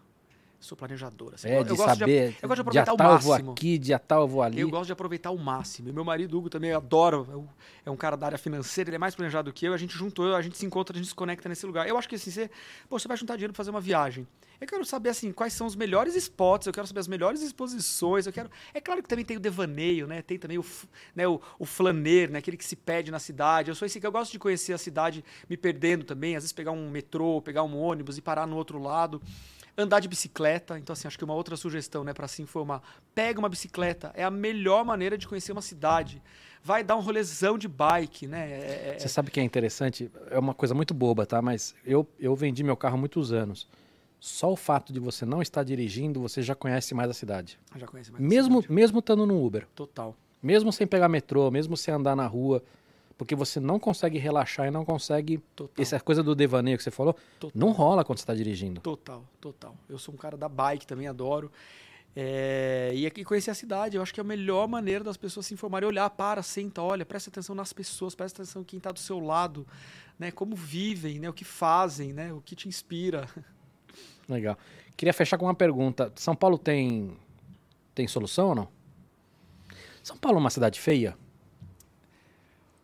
[0.62, 1.34] Sou planejador.
[1.34, 1.48] assim.
[1.50, 2.30] É, eu, de eu gosto saber.
[2.30, 3.52] de, eu gosto de aproveitar o tal eu vou máximo.
[3.54, 4.60] aqui, dia tal eu vou ali.
[4.60, 5.90] Eu gosto de aproveitar o máximo.
[5.90, 7.18] E meu marido, Hugo, também adora.
[7.18, 7.48] é um-
[7.84, 9.74] É um cara da área financeira, ele é mais planejado do que eu.
[9.74, 11.88] A gente juntou, a gente se encontra, a gente se conecta nesse lugar.
[11.88, 12.48] Eu acho que assim, você,
[12.88, 14.28] pô, você vai juntar dinheiro pra fazer uma viagem.
[14.62, 18.28] Eu quero saber, assim, quais são os melhores spots, eu quero saber as melhores exposições,
[18.28, 18.52] eu quero...
[18.76, 20.22] É claro que também tem o devaneio, né?
[20.22, 20.66] Tem também o,
[21.16, 22.38] né, o, o flaner, né?
[22.38, 23.70] Aquele que se perde na cidade.
[23.72, 26.36] Eu sou esse que eu gosto de conhecer a cidade me perdendo também.
[26.36, 29.20] Às vezes pegar um metrô, pegar um ônibus e parar no outro lado.
[29.78, 32.82] Andar de bicicleta, então assim, acho que uma outra sugestão, né, para se informar.
[33.16, 36.22] Pega uma bicicleta, é a melhor maneira de conhecer uma cidade.
[36.64, 38.52] Vai dar um rolezão de bike, né?
[38.52, 40.12] É- é- Você sabe que é interessante?
[40.30, 41.42] É uma coisa muito boba, tá?
[41.42, 43.68] Mas eu, eu vendi meu carro há muitos anos.
[44.20, 47.58] Só o fato de você não estar dirigindo, você já conhece mais a cidade.
[47.76, 48.74] é- já conhece mais a Mesmo cidade.
[48.74, 49.68] mesmo estando no Uber.
[49.74, 50.16] total.
[50.44, 52.62] Mesmo sem pegar metrô, mesmo sem andar na rua.
[53.22, 55.38] Porque você não consegue relaxar e não consegue.
[55.56, 55.80] Total.
[55.80, 57.52] Essa coisa do devaneio que você falou, Total.
[57.54, 58.82] não rola quando você está dirigindo.
[58.82, 59.78] Total, total.
[59.88, 61.52] Eu sou um cara da bike também, adoro.
[62.16, 65.46] É, e aqui conhecer a cidade, eu acho que é a melhor maneira das pessoas
[65.46, 65.88] se informarem.
[65.88, 69.20] Olhar, para, senta, olha, presta atenção nas pessoas, presta atenção em quem está do seu
[69.20, 69.68] lado,
[70.18, 70.32] né?
[70.32, 71.30] Como vivem, né?
[71.30, 72.34] O que fazem, né?
[72.34, 73.30] O que te inspira.
[74.28, 74.58] Legal.
[74.98, 76.12] Queria fechar com uma pergunta.
[76.16, 77.16] São Paulo tem
[77.94, 78.68] tem solução ou não?
[80.02, 81.16] São Paulo é uma cidade feia?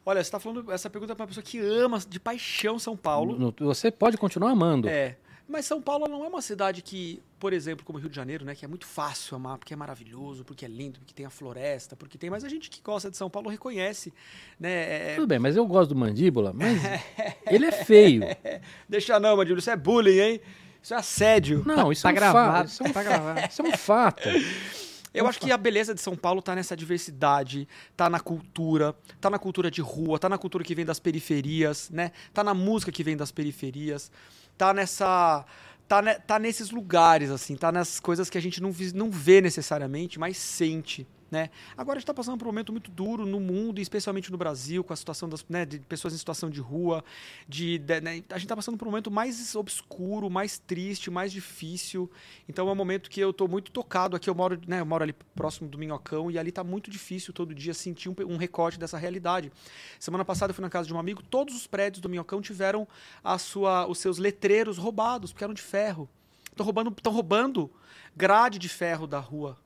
[0.09, 3.37] Olha, você está falando essa pergunta para uma pessoa que ama de paixão São Paulo.
[3.37, 4.87] No- Você pode continuar amando.
[4.87, 5.17] É.
[5.49, 8.55] Mas São Paulo não é uma cidade que, por exemplo, como Rio de Janeiro, né,
[8.55, 11.93] que é muito fácil amar, porque é maravilhoso, porque é lindo, porque tem a floresta,
[11.97, 12.29] porque tem.
[12.29, 14.13] Mas a gente que gosta de São Paulo reconhece,
[14.57, 14.69] né?
[14.71, 16.71] é- é- Tudo bem, mas eu gosto do mandíbula, mas
[17.51, 18.21] ele é feio.
[18.87, 20.41] Deixa não, Mandíbula, isso é bullying, hein?
[20.81, 21.63] Isso é assédio.
[21.65, 22.67] Não, isso tá é um gravado, fato.
[22.69, 23.47] Isso é um, tá gravado.
[23.49, 24.29] isso é um fato.
[25.17, 29.29] Eu acho que a beleza de São Paulo tá nessa diversidade, tá na cultura, tá
[29.29, 32.11] na cultura de rua, tá na cultura que vem das periferias, né?
[32.33, 34.11] Tá na música que vem das periferias,
[34.57, 35.45] tá nessa.
[35.87, 40.19] Tá, tá nesses lugares, assim, tá nas coisas que a gente não, não vê necessariamente,
[40.19, 41.07] mas sente.
[41.29, 41.49] Né?
[41.77, 44.81] Agora a gente está passando por um momento muito duro no mundo, especialmente no Brasil,
[44.81, 47.03] com a situação das, né, de pessoas em situação de rua.
[47.45, 51.33] De, de- né, a gente está passando por um momento mais obscuro, mais triste, mais
[51.33, 52.09] difícil.
[52.47, 54.15] Então é um momento que eu estou muito tocado.
[54.15, 57.33] Aqui eu moro, né, eu moro ali próximo do Minhocão e ali está muito difícil
[57.33, 59.51] todo dia sentir um, um recorte dessa realidade.
[59.99, 62.87] Semana passada eu fui na casa de um amigo, todos os prédios do Minhocão tiveram
[63.21, 66.07] a sua, os seus letreiros roubados, porque eram de ferro.
[66.49, 67.69] Estão roubando, roubando
[68.15, 69.57] grade de ferro da rua.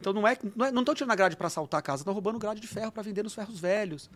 [0.00, 2.38] Então não é não é- estão tirando a grade para assaltar a casa, estão roubando
[2.38, 4.08] grade de ferro para vender nos ferros velhos.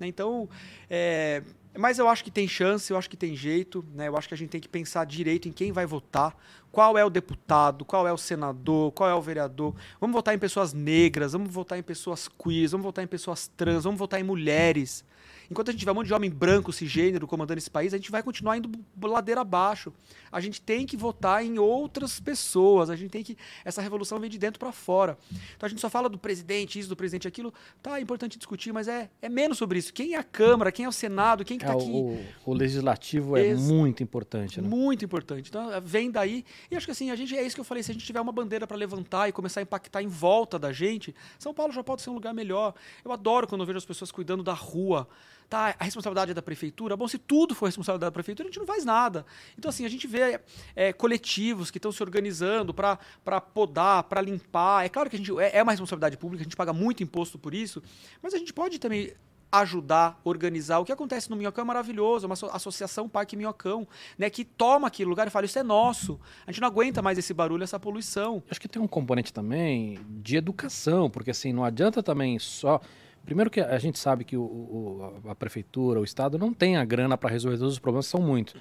[0.00, 0.06] né?
[0.06, 0.48] Então,
[0.88, 1.42] é,
[1.76, 4.08] mas eu acho que tem chance, eu acho que tem jeito, né?
[4.08, 6.36] Eu acho que a gente tem que pensar direito em quem vai votar,
[6.70, 9.74] qual é o deputado, qual é o senador, qual é o vereador.
[10.00, 13.84] Vamos votar em pessoas negras, vamos votar em pessoas queers, vamos votar em pessoas trans,
[13.84, 15.04] vamos votar em mulheres.
[15.50, 18.10] Enquanto a gente tiver um monte de homem branco, cisgênero, comandando esse país, a gente
[18.10, 18.70] vai continuar indo
[19.02, 19.92] ladeira abaixo.
[20.30, 22.90] A gente tem que votar em outras pessoas.
[22.90, 23.36] A gente tem que.
[23.64, 25.16] Essa revolução vem de dentro para fora.
[25.56, 27.52] Então a gente só fala do presidente, isso, do presidente, aquilo.
[27.82, 29.92] Tá, é importante discutir, mas é, é menos sobre isso.
[29.92, 31.90] Quem é a Câmara, quem é o Senado, quem que É, tá aqui.
[31.90, 34.68] o, o legislativo é Ex- muito importante, né?
[34.68, 35.48] Muito importante.
[35.48, 36.44] Então, eh, vem daí.
[36.70, 37.82] E acho que assim, a gente é isso que eu falei.
[37.82, 40.72] Se a gente tiver uma bandeira para levantar e começar a impactar em volta da
[40.74, 42.74] gente, São Paulo já pode ser um lugar melhor.
[43.02, 45.08] Eu adoro quando eu vejo as pessoas cuidando da rua.
[45.48, 46.94] Tá, a responsabilidade é da prefeitura.
[46.94, 49.24] Bom, se tudo for responsabilidade da prefeitura, a gente não faz nada.
[49.56, 50.38] Então, assim, a gente vê
[50.76, 52.98] eh, coletivos que estão se organizando para
[53.40, 54.84] podar, para limpar.
[54.84, 57.38] É claro que a gente é é uma responsabilidade pública, a gente paga muito imposto
[57.38, 57.82] por isso,
[58.22, 59.14] mas a gente pode também
[59.50, 60.78] ajudar, organizar.
[60.80, 63.88] O que acontece no Minhocão é maravilhoso, é uma asso- associação Parque Minhocão,
[64.18, 66.20] né, que toma aquele lugar e fala, isso é nosso.
[66.46, 68.42] A gente não aguenta mais esse barulho, essa poluição.
[68.50, 72.80] Acho que tem um componente também de educação, porque assim, não adianta também só.
[73.28, 76.84] Primeiro que a gente sabe que o, o- a prefeitura, o Estado não tem a
[76.84, 78.54] grana para resolver todos os problemas, são muitos.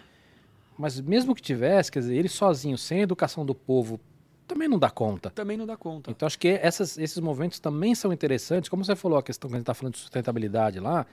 [0.78, 3.98] Mas mesmo que tivesse, quer dizer, ele sozinho, sem a educação do povo,
[4.46, 5.30] também não dá conta.
[5.30, 6.12] Também não dá conta.
[6.12, 8.70] Então acho que essas- esses movimentos também são interessantes.
[8.70, 11.06] Como você falou, a questão que a gente está falando de sustentabilidade lá,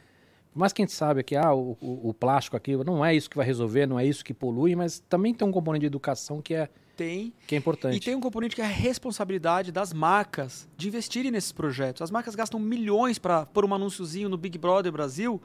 [0.52, 3.14] por mais que a gente sabe que ah, o, o- o plástico aqui não é
[3.14, 5.86] isso que vai resolver, não é isso que polui, mas também tem um componente de
[5.86, 7.32] educação que é, Tem.
[7.46, 7.96] que é importante.
[7.96, 12.02] E tem um componente que é a responsabilidade das marcas de investirem nesses projetos.
[12.02, 15.42] As marcas gastam milhões para pôr um anúnciozinho no Big Brother Brasil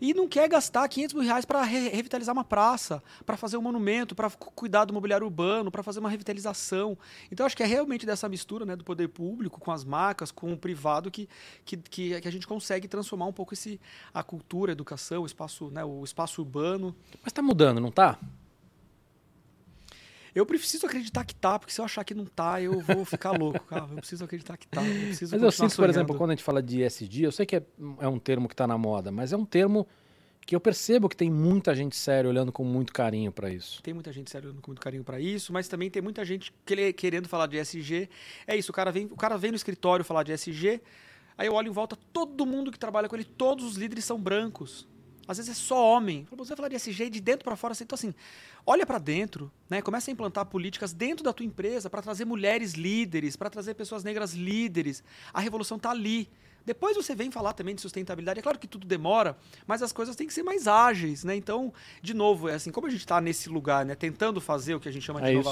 [0.00, 4.14] e não quer gastar 500 mil reais para revitalizar uma praça, para fazer um monumento,
[4.14, 6.98] para cuidar do mobiliário urbano, para fazer uma revitalização.
[7.30, 10.52] Então, acho que é realmente dessa mistura né, do poder público com as marcas, com
[10.52, 11.28] o privado, que,
[11.64, 13.80] que, que, que a gente consegue transformar um pouco esse,
[14.12, 16.94] a cultura, a educação, o espaço, né, o espaço urbano.
[17.22, 18.18] Mas tá mudando, não tá?
[20.34, 23.32] Eu preciso acreditar que tá, porque se eu achar que não tá, eu vou ficar
[23.32, 23.86] louco, cara.
[23.90, 24.82] Eu preciso acreditar que tá.
[24.82, 27.44] Eu preciso Mas eu sinto, por exemplo, quando a gente fala de ESG, eu sei
[27.44, 27.62] que é,
[28.00, 29.86] é um termo que está na moda, mas é um termo
[30.44, 33.80] que eu percebo que tem muita gente séria olhando com muito carinho para isso.
[33.82, 36.92] Tem muita gente sério com muito carinho para isso, mas também tem muita gente que-
[36.94, 38.08] querendo falar de SG.
[38.46, 40.80] É isso, o cara vem, o cara vem no escritório falar de SG,
[41.38, 44.18] aí eu olho em volta, todo mundo que trabalha com ele, todos os líderes são
[44.20, 44.88] brancos.
[45.32, 46.26] Às vezes é só homem.
[46.30, 48.14] Você vai falar de SG de dentro para fora, assim, então assim,
[48.66, 49.82] olha para dentro, né?
[49.82, 54.04] Começa a implantar políticas dentro da tua empresa para trazer mulheres líderes, para trazer pessoas
[54.04, 55.02] negras líderes.
[55.32, 56.28] A revolução tá ali.
[56.64, 58.38] Depois você vem falar também de sustentabilidade.
[58.38, 59.36] É claro que tudo demora,
[59.66, 61.34] mas as coisas têm que ser mais ágeis, né?
[61.34, 64.80] Então, de novo, é assim, como a gente está nesse lugar, né, tentando fazer o
[64.80, 65.42] que a gente chama de É isso.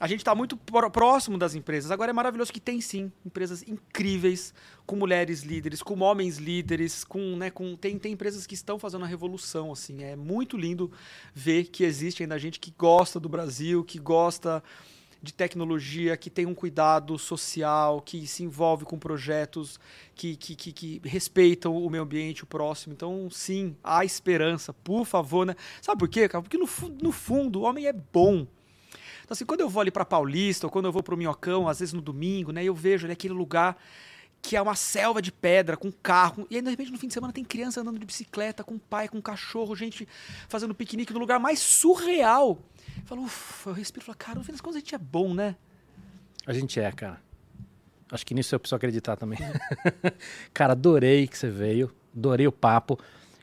[0.00, 1.90] A gente está muito pró- próximo das empresas.
[1.90, 4.54] Agora é maravilhoso que tem sim empresas incríveis,
[4.86, 9.04] com mulheres líderes, com homens líderes, com, né, com tem, tem empresas que estão fazendo
[9.04, 10.02] a revolução assim.
[10.02, 10.90] É muito lindo
[11.34, 14.64] ver que existe ainda gente que gosta do Brasil, que gosta
[15.22, 19.78] de tecnologia, que tem um cuidado social, que se envolve com projetos
[20.14, 22.94] que, que, que, que respeitam o meio ambiente, o próximo.
[22.94, 25.54] Então, sim, há esperança, por favor, né?
[25.82, 26.40] Sabe por quê, cara?
[26.42, 26.66] Porque no,
[27.02, 28.46] no fundo o homem é bom.
[29.30, 31.68] Então, assim, quando eu vou ali para Paulista, ou quando eu vou para o Minhocão,
[31.68, 33.76] às vezes no domingo, né, eu vejo ali aquele lugar
[34.42, 37.14] que é uma selva de pedra, com carro, e aí, de repente, no fim de
[37.14, 40.08] semana tem criança andando de bicicleta, com pai, com cachorro, gente
[40.48, 42.58] fazendo piquenique no lugar mais surreal.
[42.96, 44.98] Eu falo, ufa, eu respiro e falo, cara, no fim das contas a gente é
[44.98, 45.54] bom, né?
[46.44, 47.22] A gente é, cara.
[48.10, 49.38] Acho que nisso eu preciso acreditar também.
[50.52, 51.94] cara, adorei que você veio.
[52.16, 52.98] Adorei o papo.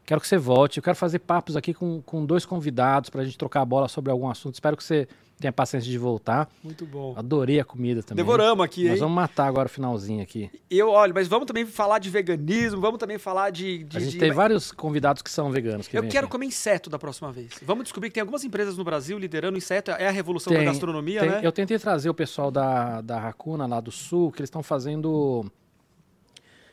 [0.05, 0.80] Quero que você volte.
[0.80, 4.11] Eu quero fazer papos aqui com, com dois convidados pra gente trocar a bola sobre
[4.11, 4.55] algum assunto.
[4.55, 5.07] Espero que você
[5.39, 6.49] tenha paciência de voltar.
[6.64, 7.14] Muito bom.
[7.15, 8.23] Adorei a comida também.
[8.23, 8.99] Devoramos aqui, Nós hein?
[8.99, 10.49] vamos matar agora o finalzinho aqui.
[10.69, 13.84] Eu, olha, mas vamos também falar de veganismo, vamos também falar de...
[13.84, 15.88] de- A gente de- tem vários convidados que são veganos.
[15.88, 16.31] Que Eu quero aqui.
[16.31, 17.51] comer inseto da próxima vez.
[17.61, 19.91] Vamos descobrir que tem algumas empresas no Brasil liderando inseto.
[19.91, 21.30] É a revolução da Tem, gastronomia, tem.
[21.30, 21.41] né?
[21.43, 25.45] Eu tentei trazer o pessoal da, da Racuna, lá do sul, que eles estão fazendo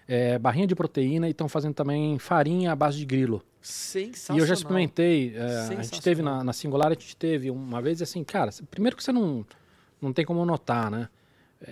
[0.06, 3.42] é, barrinha de proteína e estão fazendo também farinha à base de grilo.
[3.60, 4.38] Sensacional.
[4.38, 5.34] E eu já experimentei.
[5.36, 8.96] é, a gente teve na, na Singular, a gente teve uma vez assim, cara, primeiro
[8.96, 9.44] que você não,
[10.00, 11.08] não tem como notar, né?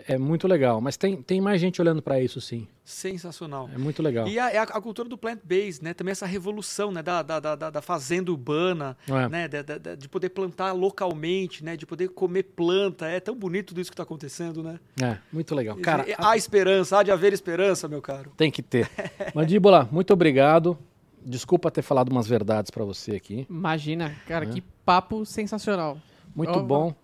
[0.09, 2.67] É, muito legal, mas tem, tem mais gente olhando para isso, sim.
[2.83, 3.69] Sensacional.
[3.75, 4.27] É muito legal.
[4.27, 5.93] E a, é a- a cultura do plant-based, né?
[5.93, 7.03] Também essa revolução, né?
[7.03, 9.29] Da, da, da, da- da fazenda urbana, É.
[9.29, 9.49] né?
[9.49, 11.77] Da- da- de poder plantar localmente, né?
[11.77, 13.07] De poder comer planta.
[13.07, 14.81] É tão bonito tudo isso que está acontecendo, né?
[15.03, 15.77] É, muito legal.
[15.77, 18.33] Cara, há esperança, há de haver esperança, meu caro.
[18.37, 18.89] tem que ter.
[19.35, 20.79] Mandíbula, muito obrigado.
[21.25, 23.47] Desculpa ter falado umas verdades para você aqui.
[23.51, 24.49] Imagina, cara, É.
[24.49, 25.99] que papo sensacional.
[26.35, 26.95] Muito Ó, bom.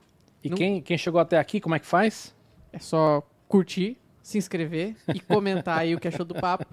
[0.43, 2.35] E não- quem, quem chegou até aqui, como é que faz?
[2.73, 6.67] É só curtir, se inscrever e comentar aí o que achou do papo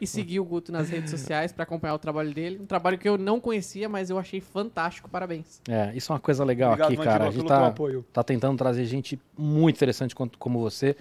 [0.00, 2.58] e seguir o Guto nas redes sociais para acompanhar o trabalho dele.
[2.62, 5.10] Um trabalho que eu não conhecia, mas eu achei fantástico.
[5.10, 5.60] Parabéns.
[5.68, 7.28] É, isso é uma coisa legal Obrigado, aqui, cara.
[7.28, 7.74] A gente tá,
[8.12, 10.96] tá tentando trazer gente muito interessante como você.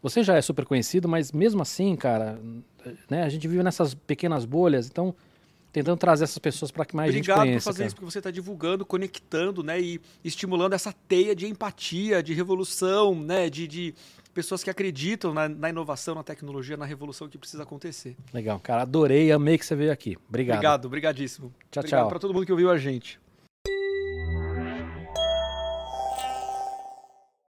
[0.00, 2.38] Você já é super conhecido, mas mesmo assim, cara,
[3.10, 5.12] né, a gente vive nessas pequenas bolhas, então
[5.72, 7.64] tentando trazer essas pessoas para que mais Obrigado gente por conheça.
[7.64, 7.86] fazer cara.
[7.86, 9.80] isso, porque você está divulgando, conectando, né?
[9.80, 13.50] E estimulando essa teia de empatia, de revolução, né?
[13.50, 13.94] De, de
[14.32, 18.16] pessoas que acreditam na, na inovação, na tecnologia, na revolução que precisa acontecer.
[18.32, 18.82] Legal, cara.
[18.82, 20.16] Adorei, amei que você veio aqui.
[20.28, 20.56] Obrigado.
[20.56, 21.52] Obrigado, obrigadíssimo.
[21.70, 22.08] Tchau, Obrigado tchau.
[22.08, 23.20] para todo mundo que ouviu a gente.